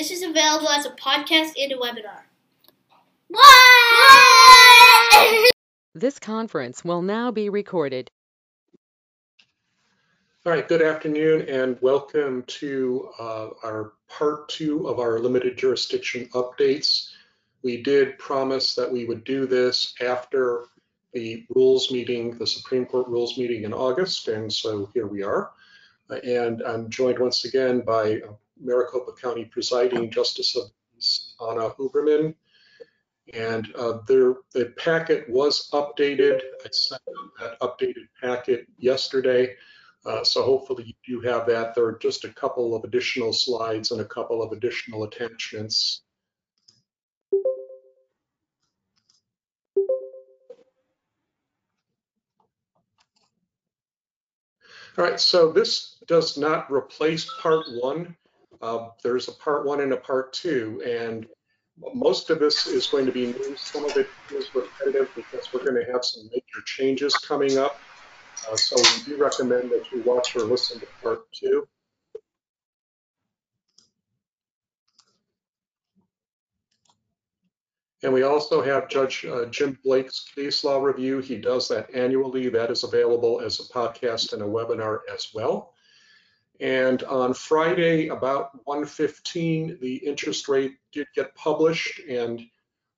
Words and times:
This 0.00 0.10
is 0.12 0.22
available 0.22 0.70
as 0.70 0.86
a 0.86 0.92
podcast 0.92 1.52
and 1.60 1.72
a 1.72 1.76
webinar. 1.76 2.22
What? 3.28 3.44
This 5.94 6.18
conference 6.18 6.82
will 6.82 7.02
now 7.02 7.30
be 7.30 7.50
recorded. 7.50 8.10
All 10.46 10.52
right, 10.52 10.66
good 10.66 10.80
afternoon 10.80 11.46
and 11.50 11.76
welcome 11.82 12.44
to 12.44 13.10
uh, 13.18 13.48
our 13.62 13.92
part 14.08 14.48
two 14.48 14.88
of 14.88 15.00
our 15.00 15.18
limited 15.18 15.58
jurisdiction 15.58 16.30
updates. 16.32 17.10
We 17.62 17.82
did 17.82 18.18
promise 18.18 18.74
that 18.76 18.90
we 18.90 19.04
would 19.04 19.22
do 19.24 19.46
this 19.46 19.92
after 20.00 20.64
the 21.12 21.44
rules 21.54 21.90
meeting, 21.90 22.38
the 22.38 22.46
Supreme 22.46 22.86
Court 22.86 23.06
rules 23.06 23.36
meeting 23.36 23.64
in 23.64 23.74
August, 23.74 24.28
and 24.28 24.50
so 24.50 24.88
here 24.94 25.06
we 25.06 25.22
are. 25.22 25.50
Uh, 26.08 26.14
and 26.24 26.62
I'm 26.62 26.88
joined 26.88 27.18
once 27.18 27.44
again 27.44 27.82
by 27.82 28.22
Maricopa 28.60 29.12
County 29.20 29.44
Presiding 29.44 30.10
Justice 30.10 30.56
of 30.56 30.70
Anna 31.48 31.70
Huberman. 31.70 32.34
And 33.32 33.72
uh, 33.76 33.98
their, 34.08 34.34
the 34.52 34.74
packet 34.76 35.28
was 35.28 35.70
updated. 35.72 36.40
I 36.64 36.68
sent 36.72 37.02
that 37.38 37.60
updated 37.60 38.08
packet 38.20 38.66
yesterday. 38.78 39.54
Uh, 40.04 40.24
so 40.24 40.42
hopefully 40.42 40.84
you 40.84 41.20
do 41.20 41.28
have 41.28 41.46
that. 41.46 41.74
There 41.74 41.84
are 41.84 41.98
just 41.98 42.24
a 42.24 42.30
couple 42.30 42.74
of 42.74 42.84
additional 42.84 43.32
slides 43.32 43.90
and 43.90 44.00
a 44.00 44.04
couple 44.06 44.42
of 44.42 44.52
additional 44.52 45.04
attachments. 45.04 46.02
All 54.98 55.04
right, 55.04 55.20
so 55.20 55.52
this 55.52 55.96
does 56.06 56.36
not 56.36 56.70
replace 56.70 57.30
part 57.40 57.64
one. 57.80 58.16
Uh, 58.60 58.88
there's 59.02 59.28
a 59.28 59.32
part 59.32 59.64
one 59.64 59.80
and 59.80 59.92
a 59.92 59.96
part 59.96 60.32
two, 60.32 60.82
and 60.86 61.26
most 61.94 62.28
of 62.30 62.38
this 62.38 62.66
is 62.66 62.86
going 62.86 63.06
to 63.06 63.12
be 63.12 63.26
new. 63.26 63.56
Some 63.56 63.84
of 63.84 63.96
it 63.96 64.08
is 64.34 64.54
repetitive 64.54 65.10
because 65.16 65.52
we're 65.52 65.64
going 65.64 65.82
to 65.84 65.92
have 65.92 66.04
some 66.04 66.28
major 66.30 66.62
changes 66.66 67.14
coming 67.16 67.56
up. 67.56 67.80
Uh, 68.50 68.56
so 68.56 68.76
we 68.76 69.04
do 69.04 69.22
recommend 69.22 69.70
that 69.70 69.90
you 69.90 70.02
watch 70.02 70.36
or 70.36 70.40
listen 70.40 70.80
to 70.80 70.86
part 71.02 71.30
two. 71.32 71.66
And 78.02 78.14
we 78.14 78.22
also 78.22 78.62
have 78.62 78.88
Judge 78.88 79.26
uh, 79.26 79.44
Jim 79.46 79.78
Blake's 79.84 80.24
case 80.34 80.64
law 80.64 80.82
review. 80.82 81.18
He 81.18 81.36
does 81.36 81.68
that 81.68 81.94
annually. 81.94 82.48
That 82.48 82.70
is 82.70 82.82
available 82.82 83.40
as 83.40 83.60
a 83.60 83.64
podcast 83.64 84.32
and 84.32 84.42
a 84.42 84.46
webinar 84.46 85.00
as 85.12 85.28
well. 85.34 85.74
And 86.60 87.02
on 87.04 87.32
Friday, 87.32 88.08
about 88.08 88.64
1:15, 88.66 89.80
the 89.80 89.96
interest 89.96 90.46
rate 90.46 90.76
did 90.92 91.06
get 91.14 91.34
published, 91.34 92.00
and 92.06 92.42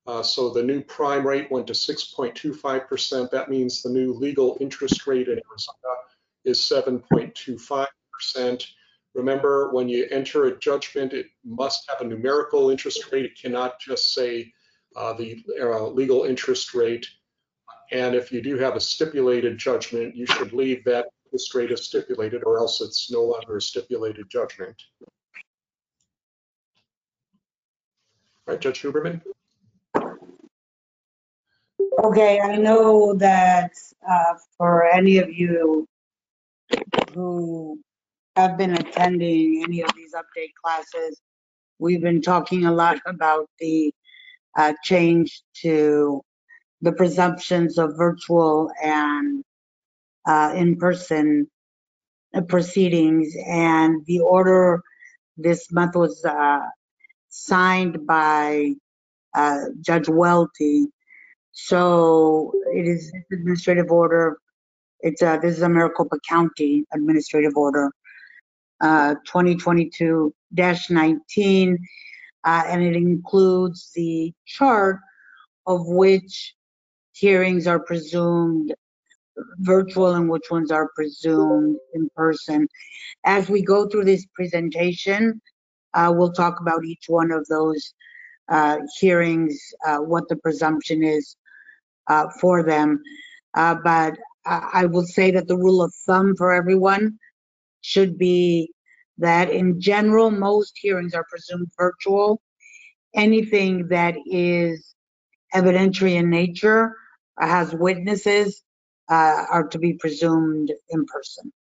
uh, 0.06 0.22
so 0.22 0.50
the 0.50 0.62
new 0.62 0.82
prime 0.82 1.24
rate 1.24 1.50
went 1.50 1.68
to 1.68 1.72
6.25%. 1.72 3.30
That 3.30 3.48
means 3.48 3.80
the 3.80 3.90
new 3.90 4.12
legal 4.12 4.58
interest 4.60 5.06
rate 5.06 5.28
in 5.28 5.40
Arizona 5.48 5.94
is 6.44 6.58
7.25%. 6.58 8.66
Remember, 9.14 9.72
when 9.72 9.88
you 9.88 10.08
enter 10.10 10.46
a 10.46 10.58
judgment, 10.58 11.12
it 11.12 11.27
must 11.44 11.88
have 11.88 12.00
a 12.00 12.05
numerical 12.05 12.70
interest 12.70 13.12
rate. 13.12 13.27
It 13.27 13.38
cannot 13.40 13.78
just 13.78 14.12
say 14.12 14.52
uh, 14.96 15.12
the 15.12 15.40
uh, 15.60 15.86
legal 15.86 16.24
interest 16.24 16.74
rate. 16.74 17.06
And 17.92 18.16
if 18.16 18.33
you 18.33 18.42
do 18.42 18.58
have 18.58 18.74
a 18.74 18.80
stipulated 18.80 19.56
judgment, 19.56 20.16
you 20.16 20.27
should 20.27 20.52
leave 20.52 20.83
that 20.84 21.06
interest 21.33 21.55
rate 21.55 21.70
as 21.70 21.86
stipulated, 21.86 22.42
or 22.44 22.58
else 22.58 22.83
it's 22.83 23.11
no 23.11 23.22
longer 23.22 23.56
a 23.56 23.62
stipulated 23.62 24.28
judgment. 24.28 24.77
All 28.47 28.55
right, 28.55 28.61
Judge 28.61 28.83
Huberman? 28.83 29.22
Okay, 32.02 32.41
I 32.41 32.56
know 32.56 33.14
that 33.14 33.72
uh, 34.08 34.34
for 34.58 34.86
any 34.86 35.18
of 35.18 35.33
you 35.33 35.86
who 37.14 37.78
have 38.36 38.58
been 38.58 38.74
attending 38.74 39.62
any 39.67 39.83
of 39.83 39.90
these 39.96 40.12
update 40.14 40.52
classes, 40.62 41.20
we've 41.78 42.02
been 42.02 42.20
talking 42.20 42.67
a 42.67 42.73
lot 42.73 42.98
about 43.07 43.48
the 43.58 43.92
uh, 44.58 44.74
change 44.83 45.42
to 45.62 46.23
the 46.83 46.92
presumptions 46.92 47.78
of 47.78 47.96
virtual 47.96 48.70
and 48.83 49.45
uh, 50.27 50.52
in-person 50.56 51.48
proceedings. 52.48 53.34
And 53.46 54.05
the 54.06 54.20
order 54.20 54.83
this 55.36 55.70
month 55.72 55.94
was 55.94 56.24
uh, 56.24 56.60
signed 57.28 58.06
by 58.06 58.74
uh, 59.34 59.60
Judge 59.80 60.08
Welty 60.08 60.88
so 61.52 62.52
it 62.72 62.88
is 62.88 63.12
administrative 63.30 63.90
order. 63.90 64.38
It's 65.00 65.20
a, 65.22 65.38
this 65.40 65.56
is 65.56 65.62
a 65.62 65.68
Maricopa 65.68 66.18
County 66.28 66.84
administrative 66.92 67.52
order, 67.56 67.92
uh, 68.80 69.14
2022-19, 69.28 71.77
uh, 72.44 72.62
and 72.66 72.83
it 72.83 72.96
includes 72.96 73.92
the 73.94 74.33
chart 74.46 74.98
of 75.66 75.86
which 75.86 76.54
hearings 77.12 77.66
are 77.66 77.80
presumed 77.80 78.74
virtual 79.59 80.15
and 80.15 80.29
which 80.29 80.51
ones 80.51 80.70
are 80.70 80.91
presumed 80.95 81.77
in 81.95 82.09
person. 82.15 82.69
As 83.25 83.48
we 83.48 83.63
go 83.63 83.89
through 83.89 84.05
this 84.05 84.27
presentation, 84.35 85.41
uh, 85.95 86.13
we'll 86.15 86.33
talk 86.33 86.61
about 86.61 86.85
each 86.85 87.05
one 87.09 87.31
of 87.31 87.47
those 87.48 87.95
uh, 88.51 88.79
hearings, 88.98 89.59
uh, 89.87 89.98
what 89.98 90.29
the 90.29 90.37
presumption 90.37 91.03
is 91.03 91.37
uh, 92.09 92.27
for 92.41 92.63
them. 92.63 93.03
Uh, 93.55 93.77
but 93.83 94.15
I 94.45 94.87
will 94.87 95.05
say 95.05 95.31
that 95.31 95.47
the 95.47 95.57
rule 95.57 95.83
of 95.83 95.95
thumb 96.05 96.35
for 96.37 96.53
everyone 96.53 97.19
should 97.83 98.19
be 98.19 98.73
that 99.19 99.51
in 99.51 99.81
general, 99.81 100.31
most 100.33 100.73
hearings 100.81 101.14
are 101.14 101.25
presumed 101.31 101.69
virtual. 101.79 102.43
Anything 103.14 103.89
that 103.89 104.17
is 104.27 104.95
evidentiary 105.55 106.14
in 106.14 106.29
nature, 106.29 106.97
has 107.39 107.73
witnesses, 107.75 108.63
uh, 109.12 109.45
are 109.50 109.67
to 109.68 109.78
be 109.78 109.92
presumed 109.95 110.73
in 110.89 111.05
person. 111.05 111.52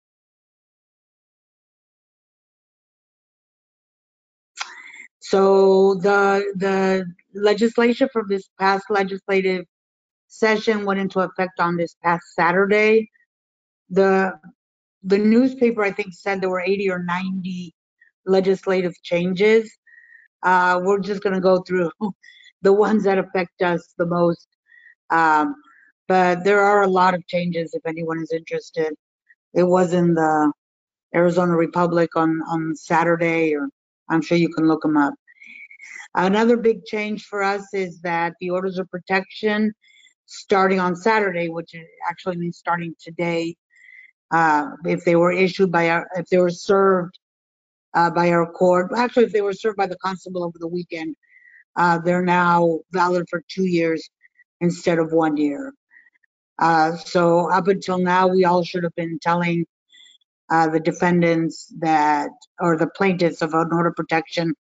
So 5.19 5.95
the 5.95 6.21
the 6.55 7.05
legislation 7.33 8.07
from 8.13 8.25
this 8.29 8.49
past 8.59 8.85
legislative 8.89 9.65
session 10.27 10.85
went 10.85 10.99
into 11.01 11.19
effect 11.19 11.59
on 11.59 11.75
this 11.75 11.95
past 12.03 12.23
Saturday. 12.35 13.09
The 13.89 14.33
the 15.03 15.17
newspaper, 15.17 15.83
I 15.83 15.91
think, 15.91 16.13
said 16.13 16.41
there 16.41 16.49
were 16.49 16.61
80 16.61 16.89
or 16.89 17.03
90 17.03 17.73
legislative 18.25 18.93
changes. 19.03 19.69
Uh, 20.43 20.79
we're 20.83 20.99
just 20.99 21.21
going 21.23 21.35
to 21.35 21.41
go 21.41 21.61
through 21.63 21.91
the 22.61 22.73
ones 22.73 23.03
that 23.03 23.17
affect 23.17 23.61
us 23.61 23.93
the 23.97 24.05
most. 24.05 24.47
Um, 25.09 25.55
but 26.11 26.43
there 26.43 26.59
are 26.59 26.81
a 26.81 26.87
lot 26.89 27.13
of 27.13 27.25
changes 27.25 27.73
if 27.73 27.85
anyone 27.85 28.21
is 28.21 28.33
interested. 28.33 28.93
It 29.53 29.63
was 29.63 29.93
in 29.93 30.13
the 30.13 30.51
Arizona 31.15 31.55
Republic 31.55 32.09
on, 32.17 32.41
on 32.49 32.75
Saturday, 32.75 33.55
or 33.55 33.69
I'm 34.09 34.21
sure 34.21 34.37
you 34.37 34.49
can 34.49 34.67
look 34.67 34.81
them 34.81 34.97
up. 34.97 35.13
Another 36.13 36.57
big 36.57 36.83
change 36.83 37.23
for 37.23 37.41
us 37.41 37.73
is 37.73 38.01
that 38.01 38.33
the 38.41 38.49
orders 38.49 38.77
of 38.77 38.89
protection 38.89 39.71
starting 40.25 40.81
on 40.81 40.97
Saturday, 40.97 41.47
which 41.47 41.73
actually 42.09 42.35
means 42.35 42.57
starting 42.57 42.93
today. 43.01 43.55
Uh, 44.31 44.71
if 44.83 45.05
they 45.05 45.15
were 45.15 45.31
issued 45.31 45.71
by 45.71 45.89
our, 45.91 46.05
if 46.17 46.25
they 46.25 46.39
were 46.39 46.49
served 46.49 47.17
uh, 47.93 48.09
by 48.09 48.31
our 48.31 48.51
court, 48.51 48.91
actually, 48.97 49.23
if 49.23 49.31
they 49.31 49.41
were 49.41 49.53
served 49.53 49.77
by 49.77 49.87
the 49.87 49.97
constable 50.03 50.43
over 50.43 50.57
the 50.59 50.67
weekend, 50.67 51.15
uh, 51.77 51.99
they're 51.99 52.21
now 52.21 52.79
valid 52.91 53.25
for 53.29 53.41
two 53.47 53.65
years 53.65 54.09
instead 54.59 54.99
of 54.99 55.13
one 55.13 55.37
year. 55.37 55.73
Uh, 56.61 56.95
so 56.95 57.51
up 57.51 57.67
until 57.67 57.97
now, 57.97 58.27
we 58.27 58.45
all 58.45 58.63
should 58.63 58.83
have 58.83 58.95
been 58.95 59.17
telling 59.19 59.65
uh, 60.51 60.69
the 60.69 60.79
defendants 60.79 61.73
that, 61.79 62.29
or 62.59 62.77
the 62.77 62.87
plaintiffs 62.95 63.41
of 63.41 63.53
an 63.55 63.69
order 63.73 63.91
protection, 63.91 64.53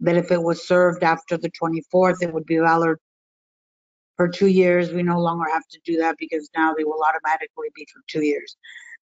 that 0.00 0.16
if 0.16 0.30
it 0.30 0.42
was 0.42 0.68
served 0.68 1.02
after 1.02 1.38
the 1.38 1.50
24th, 1.50 2.22
it 2.22 2.32
would 2.32 2.44
be 2.44 2.58
valid 2.58 2.98
for 4.16 4.28
two 4.28 4.48
years. 4.48 4.92
We 4.92 5.02
no 5.02 5.18
longer 5.18 5.46
have 5.50 5.66
to 5.68 5.80
do 5.84 5.96
that 5.98 6.16
because 6.18 6.50
now 6.54 6.74
they 6.74 6.84
will 6.84 7.02
automatically 7.02 7.68
be 7.74 7.86
for 7.90 8.02
two 8.06 8.22
years. 8.22 8.56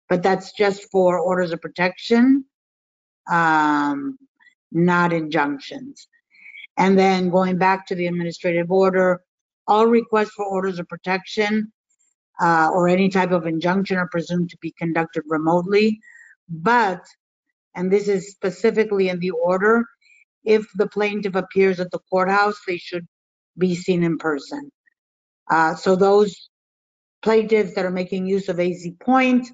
But 0.07 0.21
that's 0.21 0.53
just 0.53 0.91
for 0.91 1.19
orders 1.19 1.51
of 1.51 1.61
protection, 1.61 2.45
um, 3.29 4.17
not 4.71 5.11
injunctions. 5.11 6.07
And 6.77 6.99
then 6.99 7.29
going 7.29 7.57
back 7.57 7.87
to 7.87 7.95
the 7.95 8.05
administrative 8.05 8.71
order, 8.71 9.21
all 9.67 9.87
requests 9.87 10.31
for 10.31 10.45
orders 10.45 10.77
of 10.77 10.87
protection 10.87 11.73
uh, 12.39 12.69
or 12.73 12.87
any 12.87 13.09
type 13.09 13.31
of 13.31 13.45
injunction 13.45 13.97
are 13.97 14.09
presumed 14.09 14.49
to 14.49 14.57
be 14.61 14.73
conducted 14.77 15.23
remotely. 15.27 15.99
But, 16.49 17.05
and 17.75 17.91
this 17.91 18.07
is 18.07 18.31
specifically 18.31 19.09
in 19.09 19.19
the 19.19 19.31
order, 19.31 19.85
if 20.43 20.65
the 20.75 20.87
plaintiff 20.87 21.35
appears 21.35 21.79
at 21.79 21.91
the 21.91 21.99
courthouse, 22.09 22.59
they 22.67 22.77
should 22.77 23.05
be 23.57 23.75
seen 23.75 24.03
in 24.03 24.17
person. 24.17 24.71
Uh, 25.49 25.75
so 25.75 25.95
those 25.95 26.49
plaintiffs 27.21 27.73
that 27.75 27.85
are 27.85 27.91
making 27.91 28.27
use 28.27 28.47
of 28.49 28.59
AZ 28.59 28.87
Point, 28.99 29.49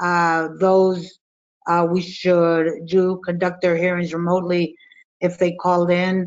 uh, 0.00 0.48
those 0.58 1.18
uh, 1.66 1.86
we 1.88 2.00
should 2.00 2.86
do 2.86 3.20
conduct 3.24 3.62
their 3.62 3.76
hearings 3.76 4.12
remotely 4.12 4.74
if 5.20 5.38
they 5.38 5.52
called 5.52 5.90
in. 5.90 6.26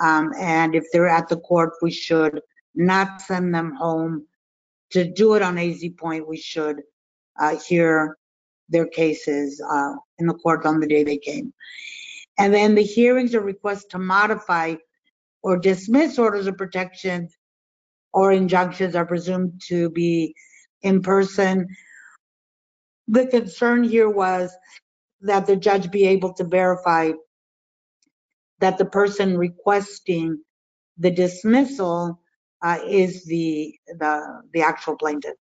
Um, 0.00 0.32
and 0.38 0.74
if 0.74 0.84
they're 0.92 1.08
at 1.08 1.28
the 1.28 1.38
court, 1.40 1.72
we 1.82 1.90
should 1.90 2.40
not 2.74 3.20
send 3.20 3.54
them 3.54 3.74
home. 3.74 4.26
To 4.92 5.04
do 5.04 5.34
it 5.34 5.42
on 5.42 5.58
AZ 5.58 5.84
Point, 5.98 6.28
we 6.28 6.36
should 6.36 6.82
uh, 7.40 7.56
hear 7.56 8.16
their 8.68 8.86
cases 8.86 9.62
uh, 9.68 9.92
in 10.18 10.26
the 10.26 10.34
court 10.34 10.64
on 10.66 10.80
the 10.80 10.86
day 10.86 11.04
they 11.04 11.18
came. 11.18 11.52
And 12.38 12.54
then 12.54 12.74
the 12.74 12.82
hearings 12.82 13.34
or 13.34 13.40
requests 13.40 13.86
to 13.90 13.98
modify 13.98 14.76
or 15.42 15.58
dismiss 15.58 16.18
orders 16.18 16.46
of 16.46 16.56
protection 16.56 17.28
or 18.12 18.32
injunctions 18.32 18.96
are 18.96 19.06
presumed 19.06 19.60
to 19.68 19.90
be 19.90 20.34
in 20.82 21.02
person. 21.02 21.68
The 23.08 23.26
concern 23.26 23.84
here 23.84 24.08
was 24.08 24.52
that 25.22 25.46
the 25.46 25.56
judge 25.56 25.90
be 25.90 26.06
able 26.06 26.32
to 26.34 26.44
verify 26.44 27.12
that 28.60 28.78
the 28.78 28.84
person 28.84 29.36
requesting 29.36 30.38
the 30.98 31.10
dismissal 31.10 32.19
uh, 32.62 32.78
is 32.86 33.24
the, 33.24 33.74
the, 33.86 34.42
the 34.52 34.62
actual 34.62 34.96
plaintiff. 34.96 35.34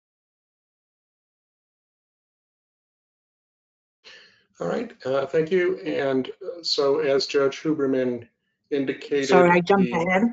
All 4.60 4.68
right, 4.68 4.92
uh, 5.06 5.26
thank 5.28 5.52
you. 5.52 5.78
And 5.80 6.28
uh, 6.28 6.64
so 6.64 7.00
as 7.00 7.28
Judge 7.28 7.62
Huberman 7.62 8.28
indicated. 8.72 9.28
Sorry, 9.28 9.50
I 9.50 9.60
jumped 9.62 9.92
the- 9.92 9.92
ahead. 9.94 10.24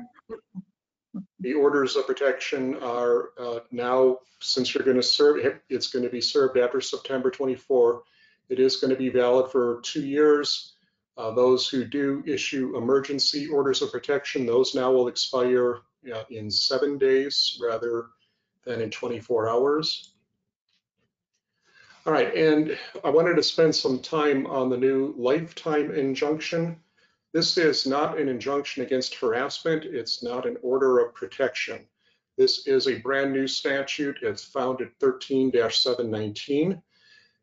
The 1.39 1.53
orders 1.53 1.95
of 1.95 2.07
protection 2.07 2.75
are 2.81 3.29
uh, 3.39 3.59
now, 3.71 4.17
since 4.41 4.73
you're 4.73 4.83
going 4.83 4.97
to 4.97 5.03
serve, 5.03 5.61
it's 5.69 5.87
going 5.87 6.03
to 6.03 6.09
be 6.09 6.19
served 6.19 6.57
after 6.57 6.81
September 6.81 7.29
24. 7.29 8.01
It 8.49 8.59
is 8.59 8.77
going 8.77 8.89
to 8.91 8.97
be 8.97 9.09
valid 9.09 9.51
for 9.51 9.79
two 9.81 10.05
years. 10.05 10.73
Uh, 11.17 11.31
Those 11.31 11.69
who 11.69 11.85
do 11.85 12.21
issue 12.25 12.75
emergency 12.75 13.47
orders 13.47 13.81
of 13.81 13.91
protection, 13.91 14.45
those 14.45 14.75
now 14.75 14.91
will 14.91 15.07
expire 15.07 15.79
in 16.29 16.49
seven 16.49 16.97
days 16.97 17.59
rather 17.61 18.07
than 18.65 18.81
in 18.81 18.89
24 18.89 19.49
hours. 19.49 20.13
All 22.05 22.13
right, 22.13 22.33
and 22.35 22.77
I 23.03 23.09
wanted 23.09 23.35
to 23.35 23.43
spend 23.43 23.75
some 23.75 23.99
time 23.99 24.45
on 24.45 24.69
the 24.69 24.77
new 24.77 25.15
lifetime 25.17 25.91
injunction. 25.91 26.77
This 27.33 27.57
is 27.57 27.87
not 27.87 28.19
an 28.19 28.29
injunction 28.29 28.83
against 28.83 29.15
harassment. 29.15 29.85
It's 29.85 30.21
not 30.21 30.45
an 30.45 30.57
order 30.61 30.99
of 30.99 31.15
protection. 31.15 31.87
This 32.37 32.67
is 32.67 32.87
a 32.87 32.99
brand 32.99 33.33
new 33.33 33.47
statute. 33.47 34.17
It's 34.21 34.43
found 34.43 34.81
at 34.81 34.97
13-719. 34.99 36.81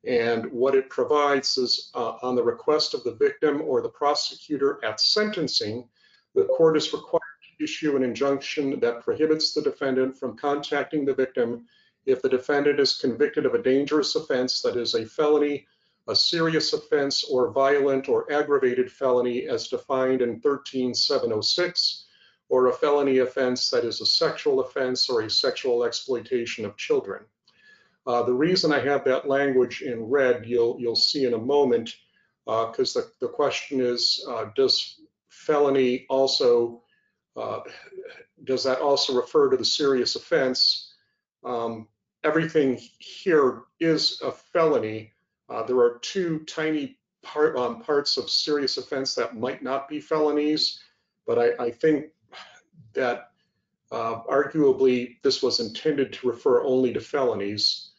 And 0.05 0.53
what 0.53 0.75
it 0.75 0.91
provides 0.91 1.57
is 1.59 1.91
uh, 1.95 2.17
on 2.23 2.37
the 2.37 2.43
request 2.43 2.95
of 2.95 3.03
the 3.05 3.15
victim 3.15 3.63
or 3.63 3.81
the 3.81 3.89
prosecutor 3.89 4.79
at 4.85 5.01
sentencing, 5.01 5.89
the 6.35 6.45
court 6.45 6.77
is 6.77 6.93
required 6.93 7.22
issue 7.63 7.97
an 7.97 8.03
injunction 8.03 8.81
that 8.81 9.03
prohibits 9.03 9.53
the 9.53 9.63
defendant 9.63 10.17
from 10.17 10.37
contacting 10.37 11.05
the 11.05 11.15
victim 11.15 11.67
if 12.05 12.21
the 12.21 12.29
defendant 12.29 12.81
is 12.81 12.97
convicted 12.97 13.47
of 13.47 13.55
a 13.55 13.63
dangerous 13.63 14.17
offense 14.17 14.61
that 14.63 14.77
is 14.77 14.95
a 14.95 15.07
felony 15.07 15.67
a 16.09 16.17
serious 16.17 16.73
offense 16.73 17.25
or 17.25 17.53
violent 17.53 18.09
or 18.09 18.31
aggravated 18.33 18.91
felony 18.91 19.47
as 19.47 19.69
defined 19.69 20.21
in 20.21 20.41
13706, 20.41 22.07
or 22.49 22.67
a 22.67 22.73
felony 22.73 23.19
offense 23.19 23.71
that 23.71 23.85
is 23.85 24.01
a 24.01 24.07
sexual 24.07 24.61
offense 24.61 25.09
or 25.09 25.23
a 25.23 25.31
sexual 25.31 25.85
exploitation 25.85 26.65
of 26.65 26.77
children. 26.77 27.25
Uh, 28.07 28.23
the 28.25 28.35
reason 28.35 28.73
I 28.73 28.81
have 28.81 29.05
that 29.05 29.29
language 29.29 29.81
in 29.83 30.03
red, 30.03 30.45
you'll, 30.45 30.77
you'll 30.81 30.97
see 30.97 31.25
in 31.25 31.35
a 31.35 31.39
moment, 31.39 31.95
because 32.45 32.97
uh, 32.97 33.03
the, 33.03 33.27
the 33.27 33.33
question 33.33 33.81
is, 33.81 34.25
uh, 34.29 34.47
does 34.57 35.01
felony 35.29 36.05
also, 36.11 36.82
uh, 37.37 37.61
does 38.45 38.65
that 38.65 38.81
also 38.81 39.15
refer 39.15 39.51
to 39.51 39.57
the 39.57 39.65
serious 39.65 40.17
offense? 40.17 40.93
Um, 41.45 41.89
everything 42.25 42.81
here 42.99 43.63
is 43.81 44.21
a 44.23 44.33
felony, 44.33 45.13
uh, 45.49 45.63
there 45.63 45.79
are 45.79 45.99
two 45.99 46.41
tiny 46.41 46.99
part, 47.23 47.57
um, 47.57 47.83
parts 47.83 48.17
of 48.17 48.31
serious 48.31 48.79
offense 48.79 49.15
that 49.15 49.37
might 49.37 49.63
not 49.63 49.89
be 49.89 50.01
felonies, 50.01 50.81
but 51.27 51.39
I, 51.39 51.65
I 51.67 51.71
think 51.71 52.07
that 52.95 53.31
uh, 53.91 54.23
arguably 54.23 55.19
this 55.23 55.43
was 55.43 55.61
intended 55.61 56.13
to 56.15 56.29
refer 56.29 56.65
only 56.65 56.93
to 56.95 57.01
felonies. 57.01 57.91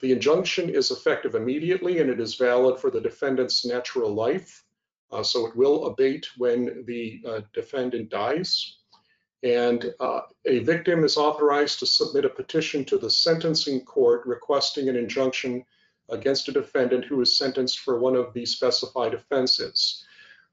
The 0.00 0.12
injunction 0.12 0.70
is 0.70 0.90
effective 0.90 1.34
immediately 1.34 2.00
and 2.00 2.08
it 2.08 2.18
is 2.18 2.34
valid 2.36 2.80
for 2.80 2.90
the 2.90 3.00
defendant's 3.00 3.64
natural 3.66 4.12
life. 4.12 4.64
Uh, 5.10 5.22
so 5.22 5.46
it 5.46 5.54
will 5.54 5.86
abate 5.86 6.26
when 6.38 6.84
the 6.86 7.22
uh, 7.28 7.40
defendant 7.52 8.08
dies. 8.08 8.78
And 9.42 9.92
uh, 9.98 10.20
a 10.44 10.60
victim 10.60 11.02
is 11.02 11.16
authorized 11.16 11.80
to 11.80 11.86
submit 11.86 12.24
a 12.24 12.28
petition 12.28 12.84
to 12.86 12.98
the 12.98 13.10
sentencing 13.10 13.84
court 13.84 14.24
requesting 14.24 14.88
an 14.88 14.96
injunction 14.96 15.64
against 16.10 16.48
a 16.48 16.52
defendant 16.52 17.04
who 17.04 17.20
is 17.20 17.36
sentenced 17.36 17.80
for 17.80 17.98
one 17.98 18.14
of 18.14 18.32
these 18.32 18.52
specified 18.52 19.14
offenses. 19.14 20.04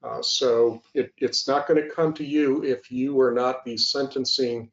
Uh, 0.02 0.22
so 0.22 0.82
it, 0.94 1.12
it's 1.18 1.46
not 1.46 1.68
going 1.68 1.80
to 1.80 1.94
come 1.94 2.12
to 2.14 2.24
you 2.24 2.64
if 2.64 2.90
you 2.90 3.20
are 3.20 3.32
not 3.32 3.64
the 3.64 3.76
sentencing 3.76 4.70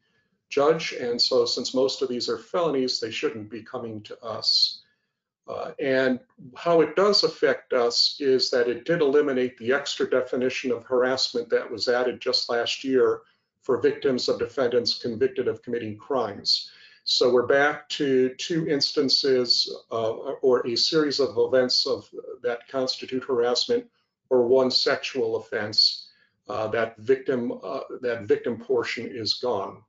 judge. 0.49 0.93
And 0.93 1.21
so 1.21 1.45
since 1.45 1.73
most 1.73 2.01
of 2.01 2.09
these 2.09 2.29
are 2.29 2.37
felonies, 2.37 2.99
they 2.99 3.11
shouldn't 3.11 3.49
be 3.49 3.61
coming 3.61 4.01
to 4.03 4.23
us. 4.23 4.81
Uh, 5.47 5.71
and 5.79 6.19
how 6.55 6.81
it 6.81 6.95
does 6.95 7.23
affect 7.23 7.71
us 7.73 8.17
is 8.19 8.49
that 8.49 8.67
it 8.67 8.85
did 8.85 9.01
eliminate 9.01 9.57
the 9.57 9.73
extra 9.73 10.09
definition 10.09 10.71
of 10.71 10.83
harassment 10.83 11.49
that 11.49 11.69
was 11.69 11.87
added 11.87 12.19
just 12.19 12.49
last 12.49 12.83
year 12.83 13.21
for 13.67 13.81
victims 13.81 14.29
of 14.29 14.39
defendants 14.39 14.97
convicted 14.97 15.45
of 15.49 15.61
committing 15.61 15.97
crimes. 15.97 16.71
So 17.03 17.29
we're 17.29 17.47
back 17.47 17.89
to 17.89 18.33
two 18.35 18.65
instances 18.69 19.69
uh, 19.91 20.11
or 20.41 20.65
a 20.65 20.77
series 20.77 21.19
of 21.19 21.37
events 21.37 21.85
of 21.85 22.09
that 22.43 22.65
constitute 22.69 23.25
harassment 23.25 23.85
or 24.29 24.47
one 24.47 24.71
sexual 24.71 25.35
offense. 25.35 26.07
Uh, 26.47 26.67
that 26.69 26.97
victim 26.99 27.59
uh, 27.61 27.81
that 27.99 28.21
victim 28.21 28.57
portion 28.57 29.05
is 29.05 29.33
gone. 29.33 29.83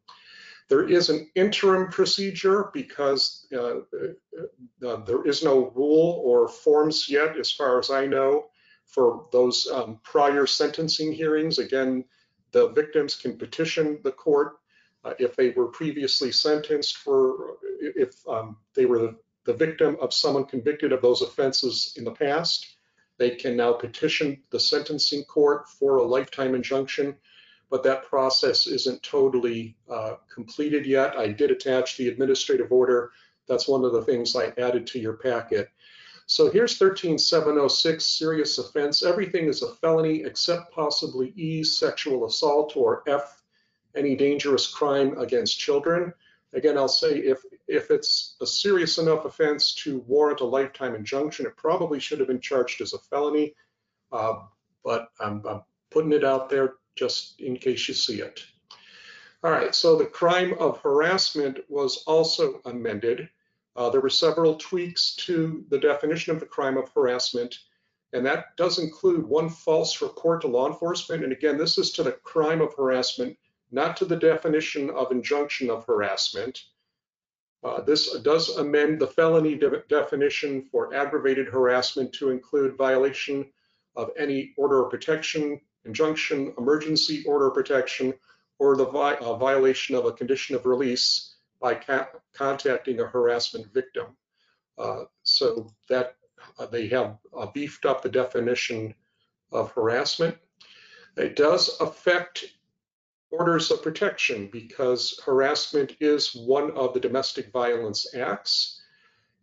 There 0.68 0.88
is 0.88 1.08
an 1.08 1.30
interim 1.36 1.88
procedure 1.88 2.70
because 2.74 3.46
uh, 3.52 3.82
uh, 4.84 4.96
there 5.06 5.24
is 5.24 5.44
no 5.44 5.70
rule 5.76 6.20
or 6.24 6.48
forms 6.48 7.08
yet, 7.08 7.38
as 7.38 7.52
far 7.52 7.78
as 7.78 7.90
I 7.90 8.06
know, 8.06 8.46
for 8.86 9.28
those 9.30 9.68
um, 9.68 10.00
prior 10.02 10.46
sentencing 10.46 11.12
hearings. 11.12 11.60
Again, 11.60 12.04
the 12.52 12.68
victims 12.70 13.14
can 13.14 13.36
petition 13.36 13.98
the 14.02 14.12
court 14.12 14.58
uh, 15.04 15.14
if 15.18 15.36
they 15.36 15.50
were 15.50 15.68
previously 15.68 16.32
sentenced 16.32 16.96
for, 16.96 17.56
if 17.80 18.14
um, 18.28 18.56
they 18.74 18.86
were 18.86 18.98
the, 18.98 19.16
the 19.44 19.54
victim 19.54 19.96
of 20.00 20.12
someone 20.12 20.44
convicted 20.44 20.92
of 20.92 21.02
those 21.02 21.22
offenses 21.22 21.94
in 21.96 22.04
the 22.04 22.10
past, 22.10 22.76
they 23.18 23.30
can 23.30 23.56
now 23.56 23.72
petition 23.72 24.42
the 24.50 24.60
sentencing 24.60 25.24
court 25.24 25.68
for 25.68 25.96
a 25.96 26.04
lifetime 26.04 26.54
injunction, 26.54 27.16
but 27.70 27.82
that 27.82 28.04
process 28.04 28.66
isn't 28.66 29.02
totally 29.02 29.76
uh, 29.90 30.14
completed 30.32 30.86
yet. 30.86 31.16
I 31.16 31.28
did 31.28 31.50
attach 31.50 31.96
the 31.96 32.08
administrative 32.08 32.72
order. 32.72 33.10
That's 33.46 33.68
one 33.68 33.84
of 33.84 33.92
the 33.92 34.02
things 34.02 34.36
I 34.36 34.52
added 34.58 34.86
to 34.88 34.98
your 34.98 35.14
packet. 35.14 35.68
So 36.30 36.50
here's 36.50 36.76
13706, 36.76 38.04
serious 38.04 38.58
offense. 38.58 39.02
Everything 39.02 39.46
is 39.46 39.62
a 39.62 39.74
felony 39.76 40.24
except 40.24 40.74
possibly 40.74 41.32
E, 41.36 41.64
sexual 41.64 42.26
assault, 42.26 42.76
or 42.76 43.02
F, 43.06 43.42
any 43.96 44.14
dangerous 44.14 44.66
crime 44.66 45.16
against 45.18 45.58
children. 45.58 46.12
Again, 46.52 46.76
I'll 46.76 46.86
say 46.86 47.16
if, 47.16 47.38
if 47.66 47.90
it's 47.90 48.36
a 48.42 48.46
serious 48.46 48.98
enough 48.98 49.24
offense 49.24 49.74
to 49.76 50.00
warrant 50.00 50.40
a 50.40 50.44
lifetime 50.44 50.94
injunction, 50.94 51.46
it 51.46 51.56
probably 51.56 51.98
should 51.98 52.18
have 52.18 52.28
been 52.28 52.42
charged 52.42 52.82
as 52.82 52.92
a 52.92 52.98
felony, 52.98 53.54
uh, 54.12 54.40
but 54.84 55.08
I'm, 55.18 55.42
I'm 55.46 55.62
putting 55.90 56.12
it 56.12 56.24
out 56.24 56.50
there 56.50 56.74
just 56.94 57.40
in 57.40 57.56
case 57.56 57.88
you 57.88 57.94
see 57.94 58.20
it. 58.20 58.44
All 59.42 59.50
right, 59.50 59.74
so 59.74 59.96
the 59.96 60.04
crime 60.04 60.52
of 60.60 60.78
harassment 60.80 61.60
was 61.70 62.04
also 62.06 62.60
amended. 62.66 63.30
Uh, 63.78 63.88
there 63.88 64.00
were 64.00 64.10
several 64.10 64.56
tweaks 64.56 65.14
to 65.14 65.64
the 65.68 65.78
definition 65.78 66.34
of 66.34 66.40
the 66.40 66.46
crime 66.46 66.76
of 66.76 66.90
harassment, 66.92 67.60
and 68.12 68.26
that 68.26 68.56
does 68.56 68.80
include 68.80 69.24
one 69.24 69.48
false 69.48 70.02
report 70.02 70.40
to 70.40 70.48
law 70.48 70.66
enforcement. 70.66 71.22
And 71.22 71.32
again, 71.32 71.56
this 71.56 71.78
is 71.78 71.92
to 71.92 72.02
the 72.02 72.10
crime 72.10 72.60
of 72.60 72.74
harassment 72.74 73.38
not 73.70 73.96
to 73.98 74.04
the 74.04 74.16
definition 74.16 74.90
of 74.90 75.12
injunction 75.12 75.70
of 75.70 75.84
harassment. 75.86 76.64
Uh, 77.62 77.80
this 77.82 78.12
does 78.22 78.56
amend 78.56 78.98
the 78.98 79.06
felony 79.06 79.54
de 79.54 79.84
definition 79.88 80.64
for 80.72 80.92
aggravated 80.92 81.46
harassment 81.46 82.12
to 82.14 82.30
include 82.30 82.76
violation 82.76 83.46
of 83.94 84.10
any 84.18 84.54
order 84.56 84.84
of 84.84 84.90
protection 84.90 85.60
injunction, 85.84 86.52
emergency 86.58 87.22
order 87.26 87.46
of 87.46 87.54
protection, 87.54 88.12
or 88.58 88.74
the 88.74 88.86
vi- 88.86 89.14
uh, 89.18 89.36
violation 89.36 89.94
of 89.94 90.04
a 90.04 90.12
condition 90.12 90.56
of 90.56 90.66
release 90.66 91.27
by 91.60 91.80
contacting 92.34 93.00
a 93.00 93.06
harassment 93.06 93.72
victim. 93.72 94.16
Uh, 94.76 95.04
so 95.24 95.68
that 95.88 96.16
uh, 96.58 96.66
they 96.66 96.86
have 96.86 97.18
uh, 97.36 97.46
beefed 97.46 97.84
up 97.84 98.00
the 98.00 98.08
definition 98.08 98.94
of 99.50 99.72
harassment. 99.72 100.36
It 101.16 101.34
does 101.34 101.80
affect 101.80 102.44
orders 103.30 103.70
of 103.70 103.82
protection 103.82 104.48
because 104.52 105.20
harassment 105.24 105.96
is 106.00 106.34
one 106.34 106.70
of 106.72 106.94
the 106.94 107.00
domestic 107.00 107.52
violence 107.52 108.14
acts. 108.14 108.80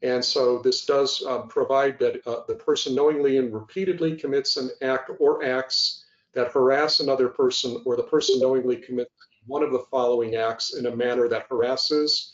And 0.01 0.23
so 0.23 0.59
this 0.59 0.85
does 0.85 1.23
um, 1.25 1.47
provide 1.47 1.99
that 1.99 2.25
uh, 2.25 2.43
the 2.47 2.55
person 2.55 2.95
knowingly 2.95 3.37
and 3.37 3.53
repeatedly 3.53 4.15
commits 4.15 4.57
an 4.57 4.71
act 4.81 5.11
or 5.19 5.43
acts 5.43 6.05
that 6.33 6.51
harass 6.51 6.99
another 6.99 7.27
person 7.27 7.81
or 7.85 7.95
the 7.95 8.03
person 8.03 8.39
knowingly 8.39 8.77
commits 8.77 9.11
one 9.45 9.63
of 9.63 9.71
the 9.71 9.85
following 9.91 10.35
acts 10.35 10.75
in 10.75 10.85
a 10.87 10.95
manner 10.95 11.27
that 11.27 11.47
harasses, 11.49 12.33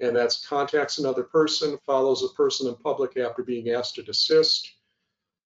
and 0.00 0.14
that's 0.14 0.46
contacts 0.46 0.98
another 0.98 1.22
person, 1.22 1.78
follows 1.86 2.22
a 2.22 2.34
person 2.34 2.68
in 2.68 2.74
public 2.76 3.16
after 3.16 3.42
being 3.42 3.70
asked 3.70 3.94
to 3.96 4.02
desist, 4.02 4.70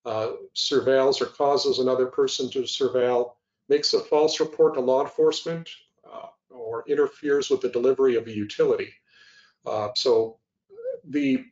uh, 0.04 0.32
surveils 0.54 1.20
or 1.20 1.26
causes 1.26 1.78
another 1.78 2.06
person 2.06 2.50
to 2.50 2.60
surveil, 2.60 3.32
makes 3.68 3.94
a 3.94 4.00
false 4.00 4.40
report 4.40 4.74
to 4.74 4.80
law 4.80 5.02
enforcement, 5.02 5.68
uh, 6.10 6.26
or 6.50 6.84
interferes 6.88 7.50
with 7.50 7.60
the 7.60 7.68
delivery 7.68 8.16
of 8.16 8.26
a 8.26 8.32
utility. 8.32 8.92
Uh, 9.66 9.88
so 9.94 10.38
the 11.04 11.44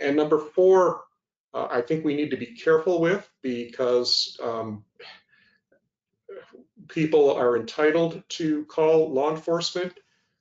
and 0.00 0.16
number 0.16 0.38
four, 0.38 1.04
uh, 1.54 1.68
I 1.70 1.80
think 1.80 2.04
we 2.04 2.14
need 2.14 2.30
to 2.30 2.36
be 2.36 2.54
careful 2.54 3.00
with 3.00 3.28
because 3.42 4.38
um, 4.42 4.84
people 6.88 7.32
are 7.32 7.56
entitled 7.56 8.22
to 8.30 8.64
call 8.66 9.12
law 9.12 9.30
enforcement, 9.30 9.98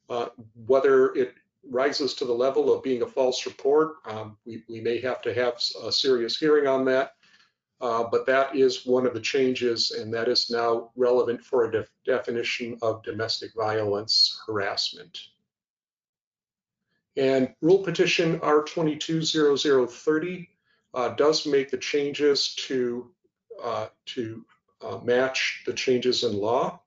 uh, 0.10 0.28
whether 0.66 1.14
it 1.14 1.36
rises 1.70 2.14
to 2.16 2.26
the 2.26 2.34
level 2.34 2.74
of 2.74 2.84
being 2.84 3.02
a 3.02 3.08
false 3.08 3.46
report. 3.46 3.96
Um, 4.06 4.38
we, 4.46 4.64
we 4.68 4.82
may 4.82 5.00
have 5.02 5.22
to 5.22 5.34
have 5.34 5.62
a 5.84 5.92
serious 5.92 6.38
hearing 6.38 6.68
on 6.68 6.86
that. 6.86 7.14
Uh, 7.82 8.04
but 8.12 8.28
that 8.28 8.56
is 8.56 8.86
one 8.86 9.08
of 9.08 9.14
the 9.16 9.20
changes, 9.20 9.90
and 9.90 10.14
that 10.14 10.28
is 10.28 10.52
now 10.52 10.92
relevant 10.96 11.44
for 11.44 11.66
a 11.66 11.72
def 11.72 11.90
definition 12.06 12.78
of 12.84 13.02
domestic 13.02 13.52
violence 13.56 14.40
harassment. 14.46 15.18
And 17.18 17.54
Rule 17.62 17.80
Petition 17.80 18.40
R220030 18.40 20.48
uh, 20.94 21.10
does 21.10 21.48
make 21.48 21.72
the 21.72 21.78
changes 21.78 22.54
to, 22.68 23.10
uh, 23.62 23.88
to 24.08 24.46
uh, 24.84 24.98
match 25.04 25.64
the 25.66 25.74
changes 25.74 26.24
in 26.24 26.38
law. 26.38 26.80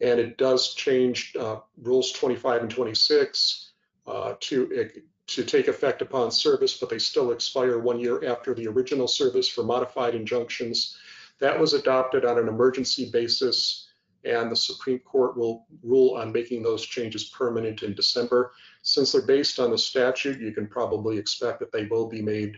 And 0.00 0.18
it 0.18 0.38
does 0.38 0.74
change 0.74 1.34
uh, 1.38 1.60
Rules 1.82 2.12
25 2.12 2.62
and 2.62 2.70
26 2.70 3.72
uh, 4.06 4.34
to 4.40 4.90
to 5.26 5.44
take 5.44 5.68
effect 5.68 6.02
upon 6.02 6.32
service, 6.32 6.76
but 6.76 6.88
they 6.90 6.98
still 6.98 7.30
expire 7.30 7.78
one 7.78 8.00
year 8.00 8.28
after 8.28 8.52
the 8.52 8.66
original 8.66 9.06
service 9.06 9.48
for 9.48 9.62
modified 9.62 10.16
injunctions. 10.16 10.98
That 11.38 11.58
was 11.58 11.72
adopted 11.72 12.24
on 12.24 12.36
an 12.36 12.48
emergency 12.48 13.10
basis, 13.12 13.88
and 14.24 14.50
the 14.50 14.56
Supreme 14.56 14.98
Court 14.98 15.36
will 15.36 15.66
rule 15.84 16.16
on 16.16 16.32
making 16.32 16.64
those 16.64 16.84
changes 16.84 17.24
permanent 17.24 17.84
in 17.84 17.94
December. 17.94 18.52
Since 18.82 19.12
they're 19.12 19.22
based 19.22 19.60
on 19.60 19.70
the 19.70 19.78
statute, 19.78 20.40
you 20.40 20.50
can 20.50 20.66
probably 20.66 21.16
expect 21.16 21.60
that 21.60 21.70
they 21.70 21.86
will 21.86 22.08
be 22.08 22.22
made 22.22 22.56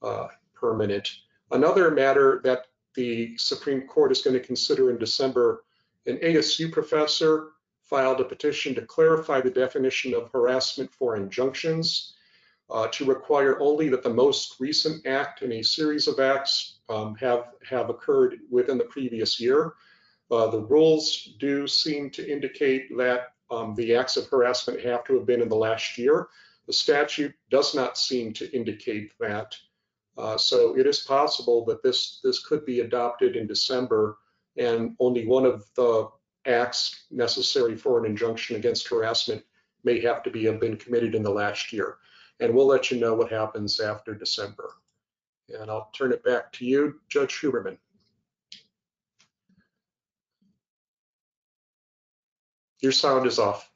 uh, 0.00 0.28
permanent. 0.54 1.10
Another 1.50 1.90
matter 1.90 2.40
that 2.44 2.66
the 2.94 3.36
Supreme 3.36 3.86
Court 3.86 4.12
is 4.12 4.22
going 4.22 4.34
to 4.34 4.46
consider 4.46 4.90
in 4.90 4.98
December, 4.98 5.64
an 6.06 6.16
ASU 6.18 6.70
professor 6.72 7.50
filed 7.82 8.20
a 8.20 8.24
petition 8.24 8.74
to 8.74 8.82
clarify 8.82 9.40
the 9.40 9.50
definition 9.50 10.14
of 10.14 10.30
harassment 10.30 10.92
for 10.94 11.16
injunctions 11.16 12.14
uh, 12.70 12.86
to 12.88 13.04
require 13.04 13.60
only 13.60 13.88
that 13.88 14.02
the 14.02 14.08
most 14.08 14.56
recent 14.60 15.04
act 15.06 15.42
in 15.42 15.52
a 15.52 15.62
series 15.62 16.06
of 16.06 16.20
acts 16.20 16.78
um, 16.88 17.14
have, 17.16 17.48
have 17.68 17.90
occurred 17.90 18.38
within 18.50 18.78
the 18.78 18.84
previous 18.84 19.40
year. 19.40 19.74
Uh, 20.30 20.46
the 20.46 20.60
rules 20.60 21.34
do 21.40 21.66
seem 21.66 22.10
to 22.10 22.30
indicate 22.30 22.96
that 22.96 23.32
um, 23.50 23.74
the 23.74 23.96
acts 23.96 24.16
of 24.16 24.28
harassment 24.28 24.80
have 24.80 25.02
to 25.04 25.14
have 25.14 25.26
been 25.26 25.42
in 25.42 25.48
the 25.48 25.56
last 25.56 25.98
year. 25.98 26.28
The 26.66 26.72
statute 26.72 27.34
does 27.50 27.74
not 27.74 27.98
seem 27.98 28.32
to 28.34 28.48
indicate 28.56 29.12
that. 29.18 29.56
Uh, 30.18 30.36
so 30.36 30.76
it 30.76 30.86
is 30.86 31.00
possible 31.00 31.64
that 31.64 31.82
this, 31.82 32.20
this 32.22 32.44
could 32.44 32.64
be 32.66 32.80
adopted 32.80 33.36
in 33.36 33.46
December 33.46 34.18
and 34.56 34.94
only 35.00 35.26
one 35.26 35.46
of 35.46 35.64
the 35.76 36.08
acts 36.46 37.04
necessary 37.10 37.76
for 37.76 37.98
an 37.98 38.10
injunction 38.10 38.56
against 38.56 38.88
harassment 38.88 39.42
may 39.84 40.00
have 40.00 40.22
to 40.22 40.30
be 40.30 40.44
have 40.44 40.60
been 40.60 40.76
committed 40.76 41.14
in 41.14 41.22
the 41.22 41.30
last 41.30 41.72
year. 41.72 41.98
And 42.40 42.54
we'll 42.54 42.66
let 42.66 42.90
you 42.90 42.98
know 42.98 43.14
what 43.14 43.30
happens 43.30 43.80
after 43.80 44.14
December. 44.14 44.74
And 45.48 45.70
I'll 45.70 45.90
turn 45.94 46.12
it 46.12 46.24
back 46.24 46.52
to 46.52 46.64
you, 46.64 47.00
Judge 47.08 47.40
Huberman. 47.40 47.76
Your 52.80 52.92
sound 52.92 53.26
is 53.26 53.38
off. 53.38 53.70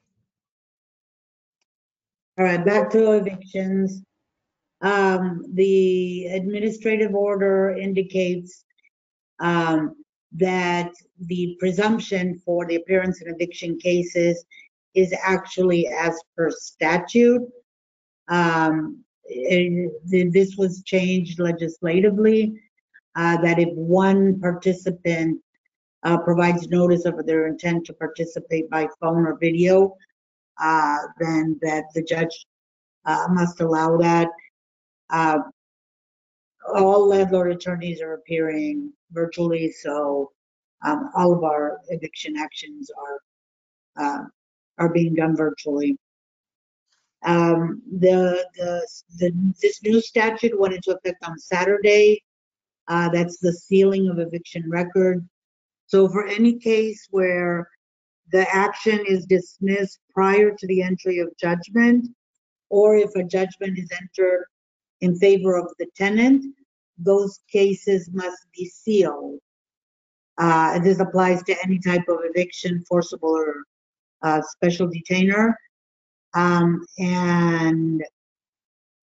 All 2.37 2.45
right, 2.45 2.65
back 2.65 2.89
to 2.91 3.13
evictions. 3.13 4.01
Um, 4.85 5.43
the 5.53 6.27
administrative 6.27 7.15
order 7.15 7.75
indicates 7.87 8.63
um, 9.39 9.95
that 10.33 10.91
the 11.21 11.57
presumption 11.59 12.39
for 12.45 12.65
the 12.67 12.75
appearance 12.75 13.21
in 13.21 13.27
eviction 13.33 13.77
cases 13.79 14.45
is 14.93 15.13
actually 15.23 15.87
as 15.87 16.15
per 16.37 16.51
statute. 16.51 17.43
Um, 18.27 19.03
it- 19.25 20.31
this 20.33 20.55
was 20.57 20.83
changed 20.83 21.39
legislatively, 21.39 22.41
uh, 23.15 23.37
that 23.41 23.59
if 23.59 23.71
one 23.75 24.39
participant 24.39 25.41
uh, 26.03 26.17
provides 26.19 26.69
notice 26.69 27.05
of 27.05 27.25
their 27.25 27.47
intent 27.47 27.85
to 27.87 27.93
participate 27.93 28.69
by 28.69 28.87
phone 29.01 29.25
or 29.25 29.37
video, 29.39 29.95
uh, 30.61 30.97
then 31.19 31.57
that 31.63 31.85
the 31.95 32.03
judge 32.03 32.45
uh, 33.05 33.27
must 33.31 33.61
allow 33.61 33.97
that. 33.97 34.29
Uh, 35.09 35.39
all 36.73 37.07
landlord 37.07 37.51
attorneys 37.51 38.01
are 38.01 38.13
appearing 38.13 38.91
virtually, 39.11 39.71
so 39.71 40.31
um, 40.85 41.09
all 41.15 41.33
of 41.33 41.43
our 41.43 41.79
eviction 41.89 42.35
actions 42.37 42.89
are 42.97 43.19
uh, 44.03 44.23
are 44.77 44.89
being 44.89 45.15
done 45.15 45.35
virtually. 45.35 45.97
Um, 47.25 47.81
the, 47.99 48.45
the 48.55 48.87
the 49.17 49.53
this 49.61 49.81
new 49.83 50.01
statute 50.01 50.59
went 50.59 50.73
into 50.73 50.95
effect 50.95 51.23
on 51.23 51.37
Saturday. 51.39 52.23
Uh, 52.87 53.09
that's 53.09 53.39
the 53.39 53.53
sealing 53.53 54.09
of 54.09 54.19
eviction 54.19 54.69
record. 54.69 55.27
So 55.87 56.07
for 56.07 56.27
any 56.27 56.59
case 56.59 57.07
where 57.09 57.67
the 58.31 58.47
action 58.53 59.03
is 59.07 59.25
dismissed 59.25 59.99
prior 60.13 60.51
to 60.51 60.67
the 60.67 60.81
entry 60.81 61.19
of 61.19 61.29
judgment, 61.37 62.07
or 62.69 62.95
if 62.95 63.15
a 63.15 63.23
judgment 63.23 63.77
is 63.77 63.89
entered 63.91 64.45
in 65.01 65.15
favor 65.15 65.57
of 65.57 65.67
the 65.79 65.87
tenant, 65.95 66.45
those 66.97 67.39
cases 67.51 68.09
must 68.13 68.45
be 68.55 68.65
sealed. 68.65 69.39
Uh, 70.37 70.79
this 70.79 70.99
applies 70.99 71.43
to 71.43 71.55
any 71.63 71.79
type 71.79 72.07
of 72.07 72.19
eviction, 72.23 72.83
forcible 72.87 73.29
or 73.29 73.63
uh, 74.21 74.41
special 74.41 74.87
detainer. 74.87 75.57
Um, 76.33 76.85
and 76.97 78.03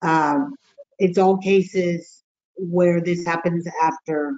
um, 0.03 0.55
it's 0.99 1.19
all 1.19 1.39
cases 1.39 2.23
where 2.57 3.01
this 3.01 3.25
happens 3.25 3.67
after 3.83 4.37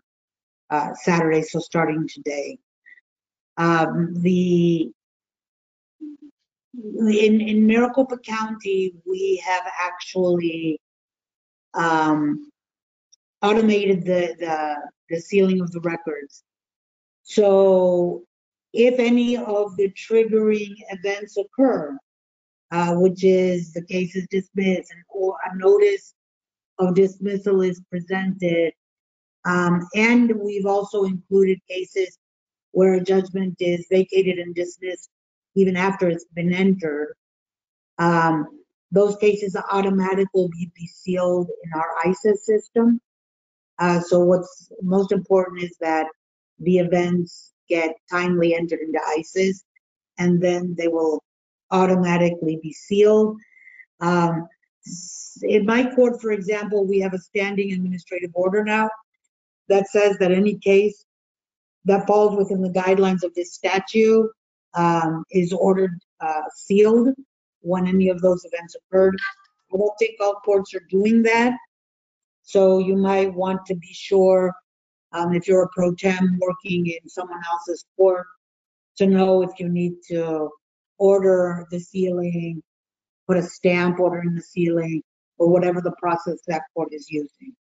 uh, 0.70 0.94
Saturday, 0.94 1.42
so 1.42 1.58
starting 1.58 2.08
today. 2.08 2.58
Um, 3.56 4.14
the 4.22 4.90
in 6.74 7.40
in 7.40 7.66
Maricopa 7.66 8.18
County, 8.18 8.94
we 9.06 9.42
have 9.44 9.62
actually 9.80 10.80
um, 11.74 12.50
automated 13.42 14.04
the, 14.04 14.34
the 14.38 14.76
the 15.10 15.20
sealing 15.20 15.60
of 15.60 15.70
the 15.72 15.80
records. 15.80 16.42
So 17.22 18.24
if 18.72 18.98
any 18.98 19.36
of 19.36 19.76
the 19.76 19.90
triggering 19.90 20.74
events 20.90 21.36
occur, 21.36 21.96
uh, 22.70 22.94
which 22.94 23.22
is 23.24 23.72
the 23.72 23.84
case 23.84 24.16
is 24.16 24.26
dismissed 24.30 24.90
and 24.90 25.02
or 25.08 25.36
a 25.44 25.56
notice 25.56 26.14
of 26.78 26.94
dismissal 26.94 27.62
is 27.62 27.80
presented, 27.90 28.72
um, 29.44 29.86
and 29.94 30.32
we've 30.36 30.66
also 30.66 31.04
included 31.04 31.60
cases 31.68 32.18
where 32.72 32.94
a 32.94 33.04
judgment 33.04 33.54
is 33.60 33.86
vacated 33.90 34.38
and 34.38 34.54
dismissed 34.54 35.10
even 35.54 35.76
after 35.76 36.08
it's 36.08 36.26
been 36.34 36.52
entered. 36.52 37.14
Um, 37.98 38.63
those 38.94 39.16
cases 39.16 39.56
are 39.56 39.66
automatically 39.70 40.28
will 40.32 40.48
be 40.48 40.70
be 40.76 40.86
sealed 40.86 41.48
in 41.64 41.72
our 41.74 41.90
ISIS 42.06 42.46
system. 42.46 43.00
Uh, 43.78 44.00
so 44.00 44.20
what's 44.20 44.70
most 44.82 45.10
important 45.10 45.62
is 45.62 45.76
that 45.80 46.06
the 46.60 46.78
events 46.78 47.52
get 47.68 47.96
timely 48.10 48.54
entered 48.54 48.80
into 48.80 49.00
ISIS, 49.18 49.64
and 50.18 50.40
then 50.40 50.74
they 50.78 50.88
will 50.88 51.22
automatically 51.70 52.58
be 52.62 52.72
sealed. 52.72 53.36
Um, 54.00 54.46
in 55.42 55.66
my 55.66 55.92
court, 55.94 56.20
for 56.20 56.30
example, 56.30 56.86
we 56.86 57.00
have 57.00 57.14
a 57.14 57.18
standing 57.18 57.72
administrative 57.72 58.30
order 58.34 58.62
now 58.62 58.88
that 59.68 59.88
says 59.88 60.16
that 60.18 60.30
any 60.30 60.56
case 60.58 61.04
that 61.86 62.06
falls 62.06 62.36
within 62.36 62.62
the 62.62 62.70
guidelines 62.70 63.24
of 63.24 63.34
this 63.34 63.54
statute 63.54 64.30
um, 64.74 65.24
is 65.30 65.52
ordered 65.52 65.98
uh, 66.20 66.42
sealed 66.54 67.08
when 67.64 67.88
any 67.88 68.08
of 68.08 68.20
those 68.20 68.44
events 68.44 68.76
occurred. 68.76 69.16
I 69.72 69.76
don't 69.76 69.92
think 69.98 70.20
all 70.20 70.40
courts 70.44 70.74
are 70.74 70.86
doing 70.90 71.22
that. 71.22 71.54
So 72.42 72.78
you 72.78 72.96
might 72.96 73.32
want 73.32 73.64
to 73.66 73.74
be 73.74 73.92
sure, 73.92 74.52
um, 75.12 75.34
if 75.34 75.48
you're 75.48 75.64
a 75.64 75.68
pro 75.74 75.94
tem 75.94 76.38
working 76.40 76.86
in 76.86 77.08
someone 77.08 77.40
else's 77.50 77.84
court, 77.96 78.26
to 78.98 79.06
know 79.06 79.42
if 79.42 79.50
you 79.58 79.68
need 79.68 79.94
to 80.08 80.50
order 80.98 81.66
the 81.70 81.80
sealing, 81.80 82.62
put 83.26 83.38
a 83.38 83.42
stamp 83.42 83.98
ordering 83.98 84.34
the 84.34 84.42
sealing, 84.42 85.02
or 85.38 85.48
whatever 85.48 85.80
the 85.80 85.94
process 85.98 86.38
that 86.46 86.62
court 86.74 86.90
is 86.92 87.10
using. 87.10 87.54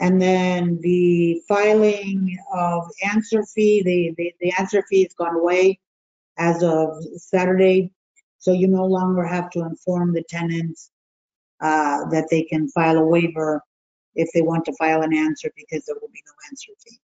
And 0.00 0.20
then 0.20 0.78
the 0.82 1.40
filing 1.48 2.36
of 2.52 2.82
answer 3.04 3.42
fee, 3.54 3.82
the, 3.82 4.12
the, 4.18 4.34
the 4.40 4.52
answer 4.58 4.84
fee 4.90 5.04
has 5.04 5.14
gone 5.14 5.36
away 5.36 5.78
as 6.38 6.62
of 6.62 7.02
Saturday. 7.16 7.90
So 8.38 8.52
you 8.52 8.68
no 8.68 8.84
longer 8.84 9.24
have 9.24 9.50
to 9.50 9.60
inform 9.60 10.12
the 10.12 10.22
tenants 10.28 10.90
uh, 11.60 12.08
that 12.10 12.28
they 12.30 12.42
can 12.42 12.68
file 12.68 12.98
a 12.98 13.06
waiver 13.06 13.62
if 14.14 14.28
they 14.32 14.42
want 14.42 14.64
to 14.66 14.72
file 14.74 15.02
an 15.02 15.14
answer 15.14 15.50
because 15.56 15.84
there 15.84 15.96
will 16.00 16.10
be 16.12 16.22
no 16.26 16.32
answer 16.50 16.72
fee. 16.84 17.00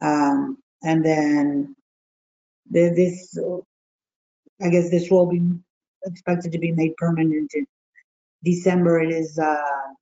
Um, 0.00 0.58
and 0.82 1.04
then 1.04 1.76
the, 2.70 2.90
this, 2.90 3.38
I 4.62 4.68
guess 4.68 4.90
this 4.90 5.10
will 5.10 5.26
be 5.26 5.42
expected 6.04 6.52
to 6.52 6.58
be 6.58 6.72
made 6.72 6.96
permanent 6.96 7.52
in 7.54 7.66
December. 8.44 9.00
It 9.00 9.12
is, 9.12 9.38
uh, 9.38 9.92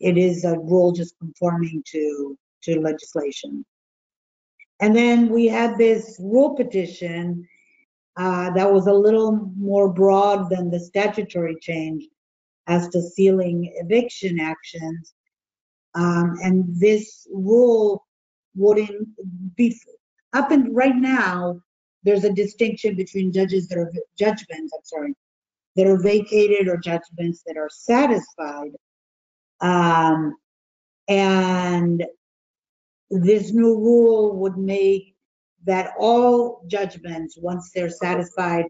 it 0.00 0.18
is 0.18 0.44
a 0.44 0.58
rule 0.58 0.92
just 0.92 1.18
conforming 1.18 1.82
to, 1.92 2.38
to 2.62 2.80
legislation. 2.80 3.64
And 4.80 4.94
then 4.94 5.28
we 5.30 5.46
had 5.46 5.78
this 5.78 6.18
rule 6.20 6.54
petition 6.54 7.48
uh, 8.16 8.50
that 8.50 8.72
was 8.72 8.86
a 8.86 8.92
little 8.92 9.50
more 9.56 9.92
broad 9.92 10.50
than 10.50 10.70
the 10.70 10.80
statutory 10.80 11.56
change 11.60 12.04
as 12.66 12.88
to 12.88 13.00
sealing 13.00 13.72
eviction 13.76 14.40
actions. 14.40 15.14
Um, 15.94 16.36
and 16.42 16.64
this 16.68 17.26
rule 17.32 18.04
wouldn't 18.54 19.08
be 19.56 19.78
up 20.32 20.50
and 20.50 20.74
right 20.74 20.96
now. 20.96 21.60
There's 22.02 22.24
a 22.24 22.32
distinction 22.32 22.94
between 22.96 23.32
judges 23.32 23.68
that 23.68 23.78
are 23.78 23.92
judgments. 24.18 24.72
I'm 24.74 24.84
sorry, 24.84 25.14
that 25.76 25.86
are 25.86 26.00
vacated 26.00 26.68
or 26.68 26.76
judgments 26.76 27.42
that 27.46 27.56
are 27.56 27.68
satisfied. 27.70 28.72
Um, 29.60 30.36
and 31.08 32.04
this 33.10 33.52
new 33.52 33.76
rule 33.78 34.36
would 34.36 34.56
make 34.56 35.14
that 35.64 35.92
all 35.98 36.62
judgments, 36.66 37.36
once 37.40 37.70
they're 37.74 37.90
satisfied 37.90 38.66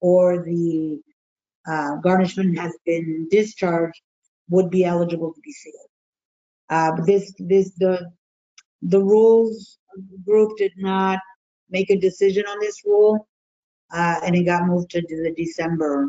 or 0.00 0.42
the 0.44 1.00
uh, 1.66 1.96
garnishment 1.96 2.58
has 2.58 2.76
been 2.84 3.28
discharged, 3.30 4.00
would 4.50 4.70
be 4.70 4.84
eligible 4.84 5.32
to 5.32 5.40
be 5.40 5.52
sealed. 5.52 5.88
Uh, 6.68 6.92
this, 7.04 7.32
this, 7.38 7.72
the, 7.78 8.10
the 8.82 9.00
rules 9.00 9.78
group 10.26 10.56
did 10.58 10.72
not 10.76 11.18
make 11.70 11.90
a 11.90 11.98
decision 11.98 12.44
on 12.46 12.58
this 12.60 12.82
rule, 12.84 13.28
uh, 13.92 14.20
and 14.24 14.34
it 14.34 14.44
got 14.44 14.66
moved 14.66 14.90
to 14.90 15.00
the 15.00 15.32
December 15.36 16.08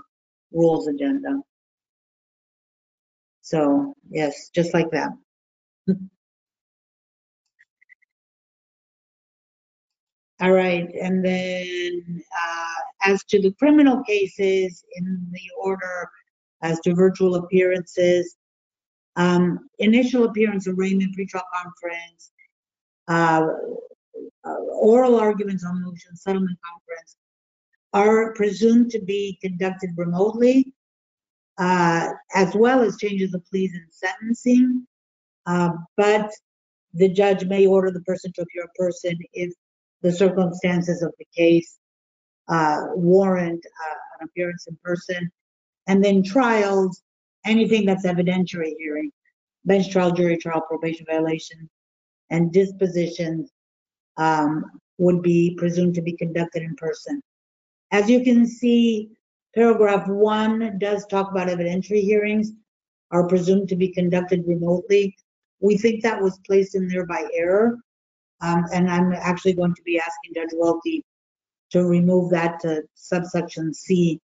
rules 0.51 0.87
agenda. 0.87 1.39
So, 3.41 3.93
yes, 4.09 4.49
just 4.53 4.73
like 4.73 4.89
that. 4.91 5.09
All 10.43 10.51
right, 10.51 10.93
and 11.01 11.23
then 11.23 12.21
uh, 12.37 13.09
as 13.09 13.23
to 13.29 13.41
the 13.41 13.53
criminal 13.53 14.03
cases 14.03 14.83
in 14.97 15.25
the 15.31 15.39
order 15.57 16.09
as 16.61 16.81
to 16.81 16.93
virtual 16.93 17.35
appearances, 17.35 18.35
um, 19.15 19.69
initial 19.79 20.25
appearance, 20.25 20.67
arraignment, 20.67 21.15
pretrial 21.17 21.43
conference, 21.63 22.31
uh, 23.07 23.47
uh, 24.43 24.55
oral 24.81 25.17
arguments 25.17 25.63
on 25.63 25.81
motion, 25.81 26.13
settlement 26.13 26.59
conference 26.69 27.15
are 27.93 28.33
presumed 28.33 28.91
to 28.91 28.99
be 28.99 29.39
conducted 29.41 29.91
remotely, 29.95 30.73
uh, 31.57 32.09
as 32.35 32.53
well 32.53 32.81
as 32.81 32.97
changes 32.97 33.33
of 33.33 33.45
pleas 33.45 33.71
and 33.73 33.93
sentencing. 33.93 34.85
Uh, 35.45 35.69
but 35.95 36.29
the 36.95 37.07
judge 37.07 37.45
may 37.45 37.65
order 37.65 37.91
the 37.91 38.01
person 38.01 38.29
to 38.33 38.41
appear 38.41 38.63
in 38.63 38.69
person 38.77 39.17
if 39.31 39.53
the 40.03 40.11
circumstances 40.11 41.01
of 41.01 41.13
the 41.17 41.25
case 41.35 41.79
uh, 42.49 42.81
warrant 42.93 43.65
uh, 43.65 43.95
an 44.19 44.27
appearance 44.27 44.67
in 44.67 44.77
person. 44.83 45.31
And 45.87 46.03
then 46.03 46.23
trials, 46.23 47.01
anything 47.45 47.85
that's 47.85 48.05
evidentiary 48.05 48.73
hearing, 48.77 49.11
bench 49.65 49.91
trial, 49.91 50.11
jury 50.11 50.37
trial, 50.37 50.61
probation 50.67 51.05
violation, 51.09 51.69
and 52.29 52.51
dispositions 52.51 53.51
um, 54.17 54.65
would 54.97 55.21
be 55.21 55.55
presumed 55.57 55.95
to 55.95 56.01
be 56.01 56.13
conducted 56.13 56.63
in 56.63 56.75
person. 56.75 57.21
As 57.91 58.09
you 58.09 58.23
can 58.23 58.45
see, 58.45 59.09
paragraph 59.55 60.07
one 60.07 60.77
does 60.79 61.05
talk 61.07 61.31
about 61.31 61.47
evidentiary 61.47 62.01
hearings 62.01 62.51
are 63.11 63.27
presumed 63.27 63.69
to 63.69 63.75
be 63.75 63.89
conducted 63.89 64.43
remotely. 64.47 65.15
We 65.59 65.77
think 65.77 66.01
that 66.03 66.21
was 66.21 66.39
placed 66.45 66.75
in 66.75 66.87
there 66.87 67.05
by 67.05 67.25
error. 67.33 67.77
Um, 68.43 68.65
and 68.73 68.91
I'm 68.91 69.13
actually 69.13 69.53
going 69.53 69.73
to 69.73 69.81
be 69.83 69.97
asking 69.97 70.33
Judge 70.35 70.49
Welty 70.53 71.03
to 71.71 71.85
remove 71.85 72.29
that 72.31 72.59
to 72.59 72.83
subsection 72.93 73.73
C 73.73 74.19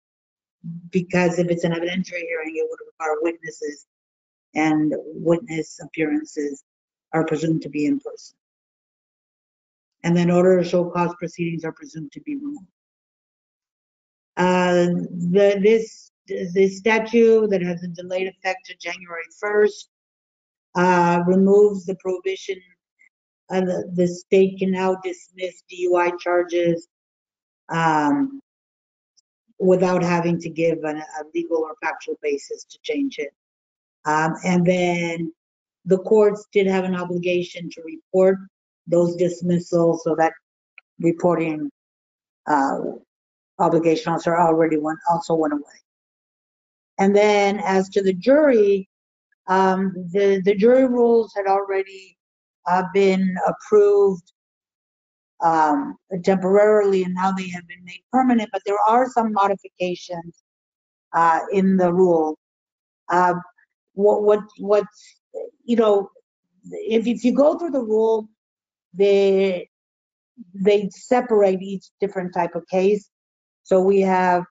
because 0.90 1.38
if 1.38 1.48
it's 1.48 1.62
an 1.62 1.72
evidentiary 1.72 2.26
hearing, 2.26 2.56
it 2.56 2.66
would 2.68 2.80
require 2.84 3.16
witnesses 3.22 3.86
and 4.56 4.92
witness 5.14 5.78
appearances 5.80 6.64
are 7.12 7.24
presumed 7.24 7.62
to 7.62 7.68
be 7.68 7.86
in 7.86 8.00
person. 8.00 8.36
And 10.02 10.16
then 10.16 10.32
order 10.32 10.60
to 10.60 10.68
show 10.68 10.90
cause 10.90 11.14
proceedings 11.18 11.64
are 11.64 11.72
presumed 11.72 12.10
to 12.12 12.20
be 12.22 12.34
removed. 12.34 12.66
Uh, 14.36 14.86
the, 15.30 15.60
this, 15.62 16.10
this 16.26 16.78
statute 16.78 17.50
that 17.50 17.62
has 17.62 17.82
a 17.84 17.88
delayed 17.88 18.26
effect 18.26 18.66
to 18.66 18.76
January 18.80 19.22
1st 19.42 19.84
uh, 20.74 21.22
removes 21.26 21.86
the 21.86 21.94
prohibition 21.96 22.56
uh, 23.50 23.60
the, 23.60 23.90
the 23.94 24.06
state 24.06 24.58
can 24.58 24.70
now 24.70 24.96
dismiss 25.02 25.62
DUI 25.72 26.18
charges 26.18 26.88
um, 27.68 28.40
without 29.58 30.02
having 30.02 30.38
to 30.40 30.50
give 30.50 30.78
an, 30.84 30.98
a 30.98 31.24
legal 31.34 31.58
or 31.58 31.74
factual 31.82 32.16
basis 32.22 32.64
to 32.64 32.78
change 32.82 33.18
it. 33.18 33.32
Um, 34.04 34.34
and 34.44 34.64
then 34.64 35.32
the 35.84 35.98
courts 35.98 36.46
did 36.52 36.66
have 36.66 36.84
an 36.84 36.94
obligation 36.94 37.70
to 37.70 37.82
report 37.82 38.38
those 38.86 39.16
dismissals, 39.16 40.02
so 40.04 40.14
that 40.16 40.32
reporting 41.00 41.70
uh, 42.46 42.78
obligation 43.58 44.12
also 44.12 44.30
already 44.30 44.76
went 44.76 44.98
also 45.10 45.34
went 45.34 45.52
away. 45.52 45.62
And 46.98 47.14
then 47.14 47.60
as 47.64 47.88
to 47.90 48.02
the 48.02 48.12
jury, 48.12 48.88
um, 49.46 49.92
the 50.12 50.40
the 50.44 50.54
jury 50.54 50.86
rules 50.86 51.32
had 51.34 51.46
already 51.46 52.17
uh, 52.68 52.82
been 52.92 53.34
approved 53.46 54.32
um, 55.40 55.96
temporarily 56.24 57.04
and 57.04 57.14
now 57.14 57.30
they 57.32 57.48
have 57.48 57.66
been 57.68 57.84
made 57.84 58.02
permanent, 58.12 58.48
but 58.52 58.62
there 58.66 58.78
are 58.88 59.08
some 59.10 59.32
modifications 59.32 60.42
uh, 61.12 61.40
in 61.52 61.76
the 61.76 61.92
rule. 61.92 62.38
Uh, 63.08 63.34
what, 63.94 64.22
what, 64.22 64.40
what, 64.58 64.84
you 65.64 65.76
know, 65.76 66.10
if, 66.70 67.06
if 67.06 67.24
you 67.24 67.32
go 67.32 67.58
through 67.58 67.70
the 67.70 67.82
rule, 67.82 68.28
they, 68.92 69.68
they 70.54 70.88
separate 70.90 71.62
each 71.62 71.86
different 72.00 72.34
type 72.34 72.54
of 72.54 72.66
case. 72.68 73.08
So 73.62 73.80
we 73.80 74.00
have 74.00 74.44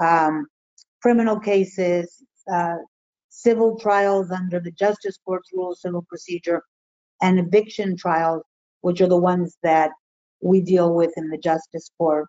um, 0.00 0.46
criminal 1.00 1.38
cases, 1.38 2.22
uh, 2.52 2.76
civil 3.28 3.78
trials 3.78 4.30
under 4.30 4.60
the 4.60 4.70
Justice 4.72 5.18
Court's 5.24 5.50
Rule 5.52 5.72
of 5.72 5.78
Civil 5.78 6.04
Procedure, 6.08 6.62
and 7.22 7.38
eviction 7.38 7.96
trials, 7.96 8.42
which 8.80 9.00
are 9.00 9.08
the 9.08 9.16
ones 9.16 9.56
that 9.62 9.90
we 10.42 10.60
deal 10.60 10.94
with 10.94 11.12
in 11.16 11.28
the 11.30 11.38
justice 11.38 11.90
court. 11.98 12.28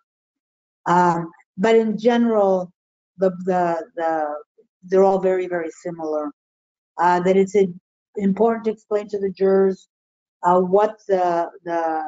Um, 0.86 1.30
but 1.56 1.76
in 1.76 1.98
general, 1.98 2.72
the, 3.18 3.30
the, 3.44 3.84
the, 3.96 4.34
they're 4.84 5.04
all 5.04 5.20
very, 5.20 5.46
very 5.46 5.70
similar. 5.82 6.30
Uh, 7.00 7.20
that 7.20 7.36
it's 7.36 7.54
important 8.16 8.64
to 8.64 8.72
explain 8.72 9.08
to 9.08 9.18
the 9.18 9.30
jurors 9.30 9.88
uh, 10.42 10.58
what 10.60 10.96
the, 11.08 11.48
the 11.64 12.02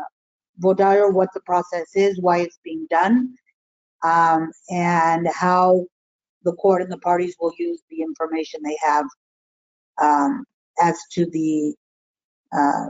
what 0.63 0.77
the 0.79 1.41
process 1.47 1.87
is, 1.95 2.21
why 2.21 2.39
it's 2.39 2.59
being 2.65 2.87
done, 2.91 3.35
um, 4.05 4.51
and 4.71 5.27
how 5.29 5.87
the 6.45 6.53
court 6.55 6.83
and 6.83 6.93
the 6.93 6.99
parties 6.99 7.37
will 7.41 7.53
use 7.59 7.83
the 7.91 8.03
information 8.03 8.61
they 8.63 8.77
have 8.83 9.05
um, 10.03 10.45
as 10.83 10.99
to 11.13 11.27
the 11.27 11.75
uh, 12.53 12.87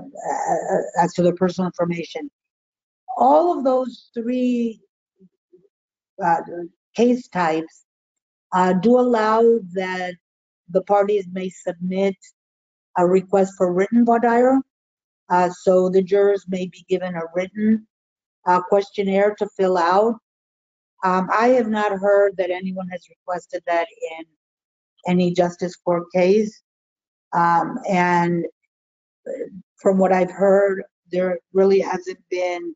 as 1.01 1.12
to 1.14 1.23
their 1.23 1.35
personal 1.35 1.68
information. 1.68 2.31
All 3.16 3.57
of 3.57 3.64
those 3.64 4.11
three 4.14 4.81
uh, 6.23 6.40
case 6.94 7.29
types 7.29 7.85
uh, 8.53 8.73
do 8.75 8.99
allow 8.99 9.42
that 9.73 10.14
the 10.68 10.83
parties 10.83 11.27
may 11.33 11.51
submit 11.51 12.16
a 12.99 13.07
request 13.07 13.55
for 13.57 13.73
written 13.73 14.05
voir 14.05 14.20
dire. 14.20 14.61
Uh, 15.29 15.49
so 15.62 15.88
the 15.88 16.03
jurors 16.03 16.44
may 16.49 16.66
be 16.66 16.85
given 16.88 17.14
a 17.14 17.23
written 17.35 17.87
uh, 18.46 18.61
questionnaire 18.62 19.35
to 19.38 19.49
fill 19.57 19.79
out. 19.79 20.14
Um, 21.05 21.29
I 21.33 21.49
have 21.49 21.68
not 21.68 21.92
heard 21.92 22.37
that 22.37 22.51
anyone 22.51 22.88
has 22.88 23.07
requested 23.09 23.62
that 23.66 23.87
in 24.18 24.25
any 25.07 25.33
justice 25.33 25.77
court 25.77 26.05
case. 26.12 26.62
Um, 27.33 27.79
and 27.88 28.44
from 29.77 29.99
what 29.99 30.12
I've 30.12 30.31
heard, 30.31 30.83
there 31.11 31.38
really 31.53 31.81
hasn't 31.81 32.19
been 32.31 32.75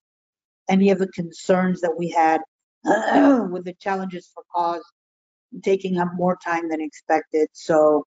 any 0.69 0.91
of 0.91 0.99
the 0.99 1.09
concerns 1.09 1.81
that 1.81 1.95
we 1.97 2.11
had 2.11 2.41
with 3.51 3.65
the 3.65 3.75
challenges 3.81 4.31
for 4.33 4.43
cause 4.55 4.83
taking 5.63 5.99
up 5.99 6.09
more 6.15 6.37
time 6.45 6.69
than 6.69 6.81
expected. 6.81 7.49
So, 7.53 8.07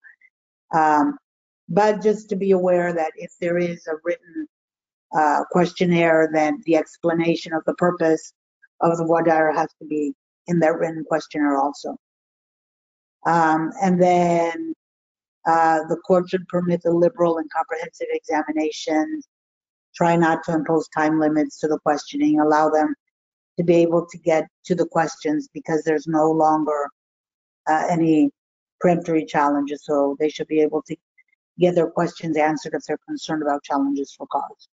um, 0.74 1.16
but 1.68 2.02
just 2.02 2.28
to 2.30 2.36
be 2.36 2.52
aware 2.52 2.92
that 2.92 3.12
if 3.16 3.30
there 3.40 3.58
is 3.58 3.86
a 3.86 3.94
written 4.04 4.46
uh, 5.16 5.44
questionnaire, 5.50 6.28
then 6.32 6.62
the 6.66 6.76
explanation 6.76 7.52
of 7.52 7.62
the 7.66 7.74
purpose 7.74 8.32
of 8.80 8.96
the 8.96 9.22
dire 9.24 9.52
has 9.52 9.68
to 9.80 9.86
be 9.86 10.14
in 10.46 10.58
that 10.60 10.78
written 10.78 11.04
questionnaire 11.04 11.56
also. 11.56 11.96
Um, 13.24 13.72
and 13.82 14.00
then 14.00 14.74
uh, 15.46 15.80
the 15.88 15.96
court 15.96 16.28
should 16.28 16.46
permit 16.48 16.82
the 16.82 16.90
liberal 16.90 17.38
and 17.38 17.48
comprehensive 17.50 18.08
examinations, 18.10 19.28
try 19.94 20.16
not 20.16 20.42
to 20.44 20.52
impose 20.52 20.88
time 20.88 21.20
limits 21.20 21.58
to 21.60 21.68
the 21.68 21.78
questioning, 21.80 22.40
allow 22.40 22.68
them 22.68 22.94
to 23.56 23.64
be 23.64 23.76
able 23.76 24.06
to 24.06 24.18
get 24.18 24.46
to 24.64 24.74
the 24.74 24.86
questions 24.86 25.48
because 25.54 25.82
there's 25.84 26.06
no 26.06 26.30
longer 26.30 26.88
uh, 27.68 27.86
any 27.88 28.30
peremptory 28.80 29.24
challenges. 29.24 29.84
So 29.84 30.16
they 30.18 30.28
should 30.28 30.48
be 30.48 30.60
able 30.60 30.82
to 30.82 30.96
get 31.58 31.74
their 31.74 31.90
questions 31.90 32.36
answered 32.36 32.74
if 32.74 32.82
they're 32.82 32.98
concerned 33.08 33.42
about 33.42 33.62
challenges 33.62 34.14
for 34.16 34.26
cause. 34.26 34.68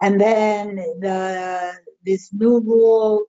And 0.00 0.20
then 0.20 0.76
the 1.00 1.74
this 2.04 2.32
new 2.32 2.60
rule 2.60 3.24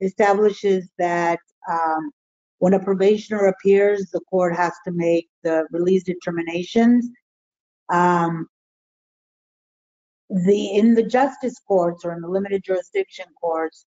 establishes 0.00 0.88
that 0.98 1.38
um, 1.70 2.10
when 2.58 2.74
a 2.74 2.80
probationer 2.80 3.46
appears, 3.46 4.10
the 4.10 4.20
court 4.20 4.56
has 4.56 4.72
to 4.86 4.92
make 4.92 5.28
the 5.42 5.66
release 5.70 6.02
determinations. 6.04 7.08
Um, 7.90 8.48
the 10.30 10.76
in 10.78 10.94
the 10.94 11.02
justice 11.02 11.60
courts 11.68 12.04
or 12.04 12.12
in 12.14 12.22
the 12.22 12.28
limited 12.28 12.62
jurisdiction 12.64 13.26
courts, 13.40 13.84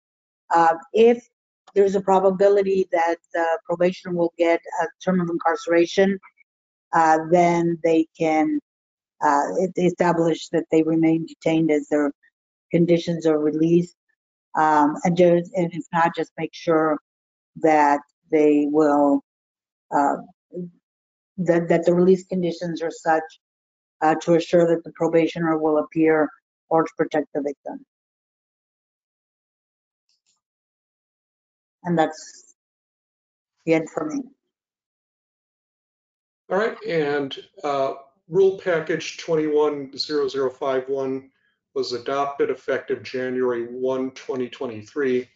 uh, 0.54 0.76
if 0.94 1.28
there's 1.76 1.96
a 1.96 2.02
probability 2.02 2.88
that 2.92 3.18
the 3.34 3.60
probationer 3.66 4.16
will 4.16 4.34
get 4.38 4.62
a 4.82 4.88
term 5.04 5.20
of 5.20 5.30
incarceration, 5.30 6.18
uh, 6.94 7.20
then 7.30 7.78
they 7.84 8.08
can 8.18 8.60
uh, 9.22 9.48
establish 9.78 10.50
that 10.50 10.66
they 10.72 10.84
remain 10.84 11.26
detained 11.26 11.72
as 11.72 11.88
their 11.90 12.12
conditions 12.72 13.26
of 13.26 13.40
release. 13.40 13.94
Um, 14.58 14.96
and, 15.04 15.16
just, 15.16 15.52
and 15.56 15.72
if 15.74 15.86
not, 15.94 16.16
just 16.16 16.32
make 16.38 16.54
sure 16.54 16.98
that 17.58 18.00
they 18.32 18.68
will, 18.70 19.24
uh, 19.96 20.18
that, 21.38 21.70
that 21.70 21.86
the 21.86 21.94
release 21.94 22.26
conditions 22.26 22.82
are 22.82 22.92
such 22.92 23.24
uh, 24.02 24.16
to 24.22 24.36
assure 24.36 24.68
that 24.68 24.84
the 24.84 24.92
probationer 24.94 25.58
will 25.58 25.78
appear 25.78 26.30
or 26.70 26.84
to 26.84 26.90
protect 26.98 27.28
the 27.34 27.42
victim. 27.42 27.86
And 31.84 31.98
that's 31.98 32.56
the 33.66 33.74
end 33.74 33.90
for 33.90 34.06
me. 34.06 34.22
All 36.50 36.58
right, 36.58 36.78
and 36.86 37.38
uh, 37.64 37.94
rule 38.28 38.60
package 38.64 39.18
210051 39.18 41.31
was 41.74 41.94
adopted 41.94 42.50
effective 42.50 43.04
January 43.04 43.66
1, 43.66 44.12
2023. 44.12 45.30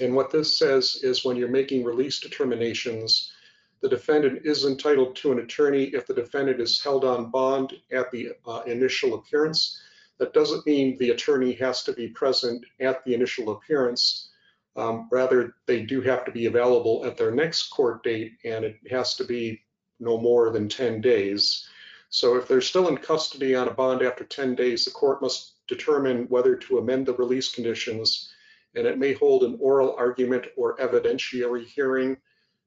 And 0.00 0.14
what 0.14 0.30
this 0.30 0.58
says 0.58 1.00
is 1.02 1.24
when 1.24 1.36
you're 1.36 1.48
making 1.48 1.84
release 1.84 2.20
determinations, 2.20 3.32
the 3.80 3.88
defendant 3.88 4.42
is 4.44 4.64
entitled 4.64 5.16
to 5.16 5.32
an 5.32 5.40
attorney 5.40 5.84
if 5.84 6.06
the 6.06 6.14
defendant 6.14 6.60
is 6.60 6.80
held 6.80 7.04
on 7.04 7.30
bond 7.30 7.72
at 7.90 8.10
the 8.12 8.30
uh, 8.46 8.62
initial 8.66 9.14
appearance. 9.14 9.80
That 10.18 10.34
doesn't 10.34 10.66
mean 10.66 10.96
the 10.98 11.10
attorney 11.10 11.52
has 11.54 11.82
to 11.84 11.92
be 11.92 12.08
present 12.08 12.64
at 12.78 13.04
the 13.04 13.14
initial 13.14 13.50
appearance. 13.50 14.30
Um, 14.76 15.08
rather, 15.10 15.56
they 15.66 15.82
do 15.82 16.00
have 16.02 16.24
to 16.26 16.30
be 16.30 16.46
available 16.46 17.04
at 17.04 17.16
their 17.16 17.32
next 17.32 17.70
court 17.70 18.04
date, 18.04 18.34
and 18.44 18.64
it 18.64 18.76
has 18.90 19.16
to 19.16 19.24
be 19.24 19.62
no 19.98 20.16
more 20.16 20.50
than 20.50 20.68
10 20.68 21.00
days. 21.00 21.68
So 22.08 22.36
if 22.36 22.46
they're 22.46 22.60
still 22.60 22.88
in 22.88 22.98
custody 22.98 23.54
on 23.54 23.68
a 23.68 23.74
bond 23.74 24.02
after 24.02 24.22
10 24.22 24.54
days, 24.54 24.84
the 24.84 24.90
court 24.90 25.22
must 25.22 25.61
determine 25.74 26.26
whether 26.28 26.54
to 26.56 26.78
amend 26.78 27.06
the 27.06 27.14
release 27.14 27.52
conditions, 27.52 28.32
and 28.74 28.86
it 28.86 28.98
may 28.98 29.14
hold 29.14 29.44
an 29.44 29.56
oral 29.60 29.94
argument 29.96 30.46
or 30.56 30.76
evidentiary 30.76 31.64
hearing 31.64 32.18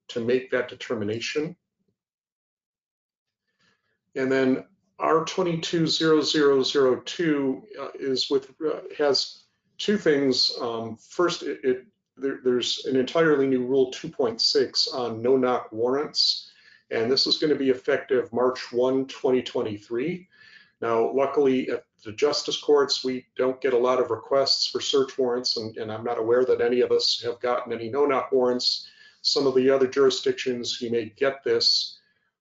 to 0.07 0.19
make 0.19 0.49
that 0.51 0.69
determination. 0.69 1.55
And 4.15 4.31
then 4.31 4.63
R220002 4.99 7.61
uh, 7.79 7.87
is 7.95 8.29
with 8.29 8.51
uh, 8.65 8.79
has 8.97 9.43
two 9.77 9.97
things. 9.97 10.53
Um, 10.61 10.97
first, 10.97 11.43
it, 11.43 11.59
it 11.63 11.85
there, 12.17 12.39
there's 12.43 12.85
an 12.85 12.95
entirely 12.95 13.47
new 13.47 13.65
rule 13.65 13.91
2.6 13.91 14.93
on 14.93 15.21
no 15.21 15.35
knock 15.35 15.69
warrants, 15.71 16.49
and 16.91 17.11
this 17.11 17.27
is 17.27 17.37
going 17.37 17.51
to 17.51 17.59
be 17.59 17.71
effective 17.71 18.31
March 18.31 18.71
1, 18.71 19.07
2023. 19.07 20.29
Now, 20.81 21.11
luckily 21.11 21.69
at 21.69 21.84
the 22.05 22.13
justice 22.13 22.57
courts, 22.57 23.03
we 23.03 23.25
don't 23.35 23.59
get 23.59 23.73
a 23.73 23.77
lot 23.77 23.99
of 23.99 24.11
requests 24.11 24.67
for 24.67 24.79
search 24.79 25.17
warrants, 25.17 25.57
and, 25.57 25.75
and 25.77 25.91
I'm 25.91 26.03
not 26.03 26.19
aware 26.19 26.45
that 26.45 26.61
any 26.61 26.81
of 26.81 26.91
us 26.91 27.21
have 27.25 27.39
gotten 27.41 27.73
any 27.73 27.89
no 27.89 28.05
knock 28.05 28.31
warrants 28.31 28.87
some 29.25 29.47
of 29.47 29.55
the 29.55 29.71
other 29.71 29.87
jurisdictions, 29.87 30.79
you 30.79 30.91
may 30.91 31.05
get 31.17 31.43
this. 31.43 31.97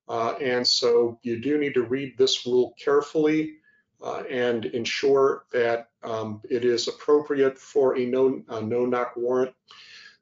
Uh, 0.07 0.35
and 0.35 0.67
so 0.67 1.19
you 1.23 1.41
do 1.41 1.57
need 1.57 1.73
to 1.73 1.83
read 1.83 2.17
this 2.19 2.47
rule 2.47 2.75
carefully 2.79 3.55
uh, 4.03 4.23
and 4.31 4.67
ensure 4.67 5.47
that 5.51 5.89
um, 6.03 6.43
it 6.51 6.63
is 6.63 6.87
appropriate 6.87 7.59
for 7.59 7.97
a 7.97 8.05
no, 8.05 8.43
a 8.51 8.61
no 8.61 9.07
warrant. 9.17 9.55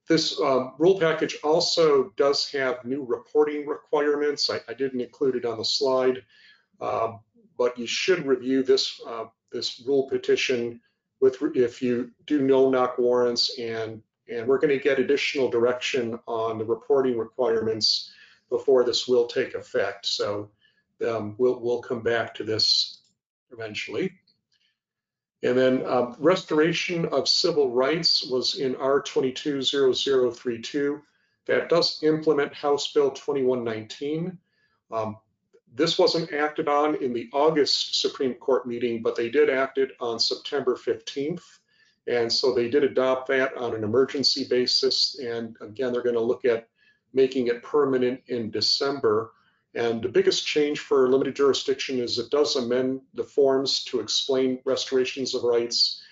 This 0.06 0.40
um, 0.40 0.74
rule 0.78 1.00
package 1.00 1.36
also 1.42 2.12
does 2.16 2.48
have 2.52 2.84
new 2.84 3.04
reporting 3.04 3.66
requirements. 3.66 4.48
I, 4.48 4.60
I 4.68 4.74
didn't 4.74 5.00
include 5.00 5.34
it 5.34 5.44
on 5.44 5.58
the 5.58 5.64
slide, 5.64 6.22
uh, 6.80 7.14
but 7.62 7.78
you 7.78 7.86
should 7.86 8.26
review 8.26 8.64
this 8.64 9.00
uh, 9.06 9.26
this 9.52 9.84
rule 9.86 10.08
petition 10.08 10.80
with 11.20 11.36
if 11.54 11.80
you 11.80 12.10
do 12.26 12.42
no 12.42 12.68
knock 12.68 12.98
warrants 12.98 13.56
and 13.56 14.02
and 14.28 14.48
we're 14.48 14.58
going 14.58 14.76
to 14.76 14.82
get 14.82 14.98
additional 14.98 15.48
direction 15.48 16.18
on 16.26 16.58
the 16.58 16.64
reporting 16.64 17.16
requirements 17.16 18.10
before 18.50 18.82
this 18.82 19.06
will 19.06 19.28
take 19.28 19.54
effect. 19.54 20.06
So 20.06 20.50
um, 21.06 21.36
we'll, 21.38 21.60
we'll 21.60 21.82
come 21.82 22.02
back 22.02 22.34
to 22.34 22.42
this 22.42 23.02
eventually. 23.52 24.12
And 25.44 25.56
then 25.56 25.86
um, 25.86 26.16
restoration 26.18 27.06
of 27.06 27.28
civil 27.28 27.70
rights 27.70 28.24
was 28.24 28.56
in 28.56 28.74
R220032. 28.74 31.00
That 31.46 31.68
does 31.68 32.02
implement 32.02 32.54
House 32.54 32.92
Bill 32.92 33.12
2119. 33.12 34.36
Um, 34.90 35.16
this 35.74 35.98
wasn't 35.98 36.32
acted 36.32 36.68
on 36.68 36.96
in 36.96 37.12
the 37.12 37.30
August 37.32 38.00
Supreme 38.00 38.34
Court 38.34 38.66
meeting, 38.66 39.02
but 39.02 39.16
they 39.16 39.30
did 39.30 39.48
act 39.48 39.78
it 39.78 39.92
on 40.00 40.20
September 40.20 40.76
15th. 40.76 41.42
And 42.06 42.30
so 42.30 42.52
they 42.52 42.68
did 42.68 42.84
adopt 42.84 43.28
that 43.28 43.56
on 43.56 43.74
an 43.74 43.84
emergency 43.84 44.44
basis. 44.48 45.18
And 45.18 45.56
again, 45.60 45.92
they're 45.92 46.02
going 46.02 46.14
to 46.14 46.20
look 46.20 46.44
at 46.44 46.68
making 47.14 47.46
it 47.46 47.62
permanent 47.62 48.20
in 48.26 48.50
December. 48.50 49.32
And 49.74 50.02
the 50.02 50.08
biggest 50.08 50.46
change 50.46 50.80
for 50.80 51.08
limited 51.08 51.36
jurisdiction 51.36 51.98
is 51.98 52.18
it 52.18 52.30
does 52.30 52.56
amend 52.56 53.00
the 53.14 53.24
forms 53.24 53.84
to 53.84 54.00
explain 54.00 54.60
restorations 54.64 55.34
of 55.34 55.44
rights. 55.44 56.02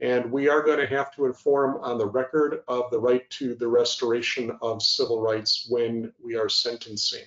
And 0.00 0.32
we 0.32 0.48
are 0.48 0.62
going 0.62 0.80
to 0.80 0.86
have 0.86 1.14
to 1.14 1.26
inform 1.26 1.76
on 1.76 1.98
the 1.98 2.06
record 2.06 2.62
of 2.66 2.90
the 2.90 2.98
right 2.98 3.28
to 3.30 3.54
the 3.54 3.68
restoration 3.68 4.58
of 4.60 4.82
civil 4.82 5.20
rights 5.20 5.66
when 5.68 6.12
we 6.22 6.34
are 6.34 6.48
sentencing. 6.48 7.26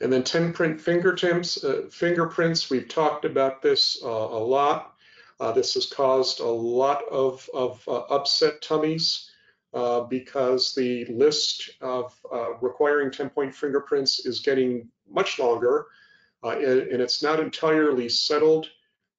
And 0.00 0.10
then 0.10 0.24
10 0.24 0.54
print 0.54 0.80
fingerprints, 0.80 1.62
uh, 1.62 1.82
fingerprints, 1.90 2.70
we've 2.70 2.88
talked 2.88 3.26
about 3.26 3.60
this 3.60 4.00
uh, 4.02 4.08
a 4.08 4.42
lot. 4.42 4.94
Uh, 5.38 5.52
this 5.52 5.74
has 5.74 5.86
caused 5.86 6.40
a 6.40 6.48
lot 6.48 7.02
of, 7.10 7.48
of 7.52 7.82
uh, 7.86 8.00
upset 8.10 8.62
tummies 8.62 9.30
uh, 9.74 10.00
because 10.02 10.74
the 10.74 11.04
list 11.06 11.70
of 11.82 12.14
uh, 12.32 12.54
requiring 12.60 13.10
10 13.10 13.30
point 13.30 13.54
fingerprints 13.54 14.24
is 14.26 14.40
getting 14.40 14.88
much 15.08 15.38
longer 15.38 15.86
and, 16.42 16.62
and, 16.64 17.02
it's 17.02 17.22
not 17.22 17.38
entirely 17.38 18.08
settled. 18.08 18.70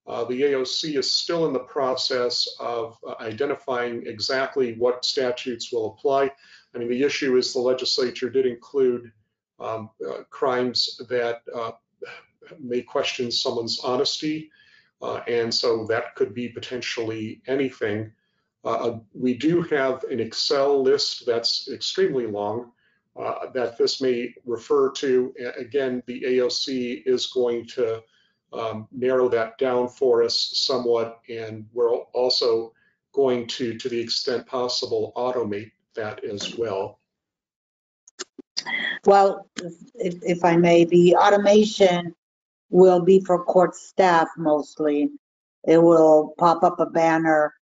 the 0.06 0.42
AOC 0.42 0.98
is 0.98 1.08
still 1.08 1.46
in 1.46 1.52
the 1.52 1.60
process 1.60 2.48
of 2.58 2.98
identifying 3.20 4.04
exactly 4.06 4.74
what 4.74 5.04
statutes 5.04 5.72
will 5.72 5.96
apply. 5.96 6.30
I 6.74 6.78
mean, 6.78 6.88
the 6.88 7.02
issue 7.04 7.36
is 7.36 7.52
the 7.52 7.60
legislature 7.60 8.28
did 8.28 8.46
include 8.46 9.12
um, 9.62 9.90
uh, 10.06 10.24
crimes 10.30 11.00
that 11.08 11.42
uh, 11.54 11.72
may 12.58 12.82
question 12.82 13.30
someone's 13.30 13.80
honesty. 13.80 14.50
Uh, 15.00 15.20
and 15.26 15.52
so 15.52 15.84
that 15.86 16.14
could 16.14 16.34
be 16.34 16.48
potentially 16.48 17.42
anything. 17.46 18.12
Uh, 18.64 18.98
we 19.12 19.34
do 19.34 19.62
have 19.62 20.04
an 20.04 20.20
Excel 20.20 20.82
list 20.82 21.26
that's 21.26 21.68
extremely 21.68 22.26
long 22.26 22.70
uh, 23.16 23.50
that 23.52 23.76
this 23.76 24.00
may 24.00 24.32
refer 24.46 24.90
to. 24.92 25.34
Again, 25.58 26.02
the 26.06 26.22
AOC 26.22 27.02
is 27.04 27.26
going 27.26 27.66
to 27.68 28.02
um, 28.52 28.86
narrow 28.92 29.28
that 29.28 29.58
down 29.58 29.88
for 29.88 30.22
us 30.22 30.52
somewhat, 30.54 31.20
and 31.28 31.66
we're 31.72 31.90
also 31.90 32.72
going 33.12 33.46
to, 33.46 33.76
to 33.76 33.88
the 33.88 33.98
extent 33.98 34.46
possible, 34.46 35.12
automate 35.16 35.72
that 35.94 36.24
as 36.24 36.56
well. 36.56 37.00
Well, 39.04 39.48
if, 39.94 40.14
if 40.22 40.44
I 40.44 40.56
may, 40.56 40.84
the 40.84 41.16
automation 41.16 42.14
will 42.70 43.00
be 43.00 43.20
for 43.20 43.44
court 43.44 43.74
staff 43.74 44.28
mostly. 44.36 45.10
It 45.66 45.78
will 45.78 46.34
pop 46.38 46.62
up 46.62 46.80
a 46.80 46.86
banner 46.86 47.54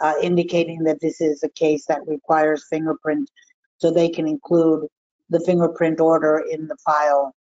uh, 0.00 0.14
indicating 0.22 0.82
that 0.84 1.00
this 1.00 1.20
is 1.20 1.42
a 1.42 1.48
case 1.50 1.84
that 1.86 2.06
requires 2.06 2.66
fingerprint, 2.68 3.30
so 3.78 3.90
they 3.90 4.08
can 4.08 4.26
include 4.26 4.86
the 5.30 5.40
fingerprint 5.40 6.00
order 6.00 6.44
in 6.50 6.66
the 6.66 6.76
file. 6.84 7.34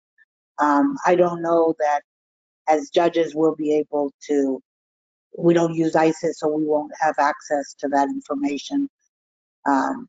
Um, 0.59 0.97
I 1.07 1.15
don't 1.15 1.43
know 1.43 1.75
that 1.79 2.03
as 2.69 2.91
judges 2.91 3.35
we'll 3.35 3.57
be 3.57 3.75
able 3.75 4.13
to, 4.29 4.63
we 5.37 5.55
don't 5.55 5.75
use 5.75 5.97
ISIS, 5.97 6.39
so 6.41 6.49
we 6.49 6.65
won't 6.65 6.93
have 7.01 7.15
access 7.19 7.75
to 7.81 7.89
that 7.89 8.09
information. 8.09 8.89
Um, 9.67 10.09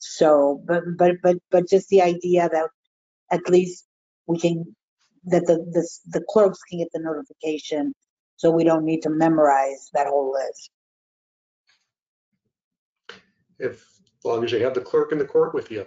so, 0.00 0.60
but 0.66 0.82
but 0.96 1.16
but 1.22 1.36
but 1.50 1.68
just 1.68 1.88
the 1.90 2.02
idea 2.02 2.48
that 2.50 2.68
at 3.30 3.48
least 3.48 3.86
we 4.26 4.38
can 4.38 4.74
that 5.24 5.46
the 5.46 5.56
the, 5.72 5.88
the 6.18 6.24
clerks 6.28 6.58
can 6.68 6.78
get 6.78 6.88
the 6.92 7.00
notification, 7.00 7.92
so 8.36 8.50
we 8.50 8.64
don't 8.64 8.84
need 8.84 9.02
to 9.02 9.10
memorize 9.10 9.90
that 9.92 10.06
whole 10.06 10.32
list. 10.32 10.70
If 13.58 13.72
as 13.72 14.24
long 14.24 14.42
as 14.42 14.52
you 14.52 14.64
have 14.64 14.72
the 14.74 14.80
clerk 14.80 15.12
in 15.12 15.18
the 15.18 15.26
court 15.26 15.54
with 15.54 15.70
you. 15.70 15.86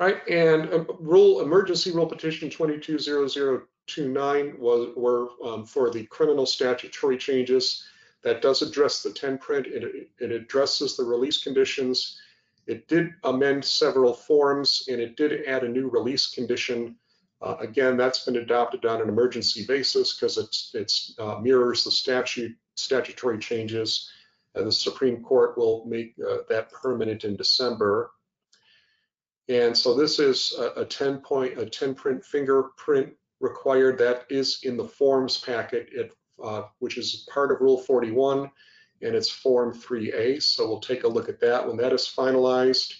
All 0.00 0.06
right, 0.06 0.26
and 0.28 0.72
um, 0.72 0.86
rule 1.00 1.42
emergency 1.42 1.90
rule 1.92 2.06
petition 2.06 2.48
220029 2.48 4.54
was 4.58 4.88
were 4.96 5.28
um, 5.44 5.66
for 5.66 5.90
the 5.90 6.06
criminal 6.06 6.46
statutory 6.46 7.18
changes 7.18 7.84
that 8.22 8.42
does 8.42 8.62
address 8.62 9.02
the 9.02 9.10
10 9.10 9.38
print. 9.38 9.66
It, 9.66 10.08
it 10.18 10.32
addresses 10.32 10.96
the 10.96 11.04
release 11.04 11.42
conditions. 11.42 12.20
It 12.66 12.86
did 12.88 13.10
amend 13.24 13.64
several 13.64 14.14
forms 14.14 14.84
and 14.88 15.00
it 15.00 15.16
did 15.16 15.44
add 15.46 15.64
a 15.64 15.68
new 15.68 15.88
release 15.88 16.28
condition. 16.28 16.96
Uh, 17.40 17.56
again, 17.58 17.96
that's 17.96 18.24
been 18.24 18.36
adopted 18.36 18.84
on 18.86 19.00
an 19.00 19.08
emergency 19.08 19.66
basis 19.66 20.14
because 20.14 20.38
it's, 20.38 20.70
it's 20.74 21.14
uh, 21.18 21.38
mirrors 21.40 21.82
the 21.82 21.90
statute 21.90 22.56
statutory 22.76 23.38
changes. 23.38 24.10
And 24.54 24.66
the 24.66 24.72
Supreme 24.72 25.22
Court 25.22 25.56
will 25.56 25.84
make 25.86 26.14
uh, 26.18 26.38
that 26.48 26.70
permanent 26.70 27.24
in 27.24 27.36
December. 27.36 28.12
And 29.48 29.76
so 29.76 29.94
this 29.94 30.18
is 30.18 30.54
a, 30.58 30.82
a 30.82 30.84
10 30.84 31.18
point, 31.18 31.58
a 31.58 31.66
10 31.66 31.94
print 31.94 32.24
fingerprint 32.24 33.12
required 33.40 33.98
that 33.98 34.24
is 34.30 34.60
in 34.62 34.76
the 34.76 34.84
forms 34.84 35.38
packet. 35.38 35.88
Uh, 36.42 36.62
which 36.78 36.98
is 36.98 37.26
part 37.32 37.52
of 37.52 37.60
Rule 37.60 37.78
41 37.78 38.50
and 39.02 39.14
it's 39.14 39.30
Form 39.30 39.72
3A. 39.72 40.42
So 40.42 40.68
we'll 40.68 40.80
take 40.80 41.04
a 41.04 41.08
look 41.08 41.28
at 41.28 41.40
that 41.40 41.66
when 41.66 41.76
that 41.78 41.92
is 41.92 42.02
finalized. 42.02 42.94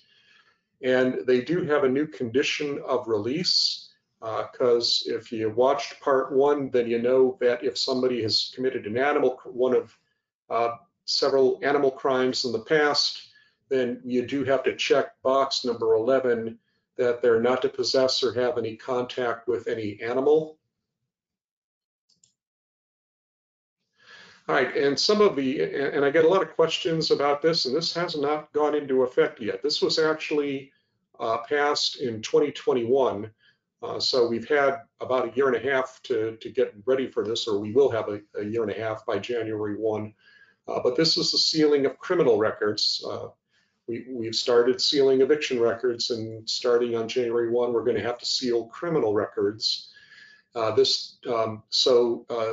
And 0.83 1.21
they 1.27 1.43
do 1.43 1.65
have 1.65 1.85
a 1.85 1.89
new 1.89 2.07
condition 2.07 2.81
of 2.87 3.07
release 3.07 3.91
because 4.21 5.07
uh, 5.09 5.17
if 5.17 5.33
you 5.33 5.51
watched 5.51 6.01
part 6.01 6.33
one, 6.33 6.71
then 6.71 6.89
you 6.89 7.01
know 7.01 7.37
that 7.41 7.65
if 7.65 7.79
somebody 7.79 8.23
has 8.23 8.53
committed 8.55 8.87
an 8.87 8.97
animal, 8.97 9.41
one 9.45 9.75
of 9.75 9.97
uh, 10.51 10.77
several 11.05 11.61
animal 11.63 11.91
crimes 11.91 12.45
in 12.45 12.53
the 12.53 12.61
past, 12.61 13.31
then 13.69 14.01
you 14.05 14.27
do 14.27 14.45
have 14.45 14.63
to 14.65 14.77
check 14.77 15.21
box 15.23 15.65
number 15.65 15.95
11 15.95 16.59
that 16.97 17.23
they're 17.23 17.41
not 17.41 17.63
to 17.63 17.69
possess 17.69 18.23
or 18.23 18.33
have 18.35 18.59
any 18.59 18.77
contact 18.77 19.49
with 19.49 19.67
any 19.67 19.99
animal. 20.03 20.59
All 24.49 24.57
right, 24.57 24.77
and 24.77 24.99
some 24.99 25.21
of 25.21 25.37
the, 25.37 25.63
and 25.63 26.05
I 26.05 26.11
get 26.11 26.25
a 26.25 26.29
lot 26.29 26.43
of 26.43 26.55
questions 26.57 27.13
about 27.13 27.43
this, 27.43 27.65
and 27.65 27.77
this 27.77 27.95
has 27.95 28.17
not 28.17 28.53
gone 28.53 28.75
into 28.75 29.05
effect 29.05 29.41
yet. 29.41 29.63
This 29.63 29.81
was 29.81 30.01
actually 30.01 30.73
uh, 31.21 31.39
passed 31.49 32.01
in 32.01 32.21
2021. 32.23 33.31
Uh, 33.83 34.01
so 34.01 34.27
we've 34.27 34.49
had 34.49 34.81
about 35.01 35.29
a 35.29 35.37
year 35.37 35.47
and 35.47 35.57
a 35.57 35.73
half 35.73 36.01
to, 36.05 36.37
to 36.41 36.51
get 36.51 36.75
ready 36.87 37.09
for 37.09 37.25
this, 37.25 37.47
or 37.47 37.61
we 37.61 37.73
will 37.73 37.91
have 37.91 38.09
a, 38.09 38.21
a 38.37 38.45
year 38.45 38.63
and 38.63 38.73
a 38.73 38.79
half 38.79 39.07
by 39.07 39.19
January 39.19 39.77
1. 39.77 40.13
Uh, 40.67 40.81
but 40.83 40.97
this 40.97 41.17
is 41.17 41.31
the 41.31 41.39
sealing 41.39 41.87
of 41.87 41.99
criminal 41.99 42.39
records. 42.39 43.05
Uh, 43.09 43.29
we, 43.87 44.07
we've 44.11 44.35
started 44.35 44.81
sealing 44.81 45.21
eviction 45.21 45.61
records, 45.61 46.11
and 46.11 46.49
starting 46.49 46.97
on 46.97 47.07
January 47.07 47.51
1, 47.51 47.73
we're 47.73 47.85
going 47.85 47.97
to 47.97 48.03
have 48.03 48.19
to 48.19 48.27
seal 48.27 48.67
criminal 48.67 49.15
records. 49.15 49.93
Uh, 50.55 50.73
this 50.75 51.19
um, 51.29 51.63
so 51.71 52.27
uh, 52.29 52.53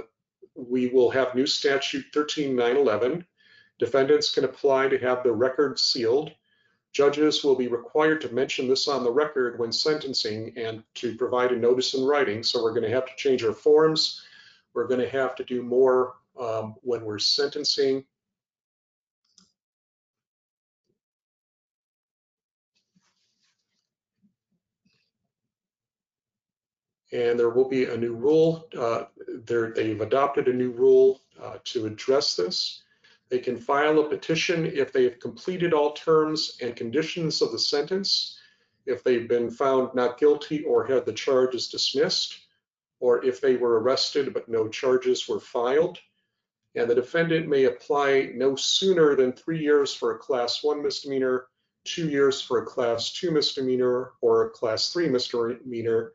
we 0.55 0.87
will 0.87 1.09
have 1.09 1.35
new 1.35 1.45
statute 1.45 2.05
13911. 2.13 3.25
Defendants 3.77 4.33
can 4.33 4.43
apply 4.43 4.89
to 4.89 4.99
have 4.99 5.23
their 5.23 5.33
record 5.33 5.79
sealed. 5.79 6.31
Judges 6.91 7.43
will 7.43 7.55
be 7.55 7.67
required 7.67 8.19
to 8.21 8.33
mention 8.33 8.67
this 8.67 8.87
on 8.87 9.03
the 9.03 9.11
record 9.11 9.59
when 9.59 9.71
sentencing 9.71 10.53
and 10.57 10.83
to 10.95 11.15
provide 11.15 11.51
a 11.51 11.55
notice 11.55 11.93
in 11.93 12.03
writing. 12.03 12.43
So 12.43 12.63
we're 12.63 12.73
going 12.73 12.83
to 12.83 12.95
have 12.95 13.05
to 13.05 13.15
change 13.15 13.43
our 13.43 13.53
forms. 13.53 14.23
We're 14.73 14.87
going 14.87 14.99
to 14.99 15.09
have 15.09 15.35
to 15.35 15.43
do 15.43 15.61
more 15.61 16.15
um, 16.39 16.75
when 16.81 17.05
we're 17.05 17.19
sentencing. 17.19 18.05
And 27.11 27.39
there 27.39 27.49
will 27.49 27.67
be 27.67 27.85
a 27.85 27.97
new 27.97 28.13
rule. 28.13 28.67
Uh, 28.77 29.05
they've 29.45 30.01
adopted 30.01 30.47
a 30.47 30.53
new 30.53 30.71
rule 30.71 31.21
uh, 31.41 31.57
to 31.63 31.85
address 31.85 32.35
this. 32.35 32.83
They 33.29 33.39
can 33.39 33.57
file 33.57 33.99
a 33.99 34.09
petition 34.09 34.65
if 34.65 34.91
they 34.91 35.03
have 35.03 35.19
completed 35.19 35.73
all 35.73 35.93
terms 35.93 36.57
and 36.61 36.75
conditions 36.75 37.41
of 37.41 37.51
the 37.51 37.59
sentence, 37.59 38.39
if 38.85 39.03
they've 39.03 39.27
been 39.27 39.51
found 39.51 39.93
not 39.93 40.19
guilty 40.19 40.63
or 40.63 40.85
had 40.85 41.05
the 41.05 41.13
charges 41.13 41.69
dismissed, 41.69 42.39
or 42.99 43.23
if 43.23 43.39
they 43.39 43.55
were 43.55 43.79
arrested 43.79 44.33
but 44.33 44.49
no 44.49 44.67
charges 44.67 45.27
were 45.27 45.39
filed. 45.39 45.99
And 46.75 46.89
the 46.89 46.95
defendant 46.95 47.47
may 47.47 47.65
apply 47.65 48.31
no 48.35 48.55
sooner 48.55 49.15
than 49.15 49.33
three 49.33 49.59
years 49.59 49.93
for 49.93 50.15
a 50.15 50.19
class 50.19 50.63
one 50.63 50.83
misdemeanor, 50.83 51.47
two 51.83 52.09
years 52.09 52.41
for 52.41 52.61
a 52.61 52.65
class 52.65 53.11
two 53.11 53.31
misdemeanor, 53.31 54.13
or 54.21 54.45
a 54.45 54.49
class 54.49 54.91
three 54.91 55.09
misdemeanor, 55.09 56.13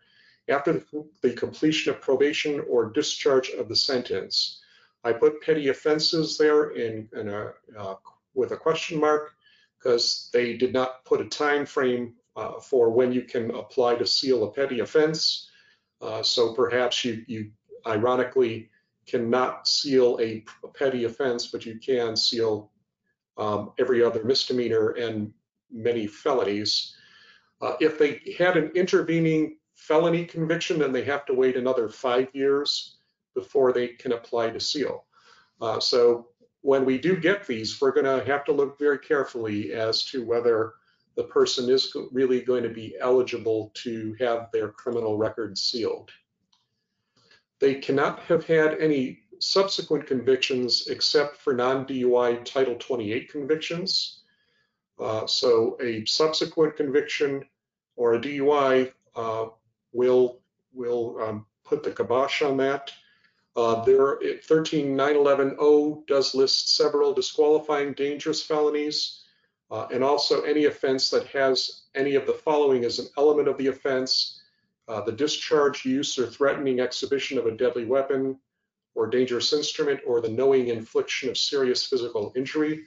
after 0.48 0.83
the 1.22 1.33
completion 1.33 1.92
of 1.92 2.00
probation 2.00 2.62
or 2.68 2.90
discharge 2.90 3.50
of 3.50 3.68
the 3.68 3.76
sentence. 3.76 4.61
I 5.02 5.12
put 5.12 5.42
petty 5.42 5.68
offenses 5.68 6.38
there 6.38 6.70
in, 6.70 7.09
in 7.14 7.28
a, 7.28 7.52
uh, 7.78 7.94
with 8.35 8.52
a 8.52 8.57
question 8.57 9.00
mark 9.00 9.35
because 9.78 10.30
they 10.33 10.57
did 10.57 10.72
not 10.72 11.04
put 11.04 11.20
a 11.20 11.26
time 11.26 11.66
frame 11.66 12.14
uh, 12.37 12.59
for 12.61 12.90
when 12.90 13.12
you 13.12 13.22
can 13.22 13.50
apply 13.52 13.96
to 13.96 14.07
seal 14.07 14.44
a 14.44 14.50
petty 14.50 14.80
offense. 14.80 15.50
Uh, 16.00 16.22
so 16.22 16.54
perhaps 16.54 17.04
you, 17.04 17.24
you 17.26 17.50
ironically 17.87 18.70
cannot 19.07 19.68
seal 19.68 20.18
a 20.20 20.44
petty 20.74 21.04
offense, 21.04 21.46
but 21.46 21.66
you 21.66 21.78
can 21.78 22.16
seal 22.16 22.70
um, 23.37 23.72
every 23.78 24.02
other 24.02 24.24
misdemeanor 24.24 24.90
and 24.90 25.33
many 25.70 26.07
felonies. 26.07 26.96
Uh, 27.61 27.74
if 27.80 27.98
they 27.98 28.20
had 28.38 28.57
an 28.57 28.70
intervening 28.74 29.57
felony 29.74 30.24
conviction, 30.24 30.78
then 30.78 30.92
they 30.92 31.04
have 31.04 31.26
to 31.26 31.34
wait 31.34 31.56
another 31.56 31.88
five 31.88 32.28
years 32.32 32.98
before 33.34 33.72
they 33.72 33.88
can 33.88 34.12
apply 34.12 34.50
to 34.50 34.60
seal. 34.60 35.04
Uh, 35.60 35.80
so 35.80 36.28
when 36.62 36.84
we 36.84 36.98
do 36.98 37.16
get 37.16 37.46
these, 37.46 37.80
we're 37.80 37.92
going 37.92 38.04
to 38.04 38.24
have 38.24 38.44
to 38.44 38.52
look 38.52 38.78
very 38.78 38.98
carefully 38.98 39.72
as 39.72 40.04
to 40.04 40.24
whether 40.24 40.74
the 41.16 41.24
person 41.24 41.70
is 41.70 41.94
really 42.12 42.40
going 42.40 42.62
to 42.62 42.68
be 42.68 42.96
eligible 43.00 43.70
to 43.74 44.16
have 44.18 44.50
their 44.52 44.68
criminal 44.68 45.16
record 45.16 45.56
sealed. 45.56 46.10
They 47.60 47.76
cannot 47.76 48.20
have 48.20 48.46
had 48.46 48.78
any 48.80 49.20
subsequent 49.40 50.06
convictions 50.06 50.88
except 50.88 51.37
for 51.37 51.52
non-DUI 51.52 52.44
Title 52.44 52.76
28 52.76 53.30
convictions. 53.30 54.22
Uh, 54.98 55.26
so 55.26 55.76
a 55.82 56.04
subsequent 56.04 56.76
conviction 56.76 57.44
or 57.96 58.14
a 58.14 58.20
DUI 58.20 58.92
uh, 59.14 59.46
will 59.94 60.40
will 60.74 61.16
um, 61.22 61.46
put 61.64 61.83
the 61.83 61.90
kibosh 61.90 62.42
on 62.42 62.59
that. 62.59 62.92
Uh, 63.57 63.85
there, 63.85 64.18
13911O 64.18 66.07
does 66.07 66.35
list 66.35 66.74
several 66.76 67.14
disqualifying 67.14 67.92
dangerous 67.92 68.42
felonies, 68.42 69.22
uh, 69.70 69.87
and 69.92 70.02
also 70.02 70.42
any 70.42 70.64
offense 70.64 71.09
that 71.09 71.26
has 71.28 71.83
any 71.94 72.16
of 72.16 72.26
the 72.26 72.33
following 72.33 72.85
as 72.85 72.98
an 72.98 73.07
element 73.16 73.46
of 73.46 73.57
the 73.57 73.68
offense: 73.68 74.42
uh, 74.88 75.00
the 75.00 75.12
discharge, 75.12 75.85
use, 75.85 76.18
or 76.18 76.26
threatening 76.26 76.80
exhibition 76.80 77.38
of 77.38 77.46
a 77.46 77.57
deadly 77.57 77.85
weapon 77.85 78.38
or 78.96 79.07
dangerous 79.09 79.52
instrument, 79.52 80.00
or 80.07 80.20
the 80.20 80.28
knowing 80.28 80.68
infliction 80.68 81.28
of 81.28 81.38
serious 81.38 81.85
physical 81.85 82.33
injury. 82.37 82.85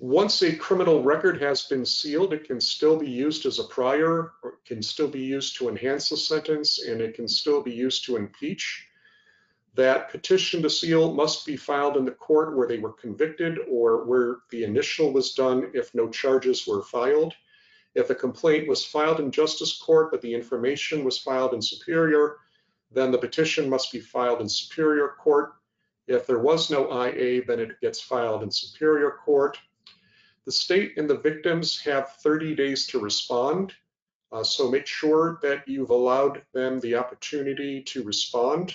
Once 0.00 0.42
a 0.42 0.54
criminal 0.54 1.02
record 1.02 1.42
has 1.42 1.64
been 1.64 1.84
sealed, 1.84 2.32
it 2.32 2.44
can 2.44 2.60
still 2.60 2.96
be 2.96 3.10
used 3.10 3.44
as 3.46 3.58
a 3.58 3.64
prior, 3.64 4.32
or 4.44 4.50
it 4.50 4.64
can 4.64 4.80
still 4.80 5.08
be 5.08 5.20
used 5.20 5.56
to 5.56 5.68
enhance 5.68 6.08
the 6.08 6.16
sentence, 6.16 6.80
and 6.84 7.00
it 7.00 7.14
can 7.14 7.26
still 7.26 7.60
be 7.60 7.72
used 7.72 8.04
to 8.04 8.14
impeach. 8.14 8.86
That 9.74 10.08
petition 10.08 10.62
to 10.62 10.70
seal 10.70 11.12
must 11.12 11.44
be 11.44 11.56
filed 11.56 11.96
in 11.96 12.04
the 12.04 12.12
court 12.12 12.56
where 12.56 12.68
they 12.68 12.78
were 12.78 12.92
convicted 12.92 13.58
or 13.68 14.04
where 14.04 14.36
the 14.50 14.62
initial 14.62 15.12
was 15.12 15.34
done 15.34 15.72
if 15.74 15.92
no 15.96 16.08
charges 16.08 16.64
were 16.64 16.82
filed. 16.82 17.34
If 17.96 18.08
a 18.10 18.14
complaint 18.14 18.68
was 18.68 18.84
filed 18.84 19.18
in 19.18 19.32
justice 19.32 19.76
court, 19.76 20.12
but 20.12 20.22
the 20.22 20.32
information 20.32 21.02
was 21.02 21.18
filed 21.18 21.54
in 21.54 21.62
superior, 21.62 22.36
then 22.92 23.10
the 23.10 23.18
petition 23.18 23.68
must 23.68 23.90
be 23.90 23.98
filed 23.98 24.40
in 24.40 24.48
superior 24.48 25.16
court. 25.18 25.54
If 26.06 26.24
there 26.24 26.38
was 26.38 26.70
no 26.70 27.04
IA, 27.04 27.44
then 27.44 27.58
it 27.58 27.80
gets 27.80 28.00
filed 28.00 28.44
in 28.44 28.50
superior 28.52 29.10
court. 29.24 29.58
The 30.48 30.52
state 30.52 30.96
and 30.96 31.10
the 31.10 31.18
victims 31.18 31.78
have 31.80 32.14
30 32.22 32.54
days 32.54 32.86
to 32.86 32.98
respond. 32.98 33.74
Uh, 34.32 34.42
so 34.42 34.70
make 34.70 34.86
sure 34.86 35.38
that 35.42 35.68
you've 35.68 35.90
allowed 35.90 36.40
them 36.54 36.80
the 36.80 36.94
opportunity 36.94 37.82
to 37.82 38.02
respond. 38.02 38.74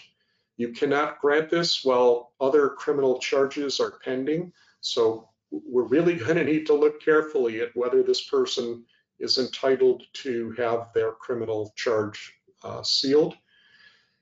You 0.58 0.72
cannot 0.72 1.20
grant 1.20 1.50
this 1.50 1.84
while 1.84 2.34
other 2.40 2.70
criminal 2.70 3.18
charges 3.18 3.80
are 3.80 3.98
pending. 4.06 4.54
So 4.82 5.30
we're 5.50 5.88
really 5.88 6.14
going 6.14 6.36
to 6.36 6.44
need 6.44 6.68
to 6.68 6.76
look 6.76 7.02
carefully 7.02 7.62
at 7.62 7.76
whether 7.76 8.04
this 8.04 8.22
person 8.22 8.86
is 9.18 9.40
entitled 9.40 10.04
to 10.22 10.52
have 10.52 10.94
their 10.94 11.14
criminal 11.14 11.74
charge 11.76 12.36
uh, 12.62 12.84
sealed. 12.84 13.36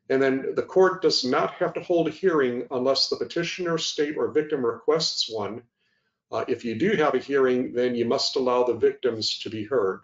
And 0.09 0.23
then 0.23 0.55
the 0.55 0.63
court 0.63 1.01
does 1.01 1.25
not 1.25 1.55
have 1.55 1.73
to 1.73 1.81
hold 1.81 2.07
a 2.07 2.11
hearing 2.11 2.65
unless 2.71 3.09
the 3.09 3.17
petitioner, 3.17 3.77
state, 3.77 4.15
or 4.15 4.31
victim 4.31 4.65
requests 4.65 5.29
one. 5.29 5.63
Uh, 6.31 6.45
if 6.47 6.63
you 6.63 6.75
do 6.75 6.95
have 6.95 7.13
a 7.13 7.19
hearing, 7.19 7.73
then 7.73 7.93
you 7.93 8.05
must 8.05 8.35
allow 8.35 8.63
the 8.63 8.73
victims 8.73 9.37
to 9.39 9.49
be 9.49 9.65
heard. 9.65 10.01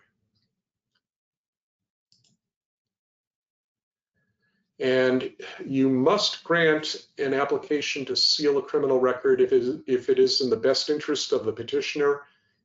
And 4.80 5.32
you 5.66 5.90
must 5.90 6.44
grant 6.44 7.08
an 7.18 7.34
application 7.34 8.06
to 8.06 8.16
seal 8.16 8.60
a 8.60 8.62
criminal 8.62 9.00
record 9.00 9.42
if 9.42 9.52
it, 9.52 9.64
is, 9.64 9.80
if 9.88 10.10
it 10.10 10.20
is 10.20 10.42
in 10.42 10.52
the 10.52 10.56
best 10.56 10.90
interest 10.90 11.32
of 11.32 11.46
the 11.46 11.54
petitioner 11.54 12.22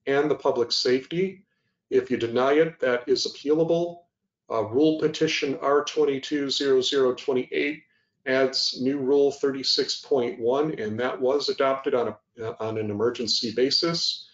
and 0.06 0.30
the 0.30 0.34
public 0.34 0.72
safety. 0.72 1.44
If 1.88 2.10
you 2.10 2.18
deny 2.18 2.54
it, 2.54 2.80
that 2.80 3.08
is 3.08 3.26
appealable. 3.26 4.00
Uh, 4.50 4.64
rule 4.64 4.98
petition 4.98 5.54
R220028 5.54 7.82
adds 8.26 8.78
new 8.80 8.98
rule 8.98 9.32
36.1, 9.32 10.84
and 10.84 11.00
that 11.00 11.20
was 11.20 11.48
adopted 11.48 11.94
on, 11.94 12.08
a, 12.08 12.18
on 12.60 12.78
an 12.78 12.90
emergency 12.90 13.52
basis. 13.54 14.28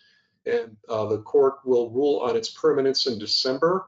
And 0.47 0.77
uh, 0.89 1.07
the 1.07 1.19
court 1.19 1.57
will 1.65 1.91
rule 1.91 2.21
on 2.21 2.37
its 2.37 2.51
permanence 2.51 3.07
in 3.07 3.19
December. 3.19 3.87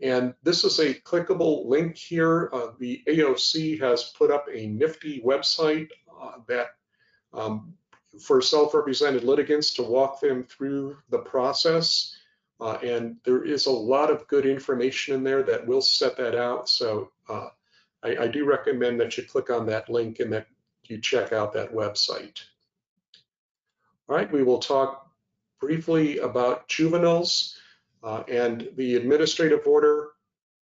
And 0.00 0.34
this 0.42 0.64
is 0.64 0.78
a 0.78 0.94
clickable 0.94 1.66
link 1.66 1.96
here. 1.96 2.50
Uh, 2.52 2.68
the 2.78 3.02
AOC 3.08 3.80
has 3.80 4.12
put 4.16 4.30
up 4.30 4.46
a 4.52 4.66
nifty 4.66 5.22
website 5.22 5.88
uh, 6.20 6.32
that 6.48 6.68
um, 7.32 7.72
for 8.20 8.42
self-represented 8.42 9.24
litigants 9.24 9.72
to 9.74 9.82
walk 9.82 10.20
them 10.20 10.44
through 10.44 10.96
the 11.10 11.18
process. 11.18 12.16
Uh, 12.60 12.78
and 12.82 13.16
there 13.24 13.44
is 13.44 13.66
a 13.66 13.70
lot 13.70 14.10
of 14.10 14.26
good 14.28 14.46
information 14.46 15.14
in 15.14 15.22
there 15.22 15.42
that 15.42 15.66
will 15.66 15.82
set 15.82 16.16
that 16.16 16.34
out. 16.34 16.68
So 16.68 17.10
uh, 17.28 17.48
I, 18.02 18.16
I, 18.16 18.28
do 18.28 18.46
recommend 18.46 18.98
that 19.00 19.18
you 19.18 19.24
click 19.24 19.50
on 19.50 19.66
that 19.66 19.90
link 19.90 20.20
and 20.20 20.32
that 20.32 20.46
you 20.84 20.98
check 20.98 21.32
out 21.32 21.52
that 21.52 21.74
website. 21.74 22.40
All 24.08 24.16
right, 24.16 24.30
we 24.30 24.42
will 24.42 24.58
talk 24.58 25.10
briefly 25.60 26.18
about 26.18 26.68
juveniles 26.68 27.58
uh, 28.04 28.22
and 28.28 28.68
the 28.76 28.94
administrative 28.94 29.66
order 29.66 30.10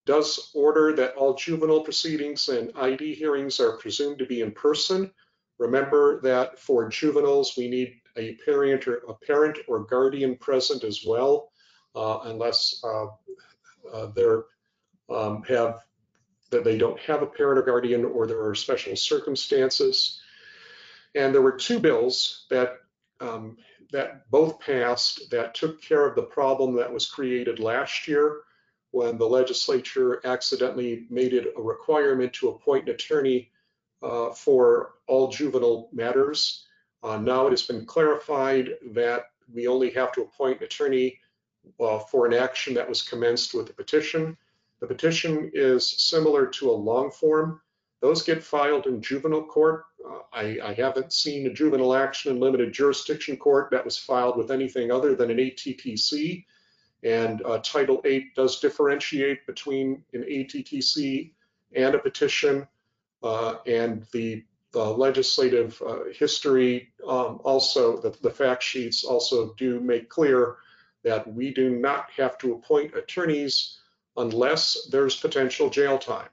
does 0.05 0.51
order 0.53 0.95
that 0.95 1.15
all 1.15 1.33
juvenile 1.33 1.81
proceedings 1.81 2.49
and 2.49 2.71
ID 2.75 3.15
hearings 3.15 3.59
are 3.59 3.77
presumed 3.77 4.19
to 4.19 4.25
be 4.25 4.41
in 4.41 4.51
person. 4.51 5.11
Remember 5.59 6.21
that 6.21 6.57
for 6.57 6.87
juveniles, 6.89 7.55
we 7.57 7.67
need 7.67 7.95
a 8.17 8.35
parent 8.45 8.87
or 8.87 9.01
a 9.09 9.13
parent 9.13 9.57
or 9.67 9.85
guardian 9.85 10.37
present 10.37 10.83
as 10.83 11.03
well, 11.05 11.51
uh, 11.95 12.19
unless 12.23 12.81
uh, 12.83 13.07
uh, 13.93 14.05
they're 14.15 14.43
um, 15.09 15.43
have 15.43 15.81
that 16.49 16.63
they 16.63 16.77
don't 16.77 16.99
have 16.99 17.21
a 17.23 17.27
parent 17.27 17.59
or 17.59 17.63
guardian 17.63 18.05
or 18.05 18.25
there 18.25 18.45
are 18.45 18.55
special 18.55 18.95
circumstances. 18.95 20.21
And 21.15 21.33
there 21.33 21.41
were 21.41 21.57
two 21.57 21.79
bills 21.79 22.45
that 22.49 22.77
um, 23.23 23.57
that 23.91 24.29
both 24.29 24.59
passed 24.59 25.29
that 25.31 25.55
took 25.55 25.81
care 25.81 26.05
of 26.07 26.15
the 26.15 26.23
problem 26.23 26.75
that 26.75 26.91
was 26.91 27.05
created 27.05 27.59
last 27.59 28.07
year 28.07 28.41
when 28.91 29.17
the 29.17 29.25
legislature 29.25 30.21
accidentally 30.25 31.05
made 31.09 31.33
it 31.33 31.53
a 31.57 31.61
requirement 31.61 32.33
to 32.33 32.49
appoint 32.49 32.87
an 32.87 32.95
attorney 32.95 33.49
uh, 34.01 34.31
for 34.31 34.95
all 35.07 35.29
juvenile 35.29 35.89
matters. 35.93 36.65
Uh, 37.01 37.17
now 37.17 37.47
it 37.47 37.51
has 37.51 37.63
been 37.63 37.85
clarified 37.85 38.69
that 38.91 39.31
we 39.53 39.67
only 39.67 39.89
have 39.91 40.11
to 40.11 40.21
appoint 40.21 40.59
an 40.59 40.65
attorney 40.65 41.19
uh, 41.79 41.99
for 41.99 42.25
an 42.25 42.33
action 42.33 42.73
that 42.73 42.87
was 42.87 43.01
commenced 43.01 43.53
with 43.53 43.69
a 43.69 43.73
petition. 43.73 44.37
The 44.79 44.87
petition 44.87 45.51
is 45.53 45.89
similar 45.89 46.47
to 46.47 46.69
a 46.69 46.71
long 46.71 47.11
form. 47.11 47.61
Those 48.03 48.21
get 48.21 48.43
filed 48.43 48.85
in 48.85 49.01
juvenile 49.01 49.45
court. 49.45 49.85
Uh, 50.05 50.19
I, 50.33 50.59
I, 50.61 50.73
haven't 50.73 51.13
seen 51.13 51.47
a 51.47 51.53
juvenile 51.53 51.95
action 51.95 52.33
in 52.33 52.41
limited 52.41 52.73
jurisdiction 52.73 53.37
court 53.37 53.69
that 53.71 53.85
was 53.85 53.97
filed 53.97 54.35
with 54.35 54.51
anything 54.51 54.91
other 54.91 55.15
than 55.15 55.31
an 55.31 55.37
ATTC. 55.37 56.43
And 57.03 57.41
uh, 57.45 57.59
Title 57.59 58.01
8 58.03 58.35
does 58.35 58.59
differentiate 58.59 59.47
between 59.47 60.03
an 60.11 60.23
ATTC 60.23 61.31
and 61.77 61.95
a 61.95 61.99
petition. 61.99 62.67
Uh, 63.23 63.55
and 63.67 64.05
the, 64.11 64.43
the 64.73 64.83
legislative 64.83 65.81
uh, 65.87 65.99
history 66.13 66.89
um, 67.07 67.39
also, 67.45 68.01
the, 68.01 68.09
the 68.21 68.29
fact 68.29 68.63
sheets 68.63 69.05
also 69.05 69.53
do 69.53 69.79
make 69.79 70.09
clear 70.09 70.57
that 71.05 71.25
we 71.33 71.53
do 71.53 71.69
not 71.69 72.11
have 72.17 72.37
to 72.39 72.51
appoint 72.51 72.97
attorneys 72.97 73.79
unless 74.17 74.89
there's 74.91 75.15
potential 75.15 75.69
jail 75.69 75.97
time. 75.97 76.27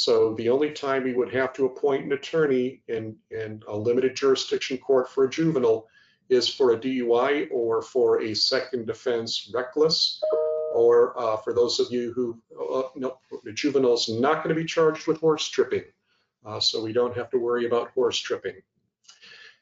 So 0.00 0.32
the 0.32 0.48
only 0.48 0.70
time 0.70 1.04
we 1.04 1.12
would 1.12 1.30
have 1.34 1.52
to 1.52 1.66
appoint 1.66 2.06
an 2.06 2.12
attorney 2.12 2.80
in, 2.88 3.18
in 3.30 3.62
a 3.68 3.76
limited 3.76 4.16
jurisdiction 4.16 4.78
court 4.78 5.10
for 5.10 5.24
a 5.24 5.30
juvenile 5.30 5.88
is 6.30 6.48
for 6.48 6.72
a 6.72 6.78
DUI 6.78 7.48
or 7.52 7.82
for 7.82 8.22
a 8.22 8.32
second 8.32 8.88
offense 8.88 9.50
reckless, 9.52 10.18
or 10.72 11.20
uh, 11.20 11.36
for 11.36 11.52
those 11.52 11.80
of 11.80 11.88
you 11.92 12.14
who, 12.14 12.40
uh, 12.74 12.88
no, 12.96 13.18
the 13.44 13.52
juvenile's 13.52 14.08
not 14.08 14.42
going 14.42 14.48
to 14.48 14.58
be 14.58 14.64
charged 14.64 15.06
with 15.06 15.20
horse 15.20 15.46
tripping. 15.46 15.84
Uh, 16.46 16.58
so 16.58 16.82
we 16.82 16.94
don't 16.94 17.14
have 17.14 17.28
to 17.28 17.38
worry 17.38 17.66
about 17.66 17.90
horse 17.90 18.18
tripping. 18.18 18.58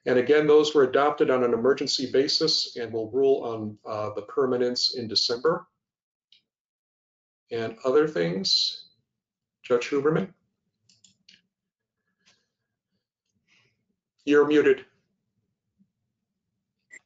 And 0.06 0.20
again, 0.20 0.46
those 0.46 0.72
were 0.72 0.84
adopted 0.84 1.30
on 1.30 1.42
an 1.42 1.52
emergency 1.52 2.12
basis 2.12 2.76
and 2.76 2.92
will 2.92 3.10
rule 3.10 3.42
on 3.42 3.76
uh, 3.84 4.14
the 4.14 4.22
permanence 4.22 4.94
in 4.94 5.08
December. 5.08 5.66
And 7.50 7.76
other 7.84 8.06
things, 8.06 8.84
Judge 9.68 9.90
Huberman? 9.90 10.28
You're 14.24 14.46
muted. 14.46 14.86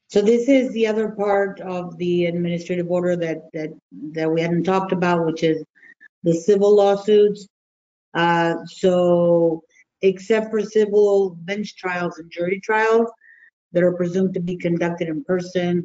So 0.07 0.23
this 0.23 0.49
is 0.49 0.73
the 0.73 0.87
other 0.87 1.09
part 1.09 1.59
of 1.61 1.97
the 1.99 2.27
administrative 2.27 2.89
order 2.89 3.17
that, 3.17 3.51
that, 3.53 3.71
that 4.13 4.31
we 4.31 4.41
hadn't 4.41 4.63
talked 4.63 4.93
about, 4.93 5.27
which 5.27 5.43
is 5.43 5.65
the 6.23 6.35
civil 6.35 6.77
lawsuits. 6.77 7.49
Uh, 8.15 8.55
so 8.67 9.63
except 10.03 10.51
for 10.51 10.61
civil 10.63 11.31
bench 11.41 11.75
trials 11.77 12.19
and 12.19 12.31
jury 12.31 12.61
trials 12.61 13.11
that 13.73 13.83
are 13.83 13.95
presumed 13.95 14.35
to 14.35 14.41
be 14.41 14.57
conducted 14.57 15.09
in 15.09 15.25
person, 15.25 15.85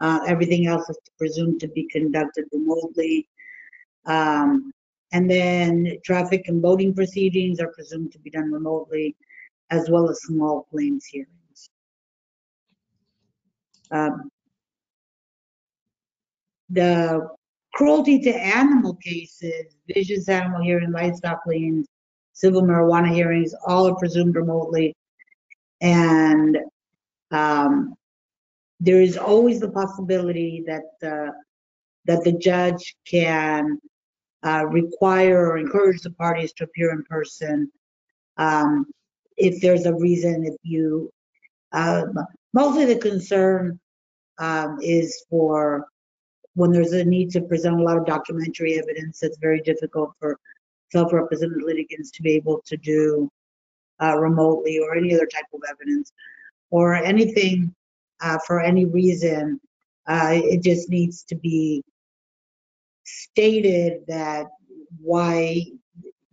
uh, 0.00 0.20
everything 0.26 0.66
else 0.66 0.88
is 0.88 0.98
presumed 1.18 1.58
to 1.60 1.68
be 1.68 1.88
conducted 1.90 2.44
remotely. 2.52 3.26
Um, 4.04 4.72
and 5.12 5.30
then 5.30 5.98
traffic 6.04 6.48
and 6.48 6.62
voting 6.62 6.94
proceedings 6.94 7.60
are 7.60 7.72
presumed 7.72 8.12
to 8.12 8.18
be 8.18 8.30
done 8.30 8.50
remotely, 8.50 9.14
as 9.70 9.88
well 9.90 10.08
as 10.08 10.22
small 10.22 10.66
claims 10.70 11.04
hearings. 11.04 11.68
Um, 13.90 14.30
The 16.72 17.28
cruelty 17.74 18.18
to 18.20 18.30
animal 18.34 18.94
cases, 18.96 19.76
vicious 19.86 20.28
animal 20.28 20.62
hearing, 20.62 20.90
livestock 20.90 21.40
liens, 21.46 21.86
civil 22.32 22.62
marijuana 22.62 23.12
hearings, 23.12 23.54
all 23.66 23.88
are 23.88 23.96
presumed 23.96 24.36
remotely. 24.36 24.94
And 25.82 26.56
um, 27.30 27.94
there 28.80 29.02
is 29.02 29.18
always 29.18 29.60
the 29.60 29.70
possibility 29.70 30.64
that 30.66 30.82
the, 31.02 31.32
that 32.06 32.24
the 32.24 32.32
judge 32.32 32.96
can 33.06 33.78
uh, 34.44 34.66
require 34.66 35.46
or 35.46 35.58
encourage 35.58 36.00
the 36.02 36.10
parties 36.10 36.52
to 36.54 36.64
appear 36.64 36.90
in 36.92 37.04
person. 37.04 37.70
Um, 38.36 38.86
if 39.36 39.60
there's 39.60 39.86
a 39.86 39.94
reason, 39.94 40.44
if 40.44 40.56
you, 40.62 41.10
uh, 41.72 42.04
mostly 42.52 42.84
the 42.84 42.98
concern 42.98 43.78
um, 44.38 44.78
is 44.82 45.24
for 45.30 45.86
when 46.54 46.70
there's 46.70 46.92
a 46.92 47.04
need 47.04 47.30
to 47.30 47.40
present 47.40 47.80
a 47.80 47.82
lot 47.82 47.96
of 47.96 48.06
documentary 48.06 48.78
evidence, 48.78 49.22
it's 49.22 49.38
very 49.38 49.60
difficult 49.60 50.12
for 50.18 50.38
self-represented 50.90 51.62
litigants 51.62 52.10
to 52.10 52.22
be 52.22 52.32
able 52.32 52.62
to 52.66 52.76
do 52.76 53.30
uh, 54.02 54.18
remotely 54.18 54.78
or 54.78 54.94
any 54.94 55.14
other 55.14 55.26
type 55.26 55.46
of 55.54 55.60
evidence 55.70 56.12
or 56.70 56.94
anything 56.94 57.74
uh, 58.20 58.38
for 58.46 58.60
any 58.60 58.84
reason. 58.84 59.58
Uh, 60.06 60.32
it 60.32 60.62
just 60.62 60.90
needs 60.90 61.22
to 61.22 61.36
be 61.36 61.82
stated 63.04 64.04
that 64.08 64.46
why 65.00 65.62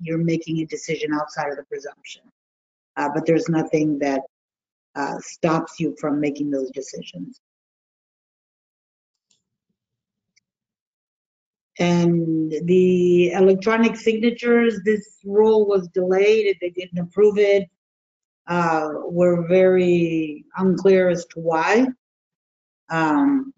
you're 0.01 0.17
making 0.17 0.59
a 0.59 0.65
decision 0.65 1.13
outside 1.13 1.49
of 1.49 1.57
the 1.57 1.63
presumption. 1.63 2.21
Uh, 2.95 3.09
but 3.13 3.25
there's 3.25 3.49
nothing 3.49 3.99
that 3.99 4.21
uh, 4.95 5.17
stops 5.19 5.79
you 5.79 5.95
from 5.99 6.19
making 6.19 6.51
those 6.51 6.71
decisions. 6.71 7.39
And 11.79 12.53
the 12.65 13.31
electronic 13.31 13.95
signatures, 13.95 14.81
this 14.83 15.19
rule 15.23 15.65
was 15.65 15.87
delayed, 15.89 16.57
they 16.59 16.71
didn't 16.71 16.99
approve 16.99 17.37
it. 17.37 17.69
Uh, 18.47 18.89
we're 19.05 19.47
very 19.47 20.43
unclear 20.57 21.07
as 21.09 21.25
to 21.27 21.39
why. 21.39 21.87
Um, 22.89 23.53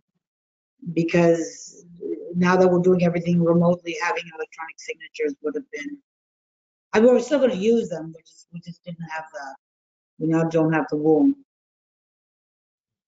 because 0.93 1.85
now 2.35 2.55
that 2.55 2.67
we're 2.67 2.79
doing 2.79 3.03
everything 3.03 3.43
remotely, 3.43 3.95
having 4.01 4.23
electronic 4.35 4.75
signatures 4.77 5.35
would 5.41 5.55
have 5.55 5.69
been, 5.71 5.97
I 6.93 6.99
mean, 6.99 7.13
we're 7.13 7.19
still 7.19 7.39
gonna 7.39 7.55
use 7.55 7.89
them, 7.89 8.13
we 8.15 8.21
just, 8.21 8.47
we 8.53 8.59
just 8.61 8.83
didn't 8.83 9.07
have 9.09 9.25
the, 9.33 9.55
we 10.19 10.27
now 10.27 10.43
don't 10.43 10.73
have 10.73 10.85
the 10.89 10.97
room. 10.97 11.35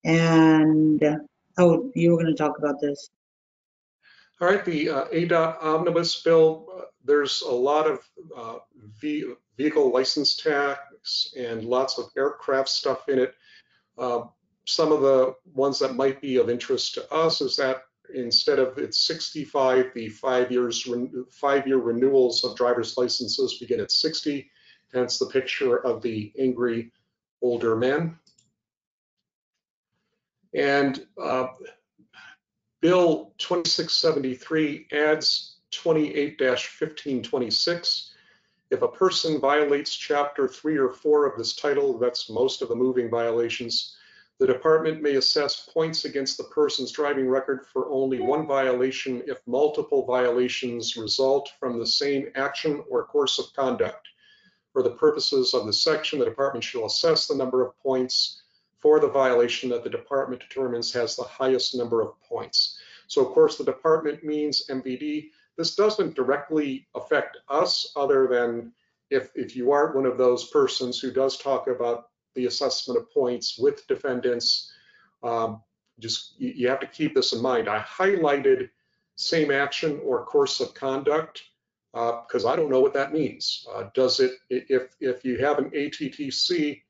And, 0.04 1.04
oh, 1.58 1.92
you 1.96 2.12
were 2.12 2.18
gonna 2.18 2.36
talk 2.36 2.58
about 2.58 2.80
this. 2.82 3.10
All 4.42 4.50
right, 4.50 4.66
the 4.66 4.90
uh, 4.90 5.06
ADOT 5.06 5.64
omnibus 5.64 6.22
bill, 6.22 6.68
uh, 6.78 6.82
there's 7.06 7.42
a 7.44 7.52
lot 7.52 7.88
of 7.88 8.00
uh, 8.36 8.58
ve- 9.00 9.36
vehicle 9.58 9.92
license 9.92 10.36
tax 10.36 11.34
and 11.38 11.64
lots 11.64 11.98
of 11.98 12.06
aircraft 12.18 12.70
stuff 12.70 13.08
in 13.08 13.20
it. 13.20 13.36
Uh, 13.98 14.24
Some 14.66 14.92
of 14.92 15.02
the 15.02 15.36
ones 15.54 15.80
that 15.80 15.96
might 15.96 16.22
be 16.22 16.38
of 16.38 16.50
interest 16.50 16.94
to 16.96 17.14
us 17.14 17.42
is 17.42 17.56
that 17.58 17.84
instead 18.14 18.60
of 18.60 18.78
it's 18.78 19.00
65, 19.00 19.94
the 19.94 20.10
five 20.10 20.52
years, 20.52 20.88
five-year 21.30 21.78
renewals 21.78 22.44
of 22.44 22.56
driver's 22.56 22.98
licenses 22.98 23.58
begin 23.60 23.80
at 23.80 23.92
60. 23.92 24.50
Hence 24.94 25.20
the 25.20 25.26
picture 25.26 25.78
of 25.78 26.02
the 26.02 26.32
angry 26.38 26.92
older 27.42 27.76
man. 27.76 28.18
And 30.54 31.06
uh, 31.22 31.48
Bill 32.82 33.34
2673 33.40 34.88
adds 34.92 35.56
28-1526. 35.72 38.10
If 38.70 38.82
a 38.82 38.88
person 38.88 39.40
violates 39.40 39.96
chapter 39.96 40.48
three 40.48 40.78
or 40.78 40.90
four 40.90 41.26
of 41.26 41.38
this 41.38 41.56
title, 41.56 41.98
that's 41.98 42.30
most 42.30 42.62
of 42.62 42.70
the 42.70 42.76
moving 42.76 43.10
violations, 43.10 43.93
the 44.40 44.48
department 44.48 45.02
may 45.02 45.16
assess 45.16 45.70
points 45.72 46.06
against 46.06 46.38
the 46.38 46.44
person's 46.46 46.92
driving 46.92 47.30
record 47.30 47.66
for 47.68 47.90
only 47.90 48.20
one 48.20 48.48
violation 48.48 49.22
if 49.28 49.40
multiple 49.46 50.06
violations 50.06 50.98
result 50.98 51.52
from 51.60 51.78
the 51.78 51.86
same 51.86 52.30
action 52.36 52.84
or 52.90 53.06
course 53.06 53.38
of 53.38 53.54
conduct. 53.54 54.08
For 54.72 54.82
the 54.82 54.96
purposes 54.96 55.54
of 55.54 55.68
the 55.68 55.74
section, 55.74 56.18
the 56.18 56.26
department 56.26 56.64
shall 56.64 56.86
assess 56.86 57.28
the 57.28 57.36
number 57.36 57.64
of 57.64 57.78
points 57.80 58.42
for 58.80 59.00
the 59.00 59.08
violation 59.08 59.70
that 59.70 59.84
the 59.84 59.90
department 59.90 60.42
determines 60.42 60.92
has 60.92 61.16
the 61.16 61.24
highest 61.24 61.76
number 61.76 62.02
of 62.02 62.20
points. 62.24 62.78
So 63.08 63.26
of 63.26 63.34
course, 63.34 63.58
the 63.58 63.64
department 63.64 64.24
means 64.24 64.66
MVD. 64.68 65.30
This 65.58 65.76
doesn't 65.76 66.16
directly 66.16 66.88
affect 66.96 67.38
us 67.50 67.94
other 67.96 68.28
than 68.28 68.74
if, 69.12 69.30
if 69.36 69.56
you 69.56 69.72
aren't 69.72 69.96
one 69.96 70.08
of 70.08 70.18
those 70.18 70.50
persons 70.50 71.00
who 71.00 71.12
does 71.12 71.38
talk 71.38 71.68
about 71.68 72.10
the 72.36 72.46
assessment 72.46 73.00
of 73.00 73.12
points 73.12 73.58
with 73.58 73.86
defendants, 73.88 74.72
um, 75.24 75.62
just 76.00 76.34
you, 76.40 76.68
have 76.68 76.80
to 76.80 76.88
keep 76.88 77.14
this 77.14 77.34
in 77.34 77.42
mind. 77.42 77.70
I 77.70 77.80
highlighted 77.80 78.70
same 79.16 79.52
action 79.52 80.00
or 80.04 80.26
course 80.26 80.60
of 80.60 80.74
conduct 80.74 81.44
because 81.92 82.46
uh, 82.46 82.50
I 82.50 82.56
don't 82.56 82.72
know 82.72 82.80
what 82.80 82.94
that 82.96 83.14
means. 83.14 83.68
Uh, 83.72 83.86
does 83.94 84.20
it, 84.20 84.32
if, 84.50 84.96
if 85.00 85.24
you 85.24 85.38
have 85.38 85.60
an 85.60 85.70
ATTC 85.70 86.82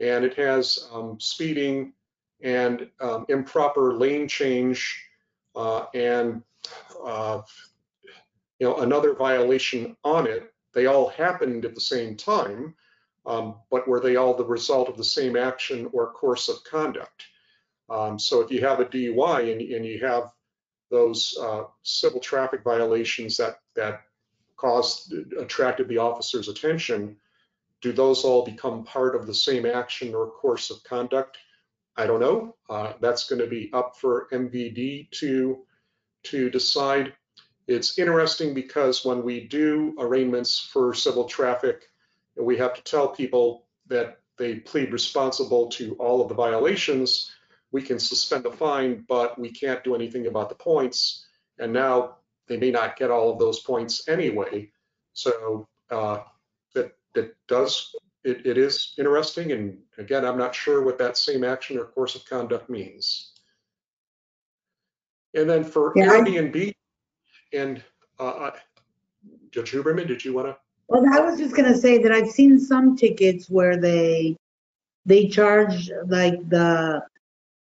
and 0.00 0.24
it 0.24 0.34
has 0.34 0.88
um, 0.92 1.18
speeding 1.20 1.92
and 2.42 2.88
um, 3.00 3.24
improper 3.28 3.94
lane 3.94 4.26
change 4.26 5.00
uh, 5.54 5.86
and 5.94 6.42
uh, 7.04 7.40
you 8.58 8.66
know 8.66 8.78
another 8.78 9.14
violation 9.14 9.96
on 10.02 10.26
it, 10.26 10.52
they 10.74 10.86
all 10.86 11.08
happened 11.10 11.64
at 11.64 11.74
the 11.74 11.80
same 11.80 12.16
time, 12.16 12.74
um, 13.26 13.56
but 13.70 13.86
were 13.86 14.00
they 14.00 14.16
all 14.16 14.34
the 14.34 14.44
result 14.44 14.88
of 14.88 14.96
the 14.96 15.04
same 15.04 15.36
action 15.36 15.88
or 15.92 16.12
course 16.12 16.48
of 16.48 16.62
conduct? 16.64 17.24
Um, 17.88 18.18
so 18.18 18.40
if 18.40 18.50
you 18.50 18.60
have 18.60 18.80
a 18.80 18.86
DUI 18.86 19.52
and, 19.52 19.60
and 19.60 19.84
you 19.84 20.00
have 20.04 20.32
those 20.90 21.36
uh, 21.40 21.64
civil 21.82 22.20
traffic 22.20 22.62
violations 22.62 23.36
that 23.38 23.60
that 23.74 24.02
caused 24.56 25.12
attracted 25.38 25.88
the 25.88 25.98
officer's 25.98 26.48
attention, 26.48 27.16
do 27.80 27.92
those 27.92 28.24
all 28.24 28.44
become 28.44 28.84
part 28.84 29.16
of 29.16 29.26
the 29.26 29.34
same 29.34 29.66
action 29.66 30.14
or 30.14 30.30
course 30.30 30.70
of 30.70 30.82
conduct? 30.84 31.38
I 31.96 32.06
don't 32.06 32.20
know. 32.20 32.56
Uh, 32.70 32.94
that's 33.00 33.28
going 33.28 33.40
to 33.40 33.48
be 33.48 33.70
up 33.72 33.96
for 33.96 34.28
MVD 34.32 35.10
to 35.12 35.64
to 36.24 36.50
decide. 36.50 37.12
It's 37.66 37.98
interesting 37.98 38.54
because 38.54 39.04
when 39.04 39.22
we 39.22 39.46
do 39.46 39.94
arraignments 39.98 40.58
for 40.58 40.94
civil 40.94 41.24
traffic, 41.24 41.88
we 42.36 42.56
have 42.56 42.74
to 42.74 42.82
tell 42.82 43.08
people 43.08 43.66
that 43.88 44.20
they 44.38 44.56
plead 44.56 44.92
responsible 44.92 45.68
to 45.68 45.94
all 45.94 46.20
of 46.22 46.28
the 46.28 46.34
violations. 46.34 47.30
We 47.70 47.82
can 47.82 47.98
suspend 47.98 48.46
a 48.46 48.52
fine, 48.52 49.04
but 49.08 49.38
we 49.38 49.50
can't 49.50 49.84
do 49.84 49.94
anything 49.94 50.26
about 50.26 50.48
the 50.48 50.54
points. 50.54 51.26
And 51.58 51.72
now 51.72 52.16
they 52.48 52.56
may 52.56 52.70
not 52.70 52.96
get 52.96 53.10
all 53.10 53.30
of 53.30 53.38
those 53.38 53.60
points 53.60 54.08
anyway. 54.08 54.70
So 55.12 55.68
uh, 55.90 56.20
that 56.74 56.92
that 57.14 57.34
does 57.48 57.94
it, 58.24 58.46
it 58.46 58.58
is 58.58 58.94
interesting. 58.98 59.52
And 59.52 59.78
again, 59.98 60.24
I'm 60.24 60.38
not 60.38 60.54
sure 60.54 60.82
what 60.82 60.98
that 60.98 61.16
same 61.16 61.44
action 61.44 61.78
or 61.78 61.86
course 61.86 62.14
of 62.14 62.24
conduct 62.24 62.70
means. 62.70 63.32
And 65.34 65.48
then 65.48 65.64
for 65.64 65.92
Yeah, 65.96 66.08
Airbnb 66.08 66.72
and 67.52 67.82
uh, 68.18 68.28
uh, 68.28 68.50
Judge 69.50 69.72
Huberman, 69.72 70.06
did 70.06 70.24
you 70.24 70.34
want 70.34 70.48
to? 70.48 70.56
Well, 70.88 71.04
I 71.10 71.20
was 71.20 71.38
just 71.38 71.56
gonna 71.56 71.76
say 71.76 71.98
that 71.98 72.12
I've 72.12 72.30
seen 72.30 72.58
some 72.58 72.96
tickets 72.96 73.48
where 73.48 73.76
they, 73.76 74.36
they 75.06 75.28
charge 75.28 75.90
like 76.06 76.48
the 76.48 77.02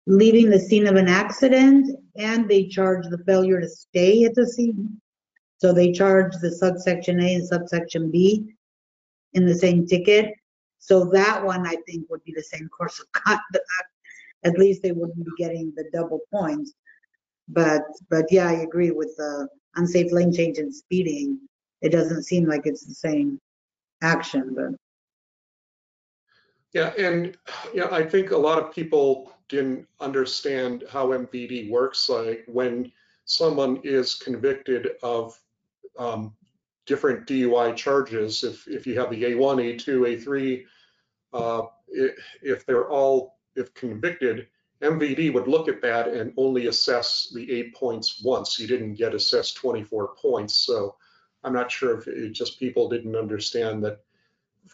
leaving 0.07 0.49
the 0.49 0.59
scene 0.59 0.87
of 0.87 0.95
an 0.95 1.09
accident 1.09 1.89
and 2.15 2.47
they 2.49 2.65
charge 2.65 3.05
the 3.07 3.17
failure 3.25 3.59
to 3.59 3.69
stay 3.69 4.23
at 4.23 4.33
the 4.35 4.47
scene. 4.47 4.99
So 5.59 5.73
they 5.73 5.91
charge 5.91 6.33
the 6.41 6.51
subsection 6.51 7.19
A 7.19 7.35
and 7.35 7.47
subsection 7.47 8.09
B 8.09 8.53
in 9.33 9.45
the 9.45 9.55
same 9.55 9.85
ticket. 9.85 10.33
So 10.79 11.05
that 11.05 11.43
one, 11.43 11.67
I 11.67 11.75
think, 11.87 12.09
would 12.09 12.23
be 12.23 12.33
the 12.35 12.43
same 12.43 12.69
course 12.69 12.99
of 12.99 13.11
conduct. 13.11 13.65
at 14.43 14.57
least 14.57 14.81
they 14.81 14.93
wouldn't 14.93 15.25
be 15.25 15.31
getting 15.37 15.73
the 15.75 15.89
double 15.91 16.21
points. 16.31 16.73
But, 17.49 17.81
but 18.09 18.25
yeah, 18.31 18.47
I 18.47 18.53
agree 18.53 18.91
with 18.91 19.13
the 19.17 19.47
unsafe 19.75 20.11
lane 20.11 20.33
change 20.33 20.57
and 20.57 20.73
speeding. 20.73 21.39
It 21.81 21.91
doesn't 21.91 22.23
seem 22.23 22.45
like 22.45 22.61
it's 22.65 22.85
the 22.85 22.93
same 22.93 23.39
action, 24.01 24.53
but 24.55 24.77
Yeah, 26.73 26.93
and, 26.97 27.37
yeah, 27.73 27.87
I 27.91 28.03
think 28.03 28.31
a 28.31 28.37
lot 28.37 28.59
of 28.59 28.73
people 28.73 29.31
didn't 29.49 29.87
understand 29.99 30.83
how 30.89 31.07
MVD 31.07 31.69
works. 31.69 32.09
Like 32.09 32.43
when 32.47 32.91
someone 33.25 33.79
is 33.83 34.15
convicted 34.15 34.89
of 35.03 35.39
um, 35.97 36.33
different 36.85 37.27
DUI 37.27 37.75
charges, 37.75 38.43
if, 38.43 38.67
if 38.67 38.85
you 38.87 38.99
have 38.99 39.09
the 39.09 39.23
A1, 39.23 39.79
A2, 39.79 40.23
A3, 40.23 40.65
uh, 41.33 41.67
if 42.41 42.65
they're 42.65 42.89
all, 42.89 43.37
if 43.55 43.73
convicted, 43.73 44.47
MVD 44.81 45.33
would 45.33 45.47
look 45.47 45.67
at 45.67 45.81
that 45.81 46.07
and 46.07 46.33
only 46.37 46.67
assess 46.67 47.31
the 47.33 47.51
eight 47.51 47.73
points 47.73 48.21
once. 48.23 48.59
You 48.59 48.67
didn't 48.67 48.93
get 48.93 49.15
assessed 49.15 49.57
24 49.57 50.15
points. 50.15 50.55
So 50.55 50.95
I'm 51.47 51.53
not 51.53 51.71
sure 51.71 51.97
if 51.97 52.07
it 52.09 52.31
just 52.33 52.59
people 52.59 52.89
didn't 52.89 53.15
understand 53.15 53.81
that, 53.85 54.01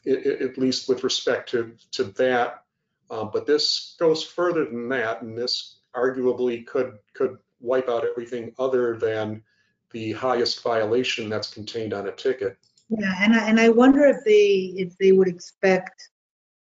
i- 0.08 0.10
i- 0.10 0.44
at 0.44 0.58
least 0.58 0.90
with 0.90 1.04
respect 1.04 1.50
to, 1.52 1.72
to 1.92 2.06
that. 2.22 2.64
Uh, 3.12 3.26
But 3.26 3.46
this 3.46 3.96
goes 4.00 4.24
further 4.24 4.66
than 4.66 4.90
that, 4.90 5.22
and 5.22 5.38
this 5.38 5.82
arguably 5.96 6.66
could, 6.66 6.98
could 7.14 7.38
wipe 7.62 7.88
out 7.90 8.06
everything 8.06 8.56
other 8.58 8.98
than 8.98 9.44
the 9.92 10.14
highest 10.14 10.64
violation 10.64 11.30
that's 11.30 11.54
contained 11.54 11.94
on 11.94 12.08
a 12.08 12.12
ticket. 12.12 12.58
Yeah, 12.90 13.14
and 13.20 13.36
I, 13.36 13.48
and 13.50 13.60
I 13.60 13.70
wonder 13.70 14.04
if 14.06 14.18
they, 14.26 14.74
if 14.76 14.98
they 14.98 15.12
would 15.12 15.28
expect, 15.28 16.10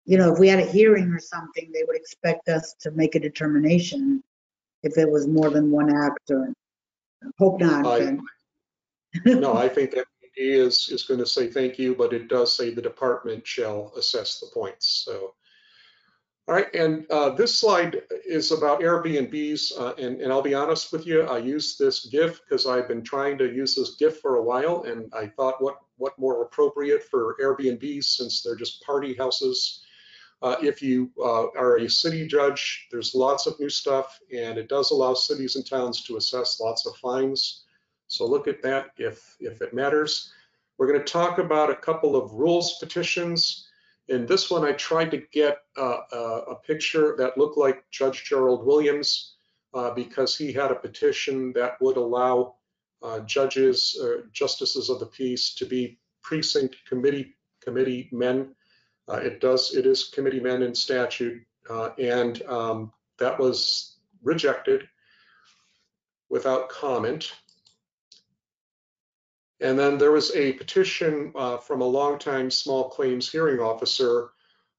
you 0.05 0.19
know, 0.19 0.31
if 0.31 0.37
we 0.39 0.47
had 0.47 0.59
a 0.59 0.65
hearing 0.65 1.09
or 1.11 1.19
something, 1.19 1.71
they 1.73 1.83
would 1.87 1.95
expect 1.97 2.49
us 2.49 2.75
to 2.81 2.91
make 2.91 3.15
a 3.15 3.19
determination 3.19 4.23
if 4.83 4.95
it 4.99 5.09
was 5.09 5.27
more 5.27 5.49
than 5.49 5.71
one 5.71 5.89
act 5.95 6.29
or, 6.29 6.53
hope 7.39 7.59
not. 7.59 7.83
I- 7.87 8.17
No, 9.25 9.55
I 9.55 9.67
think 9.69 9.91
MVD 9.91 10.05
is, 10.37 10.89
is 10.89 11.03
going 11.03 11.19
to 11.19 11.25
say 11.25 11.47
thank 11.47 11.79
you, 11.79 11.95
but 11.95 12.13
it 12.13 12.27
does 12.27 12.55
say 12.55 12.69
the 12.69 12.81
department 12.81 13.45
shall 13.45 13.93
assess 13.97 14.39
the 14.39 14.47
points, 14.53 15.03
so. 15.05 15.33
All 16.49 16.55
right, 16.55 16.73
and 16.73 17.05
uh, 17.11 17.31
this 17.31 17.53
slide 17.59 18.03
is 18.25 18.53
about 18.53 18.79
Airbnbs, 18.79 19.77
uh, 19.77 19.93
and, 19.97 20.21
and 20.21 20.31
I'll 20.31 20.41
be 20.41 20.53
honest 20.53 20.93
with 20.93 21.05
you, 21.05 21.23
I 21.23 21.39
used 21.39 21.77
this 21.77 22.05
GIF 22.05 22.39
because 22.41 22.65
I've 22.65 22.87
been 22.87 23.03
trying 23.03 23.37
to 23.39 23.53
use 23.53 23.75
this 23.75 23.95
GIF 23.95 24.19
for 24.19 24.35
a 24.35 24.41
while, 24.41 24.83
and 24.83 25.11
I 25.13 25.27
thought 25.27 25.61
what, 25.61 25.79
what 25.97 26.17
more 26.17 26.43
appropriate 26.43 27.03
for 27.03 27.35
Airbnbs 27.41 28.05
since 28.05 28.41
they're 28.41 28.55
just 28.55 28.81
party 28.85 29.13
houses. 29.13 29.83
Uh, 30.41 30.55
If 30.61 30.81
you 30.81 31.11
uh, 31.19 31.47
are 31.59 31.79
a 31.79 31.89
city 31.89 32.25
judge, 32.25 32.87
there's 32.91 33.13
lots 33.13 33.45
of 33.45 33.59
new 33.59 33.69
stuff, 33.69 34.17
and 34.33 34.57
it 34.57 34.69
does 34.69 34.91
allow 34.91 35.15
cities 35.15 35.57
and 35.57 35.65
towns 35.67 36.01
to 36.03 36.15
assess 36.15 36.61
lots 36.61 36.85
of 36.85 36.95
fines. 36.97 37.65
So 38.07 38.25
look 38.25 38.47
at 38.47 38.61
that 38.63 38.91
if, 38.97 39.35
if 39.39 39.61
it 39.61 39.73
matters. 39.73 40.31
We're 40.77 40.87
going 40.87 40.99
to 40.99 41.11
talk 41.11 41.39
about 41.39 41.69
a 41.69 41.75
couple 41.75 42.15
of 42.15 42.33
rules 42.33 42.77
petitions. 42.79 43.67
In 44.07 44.25
this 44.25 44.49
one, 44.49 44.63
I 44.63 44.73
tried 44.73 45.11
to 45.11 45.23
get 45.31 45.59
uh, 45.77 45.97
a, 46.11 46.17
a 46.51 46.55
picture 46.55 47.15
that 47.17 47.37
looked 47.37 47.57
like 47.57 47.89
Judge 47.91 48.23
Gerald 48.23 48.65
Williams 48.65 49.35
uh, 49.73 49.91
because 49.91 50.37
he 50.37 50.53
had 50.53 50.71
a 50.71 50.75
petition 50.75 51.51
that 51.53 51.81
would 51.81 51.97
allow 51.97 52.55
uh, 53.03 53.19
judges, 53.21 53.97
uh, 54.01 54.21
justices 54.31 54.89
of 54.89 54.99
the 54.99 55.05
peace 55.05 55.53
to 55.55 55.65
be 55.65 55.99
precinct 56.21 56.77
committee 56.87 57.35
committee 57.61 58.07
men. 58.11 58.55
Uh, 59.09 59.17
it 59.17 59.41
does, 59.41 59.75
it 59.75 59.85
is 59.85 60.05
committee 60.05 60.39
men 60.39 60.63
in 60.63 60.73
statute, 60.73 61.41
uh, 61.69 61.89
and 61.99 62.41
um, 62.43 62.91
that 63.17 63.37
was 63.37 63.97
rejected 64.23 64.87
without 66.29 66.69
comment. 66.69 67.33
And 69.59 69.77
then 69.77 69.97
there 69.97 70.11
was 70.11 70.35
a 70.35 70.53
petition 70.53 71.31
uh, 71.35 71.57
from 71.57 71.81
a 71.81 71.85
longtime 71.85 72.51
small 72.51 72.89
claims 72.89 73.31
hearing 73.31 73.59
officer 73.59 74.29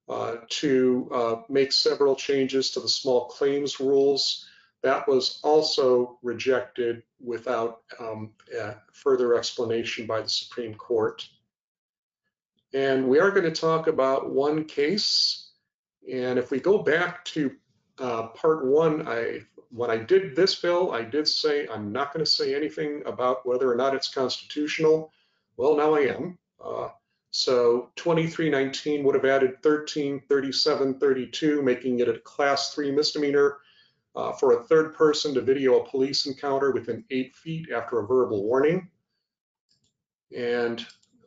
uh, 0.09 0.37
to 0.49 1.09
uh, 1.12 1.37
make 1.49 1.72
several 1.72 2.14
changes 2.14 2.70
to 2.70 2.81
the 2.81 2.89
small 2.89 3.26
claims 3.26 3.81
rules. 3.81 4.47
That 4.83 5.09
was 5.09 5.41
also 5.43 6.18
rejected 6.22 7.03
without 7.20 7.83
um, 7.99 8.31
further 8.93 9.37
explanation 9.37 10.07
by 10.07 10.20
the 10.20 10.29
Supreme 10.29 10.74
Court. 10.74 11.29
And 12.72 13.09
we 13.09 13.18
are 13.18 13.31
going 13.31 13.53
to 13.53 13.61
talk 13.61 13.87
about 13.87 14.31
one 14.31 14.64
case. 14.64 15.51
And 16.11 16.39
if 16.39 16.51
we 16.51 16.61
go 16.61 16.79
back 16.79 17.24
to 17.26 17.51
uh, 17.99 18.29
part 18.29 18.66
one, 18.66 19.09
I 19.09 19.41
when 19.70 19.90
I 19.90 19.96
did 19.96 20.34
this 20.34 20.54
bill, 20.54 20.92
I 20.92 21.02
did 21.02 21.28
say 21.28 21.68
I'm 21.68 21.92
not 21.92 22.12
going 22.12 22.24
to 22.24 22.30
say 22.30 22.54
anything 22.54 23.02
about 23.06 23.46
whether 23.46 23.70
or 23.70 23.76
not 23.76 23.94
it's 23.94 24.12
constitutional. 24.12 25.12
Well, 25.56 25.76
now 25.76 25.94
I 25.94 26.00
am. 26.00 26.38
Uh, 26.62 26.88
so 27.30 27.90
2319 27.96 29.04
would 29.04 29.14
have 29.14 29.24
added 29.24 29.56
133732, 29.62 31.62
making 31.62 32.00
it 32.00 32.08
a 32.08 32.18
class 32.20 32.74
three 32.74 32.90
misdemeanor 32.90 33.58
uh, 34.16 34.32
for 34.32 34.52
a 34.52 34.64
third 34.64 34.94
person 34.94 35.34
to 35.34 35.42
video 35.42 35.80
a 35.80 35.88
police 35.88 36.26
encounter 36.26 36.72
within 36.72 37.04
eight 37.10 37.36
feet 37.36 37.70
after 37.70 37.98
a 37.98 38.06
verbal 38.06 38.44
warning. 38.44 38.88
And 40.36 40.84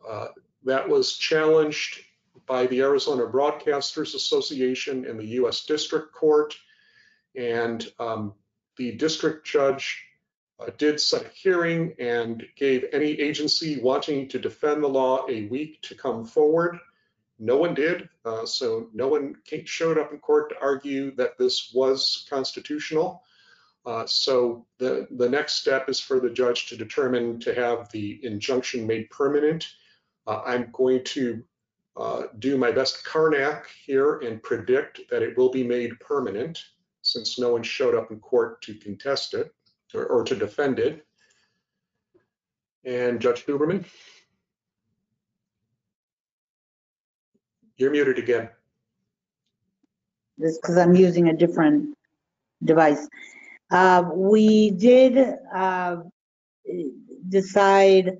uh, 0.07 0.27
that 0.63 0.87
was 0.87 1.17
challenged 1.17 2.01
by 2.47 2.65
the 2.67 2.81
Arizona 2.81 3.27
Broadcasters 3.27 4.15
Association 4.15 5.05
and 5.05 5.19
the 5.19 5.27
U.S. 5.27 5.65
District 5.65 6.13
Court. 6.13 6.55
And 7.35 7.85
um, 7.99 8.33
the 8.77 8.91
district 8.93 9.45
judge 9.45 10.03
uh, 10.59 10.69
did 10.77 10.99
set 10.99 11.25
a 11.25 11.29
hearing 11.29 11.93
and 11.99 12.45
gave 12.55 12.85
any 12.91 13.19
agency 13.19 13.81
wanting 13.81 14.27
to 14.29 14.39
defend 14.39 14.83
the 14.83 14.87
law 14.87 15.25
a 15.29 15.47
week 15.47 15.81
to 15.83 15.95
come 15.95 16.25
forward. 16.25 16.77
No 17.39 17.57
one 17.57 17.73
did, 17.73 18.07
uh, 18.23 18.45
so 18.45 18.89
no 18.93 19.07
one 19.07 19.35
showed 19.65 19.97
up 19.97 20.11
in 20.11 20.19
court 20.19 20.49
to 20.49 20.61
argue 20.61 21.15
that 21.15 21.37
this 21.39 21.71
was 21.73 22.27
constitutional. 22.29 23.23
Uh, 23.83 24.05
so 24.05 24.65
the, 24.77 25.07
the 25.11 25.27
next 25.27 25.53
step 25.55 25.89
is 25.89 25.99
for 25.99 26.19
the 26.19 26.29
judge 26.29 26.67
to 26.67 26.77
determine 26.77 27.39
to 27.39 27.55
have 27.55 27.91
the 27.91 28.19
injunction 28.23 28.85
made 28.85 29.09
permanent. 29.09 29.67
Uh, 30.27 30.41
I'm 30.45 30.69
going 30.71 31.03
to 31.05 31.43
uh, 31.97 32.23
do 32.37 32.57
my 32.57 32.71
best 32.71 33.03
Carnac 33.03 33.67
here 33.85 34.19
and 34.19 34.41
predict 34.43 35.01
that 35.09 35.23
it 35.23 35.35
will 35.35 35.49
be 35.49 35.63
made 35.63 35.99
permanent 35.99 36.63
since 37.01 37.39
no 37.39 37.53
one 37.53 37.63
showed 37.63 37.95
up 37.95 38.11
in 38.11 38.19
court 38.19 38.61
to 38.63 38.73
contest 38.75 39.33
it 39.33 39.51
or, 39.93 40.05
or 40.05 40.23
to 40.23 40.35
defend 40.35 40.79
it. 40.79 41.05
And 42.83 43.19
Judge 43.19 43.45
Huberman? 43.45 43.85
You're 47.77 47.91
muted 47.91 48.19
again. 48.19 48.49
This 50.37 50.57
because 50.57 50.77
I'm 50.77 50.95
using 50.95 51.29
a 51.29 51.33
different 51.35 51.95
device. 52.63 53.07
Uh, 53.71 54.03
we 54.13 54.71
did 54.71 55.35
uh, 55.53 55.97
decide 57.29 58.17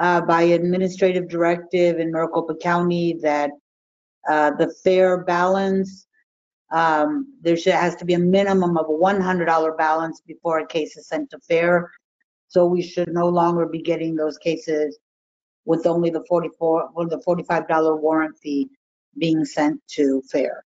uh, 0.00 0.20
by 0.22 0.42
administrative 0.42 1.28
directive 1.28 1.98
in 1.98 2.10
Maricopa 2.10 2.54
County 2.56 3.18
that 3.22 3.50
uh, 4.28 4.52
the 4.52 4.74
FARE 4.82 5.24
balance, 5.24 6.06
um, 6.72 7.34
there 7.42 7.56
should, 7.56 7.74
has 7.74 7.94
to 7.96 8.04
be 8.04 8.14
a 8.14 8.18
minimum 8.18 8.78
of 8.78 8.86
a 8.86 8.92
$100 8.92 9.76
balance 9.76 10.22
before 10.26 10.60
a 10.60 10.66
case 10.66 10.96
is 10.96 11.06
sent 11.06 11.30
to 11.30 11.38
FARE. 11.40 11.90
So 12.48 12.64
we 12.66 12.82
should 12.82 13.12
no 13.12 13.28
longer 13.28 13.66
be 13.66 13.82
getting 13.82 14.16
those 14.16 14.38
cases 14.38 14.98
with 15.66 15.86
only 15.86 16.10
the 16.10 16.24
44, 16.28 16.90
or 16.94 17.08
the 17.08 17.22
$45 17.26 18.00
warrant 18.00 18.38
fee 18.38 18.70
being 19.18 19.44
sent 19.44 19.80
to 19.88 20.22
FARE. 20.30 20.64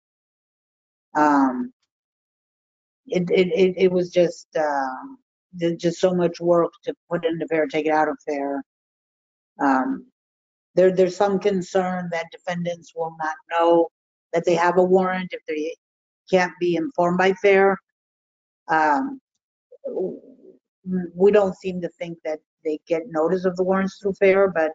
Um, 1.17 1.73
it, 3.09 3.29
it, 3.31 3.49
it, 3.49 3.75
it 3.77 3.93
was 3.93 4.11
just, 4.11 4.47
uh, 4.57 5.75
just 5.77 6.01
so 6.01 6.15
much 6.15 6.41
work 6.41 6.73
to 6.85 6.95
put 7.11 7.25
into 7.25 7.47
FARE, 7.49 7.67
take 7.67 7.87
it 7.87 7.93
out 7.93 8.09
of 8.09 8.17
FARE. 8.27 8.63
Um, 9.61 10.07
there, 10.77 10.95
there's 10.95 11.17
some 11.17 11.41
concern 11.41 12.11
that 12.13 12.27
defendants 12.31 12.93
will 12.95 13.17
not 13.19 13.35
know 13.51 13.89
that 14.33 14.45
they 14.45 14.55
have 14.55 14.79
a 14.79 14.83
warrant 14.85 15.33
if 15.33 15.41
they 15.49 15.75
can't 16.31 16.53
be 16.61 16.77
informed 16.77 17.18
by 17.18 17.33
FARE. 17.35 17.77
Um, 18.68 19.20
we 21.14 21.31
don't 21.31 21.57
seem 21.57 21.81
to 21.81 21.89
think 21.99 22.18
that 22.24 22.39
they 22.64 22.79
get 22.87 23.03
notice 23.09 23.45
of 23.45 23.57
the 23.57 23.62
warrants 23.62 23.99
through 24.01 24.14
FARE, 24.14 24.49
but, 24.49 24.72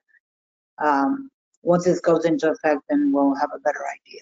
um, 0.84 1.30
once 1.64 1.86
this 1.86 1.99
goes 1.99 2.26
into 2.26 2.49
effect, 2.49 2.82
then 2.89 3.12
we'll 3.14 3.36
have 3.36 3.49
a 3.56 3.60
better 3.60 3.84
idea. 3.99 4.22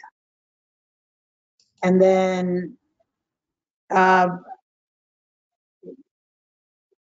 And 1.83 2.01
then, 2.01 2.77
um, 3.91 4.43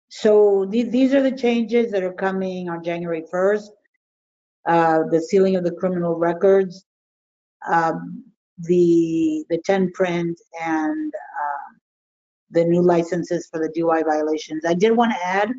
so 0.08 0.66
these, 0.68 0.90
these 0.90 1.14
are 1.14 1.22
the 1.22 1.36
changes 1.36 1.90
that 1.92 2.02
are 2.02 2.12
coming 2.12 2.68
on 2.68 2.82
January 2.82 3.24
1st. 3.32 3.68
Uh, 4.66 5.00
the 5.10 5.20
sealing 5.20 5.56
of 5.56 5.64
the 5.64 5.72
criminal 5.72 6.16
records. 6.16 6.84
Um, 7.66 8.31
the, 8.58 9.44
the 9.50 9.58
10 9.64 9.92
print 9.92 10.38
and, 10.60 11.12
um, 11.14 11.80
the 12.50 12.64
new 12.64 12.82
licenses 12.82 13.48
for 13.50 13.58
the 13.58 13.72
DUI 13.76 14.04
violations. 14.04 14.64
I 14.66 14.74
did 14.74 14.96
want 14.96 15.12
to 15.12 15.26
add 15.26 15.52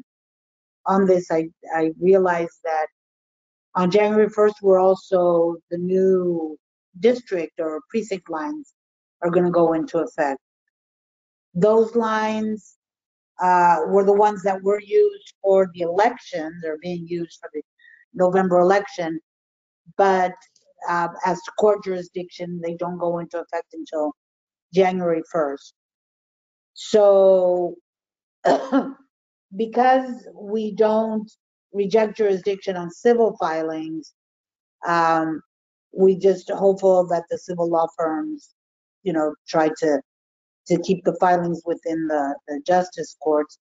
on 0.86 1.06
this, 1.06 1.32
I, 1.32 1.50
I 1.76 1.92
realized 2.00 2.60
that 2.64 2.88
on 3.76 3.90
January 3.90 4.30
1st, 4.30 4.54
we're 4.62 4.80
also, 4.80 5.56
the 5.72 5.78
new 5.78 6.58
district 7.00 7.60
or 7.60 7.82
precinct 7.90 8.30
lines 8.30 8.74
are 9.22 9.32
going 9.32 9.46
to 9.46 9.52
go 9.52 9.74
into 9.74 10.00
effect. 10.00 10.40
Those 11.56 11.96
lines 11.96 12.78
uh, 13.42 13.78
were 13.88 14.06
the 14.06 14.14
ones 14.14 14.44
that 14.44 14.62
were 14.62 14.80
used 14.80 15.34
for 15.42 15.70
the 15.74 15.82
elections 15.82 16.54
They're 16.62 16.78
being 16.82 17.08
used 17.08 17.40
for 17.40 17.50
the 17.54 17.62
November 18.14 18.60
election. 18.60 19.20
But 19.98 20.34
uh, 20.90 21.10
as 21.26 21.42
to 21.44 21.52
court 21.60 21.84
jurisdiction, 21.84 22.60
they 22.64 22.76
don't 22.76 22.98
go 22.98 23.20
into 23.20 23.40
effect 23.40 23.74
until 23.74 24.14
January 24.74 25.22
1st. 25.34 25.74
So 26.74 27.76
because 29.56 30.28
we 30.34 30.74
don't 30.76 31.32
reject 31.72 32.18
jurisdiction 32.18 32.76
on 32.76 32.92
civil 32.92 33.36
filings, 33.40 34.14
um, 34.88 35.42
we 35.96 36.18
just 36.18 36.50
hopeful 36.50 37.08
that 37.08 37.24
the 37.30 37.38
civil 37.38 37.70
law 37.70 37.88
firms, 37.98 38.54
you 39.04 39.14
know, 39.14 39.34
try 39.48 39.70
to 39.80 40.02
to 40.68 40.80
keep 40.82 41.04
the 41.04 41.16
filings 41.20 41.62
within 41.66 42.08
the, 42.08 42.36
the 42.48 42.62
justice 42.66 43.18
courts. 43.22 43.60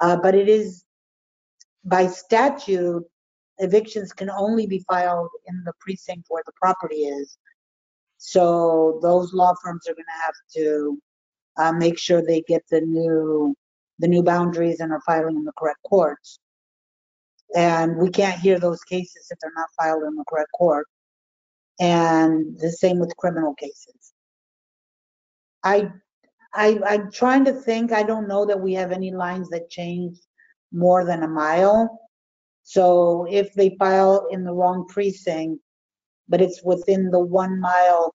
Uh, 0.00 0.16
but 0.16 0.34
it 0.34 0.48
is 0.48 0.84
by 1.84 2.06
statute, 2.08 3.04
evictions 3.58 4.12
can 4.12 4.30
only 4.30 4.66
be 4.66 4.84
filed 4.88 5.30
in 5.46 5.62
the 5.64 5.72
precinct 5.80 6.26
where 6.28 6.42
the 6.46 6.52
property 6.60 7.04
is. 7.04 7.38
So 8.18 8.98
those 9.02 9.32
law 9.34 9.54
firms 9.62 9.88
are 9.88 9.94
going 9.94 10.04
to 10.04 10.24
have 10.24 10.34
to 10.56 11.02
uh, 11.56 11.72
make 11.72 11.98
sure 11.98 12.22
they 12.22 12.42
get 12.42 12.62
the 12.70 12.80
new 12.80 13.54
the 14.00 14.08
new 14.08 14.22
boundaries 14.22 14.80
and 14.80 14.90
are 14.92 15.02
filing 15.06 15.36
in 15.36 15.44
the 15.44 15.52
correct 15.56 15.78
courts. 15.84 16.40
And 17.54 17.96
we 17.96 18.10
can't 18.10 18.40
hear 18.40 18.58
those 18.58 18.82
cases 18.82 19.28
if 19.30 19.38
they're 19.38 19.52
not 19.56 19.68
filed 19.78 20.02
in 20.02 20.16
the 20.16 20.24
correct 20.28 20.50
court. 20.52 20.88
And 21.78 22.58
the 22.58 22.72
same 22.72 22.98
with 22.98 23.16
criminal 23.16 23.54
cases. 23.54 24.12
I, 25.62 25.92
I, 26.52 26.78
I'm 26.86 27.10
trying 27.12 27.44
to 27.44 27.52
think, 27.52 27.92
I 27.92 28.02
don't 28.02 28.28
know 28.28 28.44
that 28.46 28.60
we 28.60 28.74
have 28.74 28.92
any 28.92 29.12
lines 29.12 29.48
that 29.50 29.70
change 29.70 30.18
more 30.72 31.04
than 31.04 31.22
a 31.22 31.28
mile. 31.28 32.00
So 32.64 33.26
if 33.30 33.52
they 33.54 33.76
file 33.78 34.26
in 34.30 34.42
the 34.42 34.52
wrong 34.52 34.86
precinct, 34.88 35.62
but 36.28 36.40
it's 36.40 36.62
within 36.64 37.10
the 37.10 37.20
one 37.20 37.60
mile 37.60 38.14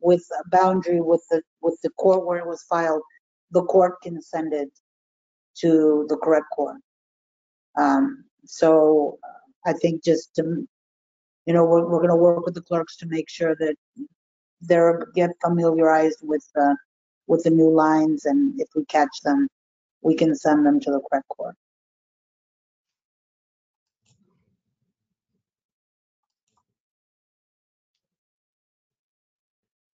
with 0.00 0.26
a 0.40 0.48
boundary 0.48 1.02
with 1.02 1.22
the, 1.30 1.42
with 1.60 1.78
the 1.82 1.90
court 1.90 2.26
where 2.26 2.38
it 2.38 2.46
was 2.46 2.62
filed, 2.62 3.02
the 3.50 3.62
court 3.64 4.00
can 4.02 4.20
send 4.22 4.54
it 4.54 4.70
to 5.58 6.06
the 6.08 6.16
correct 6.16 6.46
court. 6.54 6.78
Um, 7.78 8.24
so 8.46 9.18
I 9.66 9.74
think 9.74 10.02
just 10.02 10.34
to, 10.36 10.66
you 11.44 11.52
know, 11.52 11.66
we're, 11.66 11.86
we're 11.86 12.00
gonna 12.00 12.16
work 12.16 12.46
with 12.46 12.54
the 12.54 12.62
clerks 12.62 12.96
to 12.98 13.06
make 13.06 13.28
sure 13.28 13.54
that 13.56 13.76
they're, 14.62 15.08
get 15.14 15.30
familiarized 15.44 16.20
with, 16.22 16.46
uh, 16.58 16.74
with 17.26 17.44
the 17.44 17.50
new 17.50 17.70
lines 17.70 18.24
and 18.24 18.58
if 18.58 18.68
we 18.74 18.84
catch 18.86 19.20
them, 19.24 19.46
we 20.00 20.14
can 20.14 20.34
send 20.34 20.64
them 20.64 20.80
to 20.80 20.90
the 20.90 21.02
correct 21.10 21.28
court. 21.28 21.54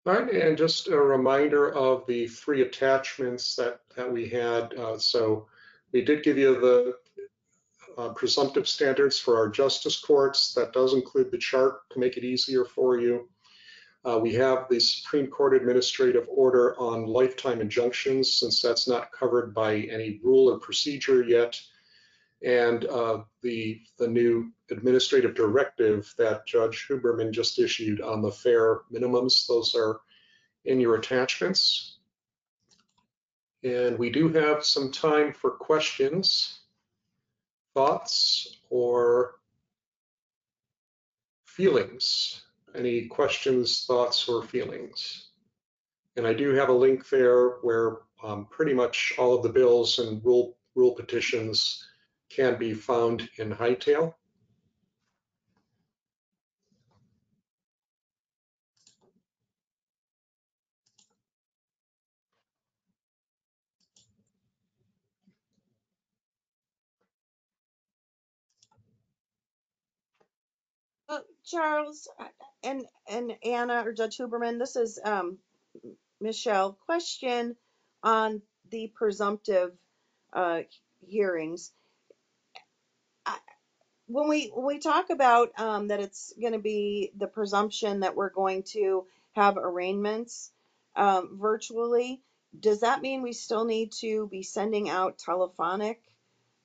All 0.07 0.13
right, 0.13 0.31
and 0.35 0.59
just 0.59 0.89
a 0.89 0.99
reminder 0.99 1.73
of 1.73 2.07
the 2.07 2.27
three 2.27 2.61
attachments 2.61 3.57
that, 3.57 3.81
that 3.97 4.13
we 4.13 4.29
had. 4.29 4.75
Uh, 4.75 4.99
so 4.99 5.47
we 5.93 6.03
did 6.03 6.23
give 6.23 6.37
you 6.37 6.61
the 6.61 6.99
uh, 7.97 8.11
presumptive 8.11 8.69
standards 8.69 9.19
for 9.19 9.39
our 9.39 9.49
justice 9.49 9.99
courts. 9.99 10.53
That 10.53 10.75
does 10.75 10.93
include 10.93 11.31
the 11.31 11.39
chart 11.39 11.89
to 11.91 11.99
make 11.99 12.19
it 12.19 12.25
easier 12.25 12.67
for 12.67 12.99
you. 12.99 13.31
Uh, 14.05 14.19
we 14.19 14.35
have 14.35 14.67
the 14.69 14.79
Supreme 14.79 15.29
Court 15.29 15.57
Administrative 15.57 16.27
Order 16.29 16.79
on 16.79 17.07
lifetime 17.07 17.63
injunctions, 17.63 18.35
since 18.35 18.61
that's 18.61 18.87
not 18.87 19.11
covered 19.11 19.55
by 19.55 19.77
any 19.77 20.21
rule 20.23 20.53
or 20.53 20.59
procedure 20.59 21.23
yet. 21.23 21.59
And 22.43 22.85
uh, 22.87 23.22
the, 23.43 23.80
the 23.99 24.09
new 24.09 24.51
administrative 24.70 25.35
directive 25.35 26.12
that 26.18 26.47
Judge 26.47 26.87
Huberman 26.89 27.30
just 27.30 27.59
issued 27.59 28.01
on 28.01 28.22
the 28.22 28.30
FARE 28.30 28.82
minimums. 28.93 29.47
Those 29.47 29.74
are 29.74 30.01
in 30.64 30.80
your 30.80 30.97
attachments. 30.97 31.99
And 33.62 33.99
we 33.99 34.11
do 34.11 34.28
have 34.28 34.64
some 34.64 34.93
time 34.93 35.32
for 35.32 35.51
questions, 35.51 36.61
thoughts, 37.72 38.59
or 38.68 39.37
feelings. 41.47 42.43
Any 42.74 43.07
questions, 43.07 43.85
thoughts, 43.87 44.28
or 44.28 44.43
feelings? 44.43 45.28
And 46.16 46.26
I 46.26 46.35
do 46.35 46.51
have 46.55 46.68
a 46.68 46.72
link 46.72 47.09
there 47.09 47.51
where 47.62 47.99
um, 48.22 48.47
pretty 48.51 48.74
much 48.74 49.14
all 49.18 49.35
of 49.35 49.43
the 49.43 49.49
bills 49.49 49.99
and 49.99 50.24
rule, 50.24 50.57
rule 50.74 50.95
petitions 50.95 51.87
can 52.35 52.57
be 52.59 52.74
found 52.74 53.28
in 53.39 53.55
Hightail. 53.55 54.14
Uh, 71.09 71.20
Charles 71.45 72.09
uh, 72.18 72.24
and 72.64 72.85
and 73.09 73.32
Anna 73.45 73.85
or 73.87 73.93
Judge 73.93 74.16
Huberman, 74.16 74.59
this 74.59 74.74
is 74.74 74.99
um, 75.05 75.39
Michelle. 76.20 76.76
Question 76.87 77.57
on 78.03 78.43
the 78.70 78.91
presumptive 78.95 79.72
uh, 80.32 80.62
hearings. 81.07 81.72
When 84.07 84.29
we 84.29 84.49
when 84.49 84.67
we 84.67 84.79
talk 84.79 85.11
about 85.11 85.59
um, 85.59 85.89
that 85.89 86.01
it's 86.01 86.33
going 86.41 86.53
to 86.53 86.59
be 86.59 87.13
the 87.17 87.27
presumption 87.27 88.01
that 88.01 88.17
we're 88.17 88.31
going 88.31 88.63
to 88.73 89.07
have 89.33 89.57
arraignments 89.57 90.51
um, 90.95 91.39
virtually, 91.41 92.23
does 92.59 92.81
that 92.81 93.03
mean 93.03 93.23
we 93.23 93.33
still 93.33 93.65
need 93.65 93.93
to 94.01 94.29
be 94.29 94.43
sending 94.43 94.91
out 94.91 95.19
telephonic 95.19 96.01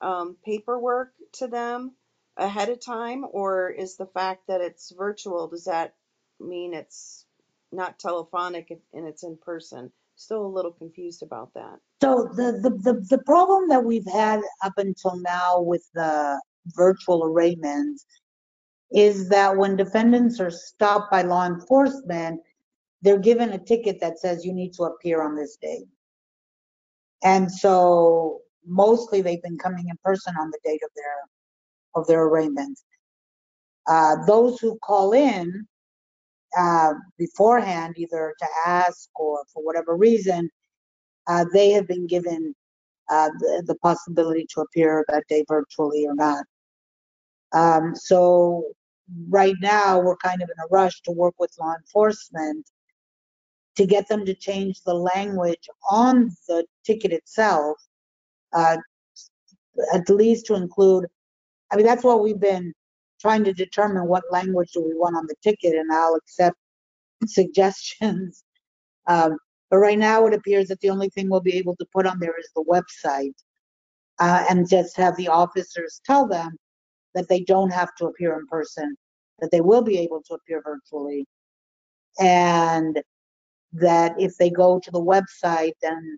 um, 0.01 0.35
paperwork 0.45 1.13
to 1.33 1.47
them 1.47 1.93
ahead 2.37 2.69
of 2.69 2.79
time, 2.79 3.25
or 3.31 3.69
is 3.69 3.97
the 3.97 4.05
fact 4.05 4.47
that 4.47 4.61
it's 4.61 4.91
virtual 4.91 5.47
does 5.47 5.65
that 5.65 5.93
mean 6.39 6.73
it's 6.73 7.25
not 7.71 7.99
telephonic 7.99 8.69
and 8.93 9.07
it's 9.07 9.23
in 9.23 9.37
person? 9.37 9.91
Still 10.15 10.45
a 10.45 10.47
little 10.47 10.73
confused 10.73 11.23
about 11.23 11.53
that. 11.53 11.79
So 12.01 12.29
the, 12.33 12.59
the, 12.61 12.69
the, 12.69 13.05
the 13.09 13.23
problem 13.23 13.69
that 13.69 13.83
we've 13.83 14.07
had 14.07 14.41
up 14.61 14.77
until 14.77 15.17
now 15.17 15.61
with 15.61 15.89
the 15.93 16.41
virtual 16.75 17.23
arraignments 17.23 18.05
is 18.91 19.29
that 19.29 19.55
when 19.55 19.75
defendants 19.75 20.39
are 20.39 20.51
stopped 20.51 21.11
by 21.11 21.21
law 21.21 21.45
enforcement, 21.45 22.41
they're 23.01 23.19
given 23.19 23.51
a 23.51 23.57
ticket 23.57 23.99
that 24.01 24.19
says 24.19 24.45
you 24.45 24.53
need 24.53 24.73
to 24.73 24.83
appear 24.83 25.21
on 25.21 25.35
this 25.35 25.57
day. 25.61 25.85
And 27.23 27.51
so 27.51 28.41
mostly 28.65 29.21
they've 29.21 29.41
been 29.41 29.57
coming 29.57 29.87
in 29.89 29.97
person 30.03 30.33
on 30.39 30.49
the 30.49 30.59
date 30.63 30.81
of 30.83 30.89
their 30.95 31.15
of 31.95 32.07
their 32.07 32.23
arraignments. 32.25 32.83
Uh, 33.87 34.15
those 34.27 34.59
who 34.59 34.77
call 34.79 35.13
in 35.13 35.65
uh, 36.57 36.93
beforehand, 37.17 37.95
either 37.97 38.35
to 38.39 38.47
ask 38.65 39.09
or 39.15 39.43
for 39.53 39.63
whatever 39.63 39.95
reason, 39.95 40.49
uh, 41.27 41.45
they 41.53 41.71
have 41.71 41.87
been 41.87 42.07
given 42.07 42.53
uh, 43.09 43.29
the, 43.39 43.63
the, 43.65 43.75
possibility 43.75 44.45
to 44.53 44.61
appear 44.61 45.03
that 45.09 45.23
day 45.27 45.43
virtually 45.47 46.05
or 46.05 46.13
not. 46.13 46.45
Um, 47.53 47.95
so 47.95 48.65
right 49.29 49.55
now 49.61 49.99
we're 49.99 50.17
kind 50.17 50.41
of 50.41 50.49
in 50.49 50.63
a 50.63 50.67
rush 50.69 51.01
to 51.01 51.11
work 51.11 51.35
with 51.39 51.55
law 51.59 51.73
enforcement 51.75 52.69
to 53.75 53.85
get 53.85 54.07
them 54.07 54.25
to 54.25 54.33
change 54.33 54.81
the 54.83 54.93
language 54.93 55.69
on 55.89 56.35
the 56.47 56.65
ticket 56.85 57.13
itself, 57.13 57.77
uh, 58.53 58.77
at 59.93 60.09
least 60.09 60.45
to 60.47 60.55
include 60.55 61.05
I 61.71 61.75
mean, 61.75 61.85
that's 61.85 62.03
what 62.03 62.23
we've 62.23 62.39
been 62.39 62.73
trying 63.21 63.43
to 63.43 63.53
determine 63.53 64.07
what 64.07 64.23
language 64.31 64.71
do 64.71 64.81
we 64.81 64.95
want 64.95 65.15
on 65.15 65.27
the 65.27 65.35
ticket, 65.43 65.75
and 65.75 65.91
I'll 65.91 66.15
accept 66.15 66.57
suggestions. 67.25 68.43
Um, 69.07 69.37
but 69.69 69.77
right 69.77 69.99
now, 69.99 70.25
it 70.25 70.33
appears 70.33 70.67
that 70.69 70.79
the 70.79 70.89
only 70.89 71.09
thing 71.09 71.29
we'll 71.29 71.41
be 71.41 71.57
able 71.57 71.75
to 71.75 71.85
put 71.93 72.07
on 72.07 72.19
there 72.19 72.37
is 72.39 72.49
the 72.55 72.63
website, 72.63 73.35
uh, 74.19 74.45
and 74.49 74.69
just 74.69 74.97
have 74.97 75.15
the 75.15 75.27
officers 75.27 76.01
tell 76.05 76.27
them 76.27 76.57
that 77.15 77.27
they 77.29 77.41
don't 77.41 77.71
have 77.71 77.93
to 77.95 78.05
appear 78.05 78.37
in 78.37 78.45
person, 78.47 78.95
that 79.39 79.51
they 79.51 79.61
will 79.61 79.81
be 79.81 79.97
able 79.99 80.21
to 80.23 80.35
appear 80.35 80.61
virtually, 80.63 81.25
and 82.19 83.01
that 83.73 84.13
if 84.19 84.35
they 84.37 84.49
go 84.49 84.79
to 84.79 84.91
the 84.91 85.01
website, 85.01 85.73
then 85.81 86.17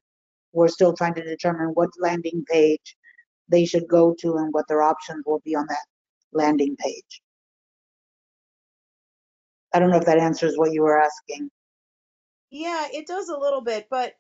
we're 0.54 0.68
still 0.68 0.94
trying 0.94 1.14
to 1.14 1.24
determine 1.24 1.70
what 1.74 1.90
landing 2.00 2.44
page 2.50 2.96
they 3.50 3.66
should 3.66 3.88
go 3.88 4.16
to 4.20 4.38
and 4.38 4.54
what 4.54 4.68
their 4.68 4.82
options 4.82 5.24
will 5.26 5.42
be 5.44 5.56
on 5.56 5.66
that 5.68 5.86
landing 6.34 6.76
page. 6.78 7.22
I 9.74 9.80
don't 9.80 9.90
know 9.90 9.98
if 9.98 10.06
that 10.06 10.18
answers 10.18 10.56
what 10.58 10.74
you 10.74 10.82
were 10.82 11.02
asking. 11.02 11.50
Yeah, 12.50 12.88
it 12.92 13.08
does 13.08 13.30
a 13.30 13.38
little 13.38 13.62
bit, 13.62 13.88
but 13.90 14.16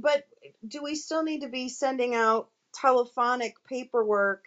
but 0.00 0.24
do 0.66 0.82
we 0.82 0.94
still 0.94 1.22
need 1.22 1.42
to 1.42 1.48
be 1.48 1.68
sending 1.68 2.14
out 2.14 2.48
telephonic 2.74 3.54
paperwork? 3.68 4.44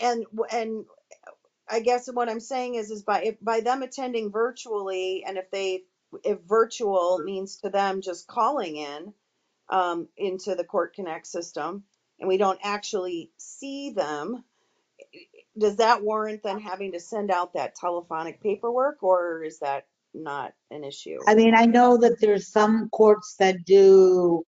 And 0.00 0.26
and 0.52 0.84
I 1.68 1.80
guess 1.80 2.08
what 2.12 2.28
I'm 2.28 2.40
saying 2.40 2.76
is 2.76 2.90
is 2.90 3.02
by 3.02 3.22
if 3.22 3.36
by 3.42 3.60
them 3.60 3.82
attending 3.82 4.30
virtually, 4.30 5.24
and 5.26 5.38
if 5.38 5.50
they 5.50 5.82
if 6.24 6.38
virtual 6.48 7.18
means 7.24 7.56
to 7.58 7.70
them 7.70 8.00
just 8.00 8.26
calling 8.26 8.76
in 8.76 9.12
um, 9.68 10.08
into 10.16 10.54
the 10.54 10.64
Court 10.64 10.94
Connect 10.94 11.26
system, 11.26 11.84
and 12.20 12.28
we 12.28 12.38
don't 12.38 12.60
actually 12.62 13.30
see 13.36 13.90
them, 13.90 14.44
does 15.58 15.76
that 15.76 16.02
warrant 16.02 16.42
then 16.42 16.60
having 16.60 16.92
to 16.92 17.00
send 17.00 17.30
out 17.30 17.54
that 17.54 17.74
telephonic 17.74 18.42
paperwork, 18.42 19.02
or 19.02 19.44
is 19.44 19.58
that 19.60 19.86
not 20.14 20.54
an 20.70 20.84
issue? 20.84 21.18
I 21.26 21.34
mean, 21.34 21.54
I 21.54 21.66
know 21.66 21.98
that 21.98 22.20
there's 22.20 22.48
some 22.48 22.88
courts 22.90 23.36
that 23.38 23.64
do, 23.66 24.44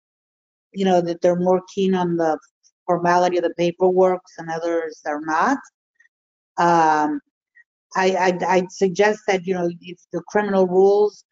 you 0.73 0.85
know, 0.85 1.01
that 1.01 1.21
they're 1.21 1.37
more 1.37 1.63
keen 1.75 1.95
on 1.95 2.17
the 2.17 2.39
formality 2.87 3.39
of 3.39 3.45
the 3.45 3.55
paperwork 3.55 4.23
and 4.39 4.51
others 4.51 5.01
are 5.07 5.21
not. 5.21 5.59
Um, 6.57 7.21
I, 7.97 8.17
I'd, 8.17 8.43
I'd 8.43 8.73
suggest 8.73 9.21
that, 9.27 9.47
you 9.47 9.55
know, 9.55 9.71
if 9.81 9.99
the 10.13 10.23
criminal 10.29 10.67
rules 10.67 11.25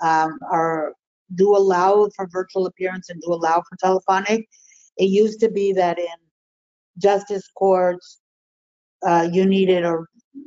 um, 0.00 0.38
are, 0.50 0.94
do 1.34 1.56
allow 1.56 2.08
for 2.16 2.26
virtual 2.30 2.66
appearance 2.66 3.10
and 3.10 3.20
do 3.20 3.32
allow 3.32 3.62
for 3.68 3.76
telephonic, 3.78 4.48
it 4.96 5.04
used 5.04 5.40
to 5.40 5.50
be 5.50 5.72
that 5.74 5.98
in 5.98 6.06
justice 6.98 7.48
courts, 7.56 8.20
uh, 9.06 9.28
you 9.30 9.46
needed 9.46 9.84
a 9.84 9.98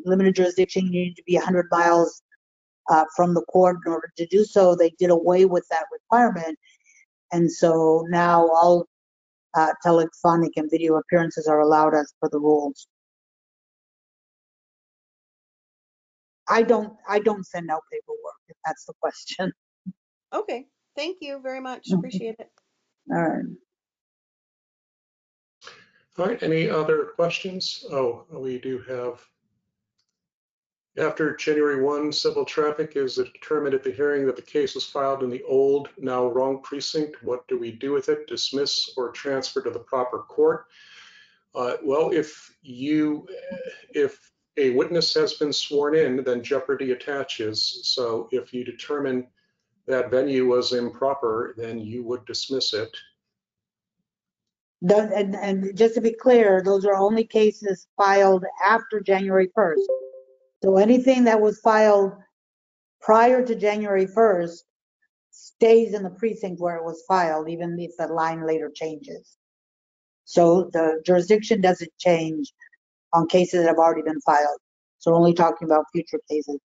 limited 0.05 0.35
jurisdiction, 0.35 0.85
you 0.85 0.91
needed 0.91 1.15
to 1.15 1.23
be 1.25 1.35
100 1.35 1.67
miles 1.71 2.21
uh, 2.89 3.05
from 3.15 3.33
the 3.33 3.41
court 3.43 3.77
in 3.85 3.91
order 3.91 4.11
to 4.17 4.25
do 4.27 4.43
so. 4.43 4.75
They 4.75 4.91
did 4.99 5.09
away 5.09 5.45
with 5.45 5.65
that 5.69 5.85
requirement. 5.91 6.57
And 7.31 7.51
so 7.51 8.05
now 8.09 8.47
all 8.47 8.87
uh, 9.56 9.74
telephonic 9.82 10.54
and 10.56 10.70
video 10.70 10.95
appearances 10.97 11.47
are 11.47 11.60
allowed 11.60 11.93
as 11.95 12.14
per 12.22 12.30
the 12.30 12.39
rules. 12.39 12.88
I 16.49 16.62
don't, 16.64 16.93
I 17.08 17.20
don't 17.20 17.45
send 17.45 17.70
out 17.70 17.82
paperwork 17.91 18.39
if 18.49 18.58
that's 18.66 18.86
the 18.86 18.93
question. 18.99 19.51
Okay, 20.34 20.66
thank 20.95 21.20
you 21.22 21.39
very 21.43 21.60
much. 21.62 21.89
Mhm. 21.91 21.99
Appreciate 21.99 22.36
it. 22.39 22.49
All 23.12 23.22
right. 23.22 23.45
All 26.18 26.26
right, 26.26 26.41
any 26.41 26.68
other 26.68 27.06
questions? 27.16 27.86
Oh, 27.91 28.26
we 28.32 28.58
do 28.58 28.80
have. 28.88 29.22
After 30.95 31.35
January 31.35 31.81
1, 31.81 32.11
civil 32.11 32.45
traffic 32.45 32.95
is 32.95 33.15
determined 33.15 33.73
at 33.73 33.83
the 33.83 33.91
hearing 33.91 34.27
that 34.27 34.35
the 34.35 34.43
case 34.43 34.75
was 34.75 34.85
filed 34.85 35.23
in 35.23 35.31
the 35.31 35.41
old, 35.43 35.89
now 35.97 36.27
wrong 36.27 36.61
precinct. 36.61 37.23
What 37.23 37.47
do 37.47 37.57
we 37.57 37.71
do 37.71 37.91
with 37.91 38.09
it? 38.09 38.27
Dismiss 38.27 38.91
or 38.95 39.11
transfer 39.11 39.61
to 39.61 39.71
the 39.71 39.79
proper 39.79 40.19
court? 40.19 40.67
Uh, 41.55 41.77
Well, 41.83 42.11
if 42.11 42.55
you, 42.61 43.27
if 43.95 44.31
a 44.57 44.69
witness 44.71 45.15
has 45.15 45.33
been 45.33 45.51
sworn 45.51 45.95
in, 45.95 46.23
then 46.23 46.43
jeopardy 46.43 46.91
attaches. 46.91 47.79
So 47.83 48.29
if 48.31 48.53
you 48.53 48.63
determine 48.63 49.27
that 49.87 50.11
venue 50.11 50.45
was 50.45 50.73
improper, 50.73 51.55
then 51.57 51.79
you 51.79 52.03
would 52.03 52.23
dismiss 52.25 52.71
it. 52.73 52.95
And, 54.87 55.35
and 55.35 55.75
just 55.75 55.95
to 55.95 56.01
be 56.01 56.13
clear, 56.13 56.61
those 56.61 56.85
are 56.85 56.95
only 56.95 57.23
cases 57.23 57.87
filed 57.97 58.45
after 58.63 58.99
January 58.99 59.49
1st. 59.57 59.87
So 60.64 60.78
anything 60.78 61.26
that 61.26 61.41
was 61.41 61.59
filed 61.59 62.14
prior 63.01 63.45
to 63.45 63.53
January 63.53 64.05
1st 64.05 64.59
stays 65.30 65.93
in 65.93 66.03
the 66.03 66.09
precinct 66.09 66.61
where 66.61 66.78
it 66.78 66.86
was 66.86 67.03
filed, 67.05 67.49
even 67.49 67.78
if 67.78 67.91
the 67.97 68.07
line 68.07 68.47
later 68.47 68.72
changes. 68.74 69.36
So 70.24 70.70
the 70.72 71.01
jurisdiction 71.05 71.59
doesn't 71.59 71.91
change 71.99 72.53
on 73.11 73.28
cases 73.28 73.59
that 73.59 73.68
have 73.68 73.78
already 73.78 74.03
been 74.03 74.22
filed. 74.22 74.57
So 74.99 75.11
we're 75.11 75.18
only 75.18 75.34
talking 75.34 75.68
about 75.68 75.84
future 75.91 76.22
cases. 76.30 76.59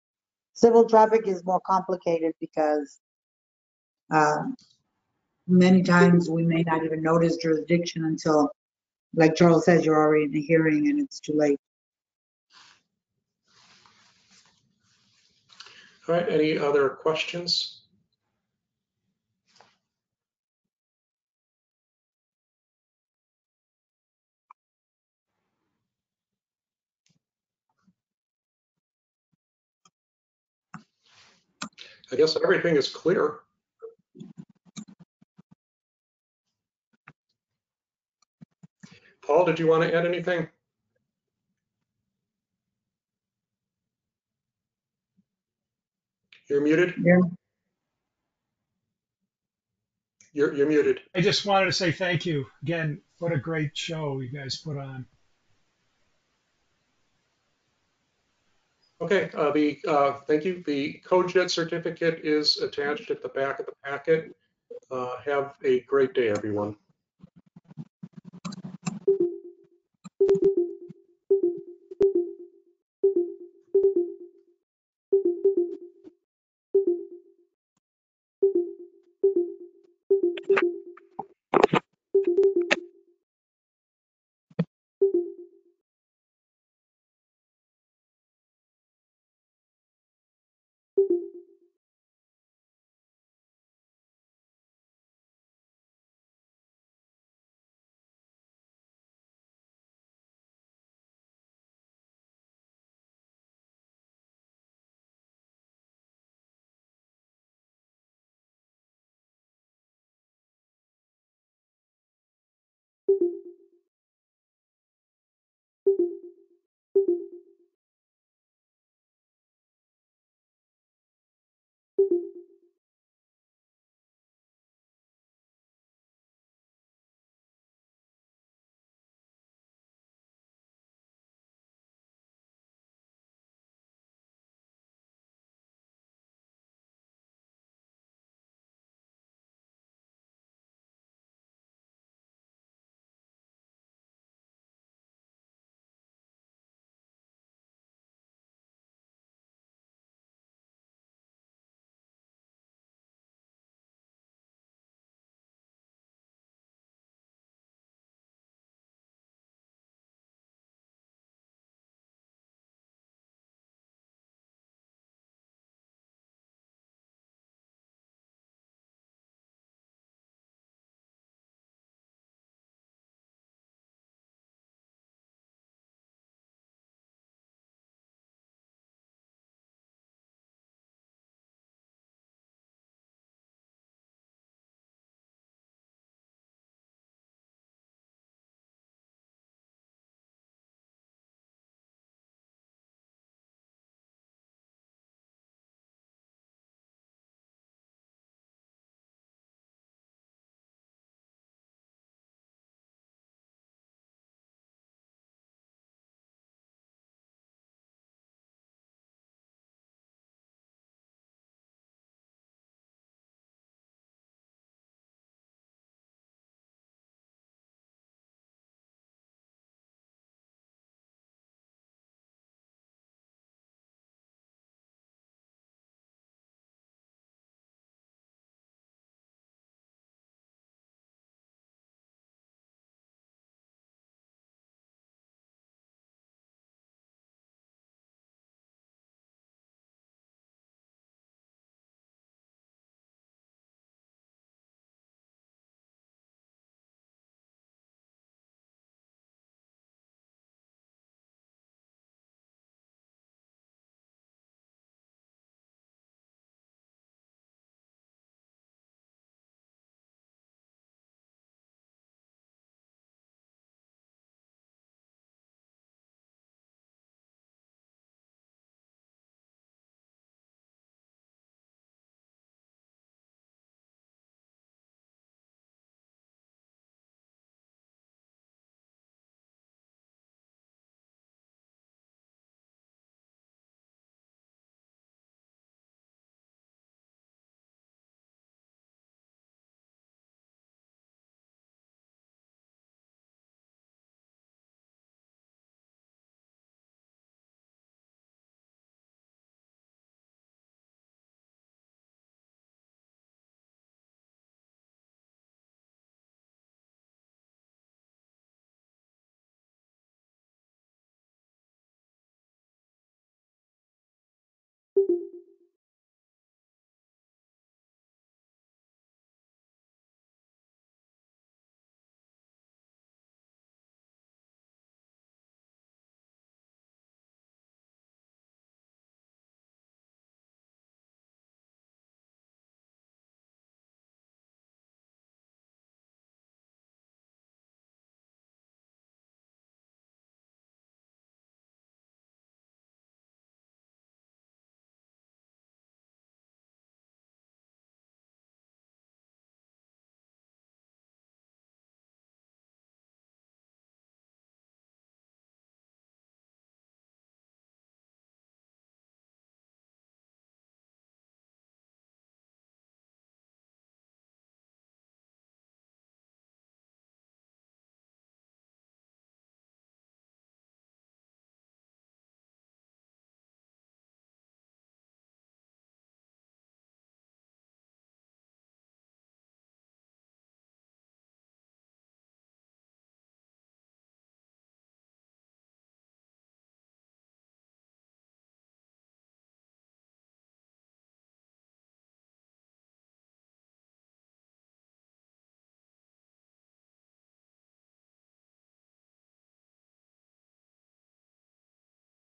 Civil 0.53 0.89
traffic 0.89 1.27
is 1.27 1.45
more 1.45 1.61
complicated 1.67 2.35
because 2.41 3.01
um, 4.13 4.55
many 5.49 5.83
times 5.83 6.31
we 6.31 6.47
may 6.47 6.63
not 6.63 6.85
even 6.85 7.03
notice 7.03 7.37
jurisdiction 7.39 8.05
until, 8.05 8.49
like 9.17 9.35
Charles 9.35 9.65
says, 9.65 9.85
you're 9.85 9.97
already 9.97 10.27
in 10.27 10.31
the 10.31 10.41
hearing 10.41 10.89
and 10.89 11.01
it's 11.01 11.19
too 11.19 11.35
late. 11.35 11.59
All 16.09 16.15
right, 16.15 16.27
any 16.31 16.57
other 16.57 16.89
questions? 16.89 17.83
I 32.11 32.17
guess 32.17 32.39
everything 32.43 32.77
is 32.77 32.89
clear. 32.89 33.41
Paul, 39.27 39.45
did 39.45 39.59
you 39.59 39.67
want 39.67 39.83
to 39.83 39.95
add 39.95 40.07
anything? 40.07 40.49
You're 46.49 46.63
muted. 46.63 46.95
Yeah. 46.99 47.19
You're, 50.33 50.55
you're 50.55 50.69
muted. 50.69 51.01
I 51.15 51.21
just 51.21 51.45
wanted 51.45 51.67
to 51.67 51.73
say 51.73 51.93
thank 51.93 52.25
you. 52.25 52.47
Again, 52.63 53.01
what 53.19 53.33
a 53.33 53.39
great 53.39 53.77
show 53.77 54.21
you 54.21 54.29
guys 54.29 54.57
put 54.57 54.77
on. 54.79 55.05
Okay, 59.01 59.31
uh, 59.35 59.53
the, 59.53 59.79
uh, 59.87 60.15
thank 60.27 60.45
you. 60.45 60.63
The 60.67 61.01
COJET 61.07 61.51
certificate 61.51 62.21
is 62.25 62.57
attached 62.59 63.11
at 63.11 63.23
the 63.23 63.29
back 63.29 63.61
of 63.61 63.67
the 63.67 63.73
packet. 63.85 64.35
Uh, 64.91 65.21
Have 65.25 65.55
a 65.65 65.81
great 65.81 66.15
day, 66.15 66.29
everyone. 66.29 66.77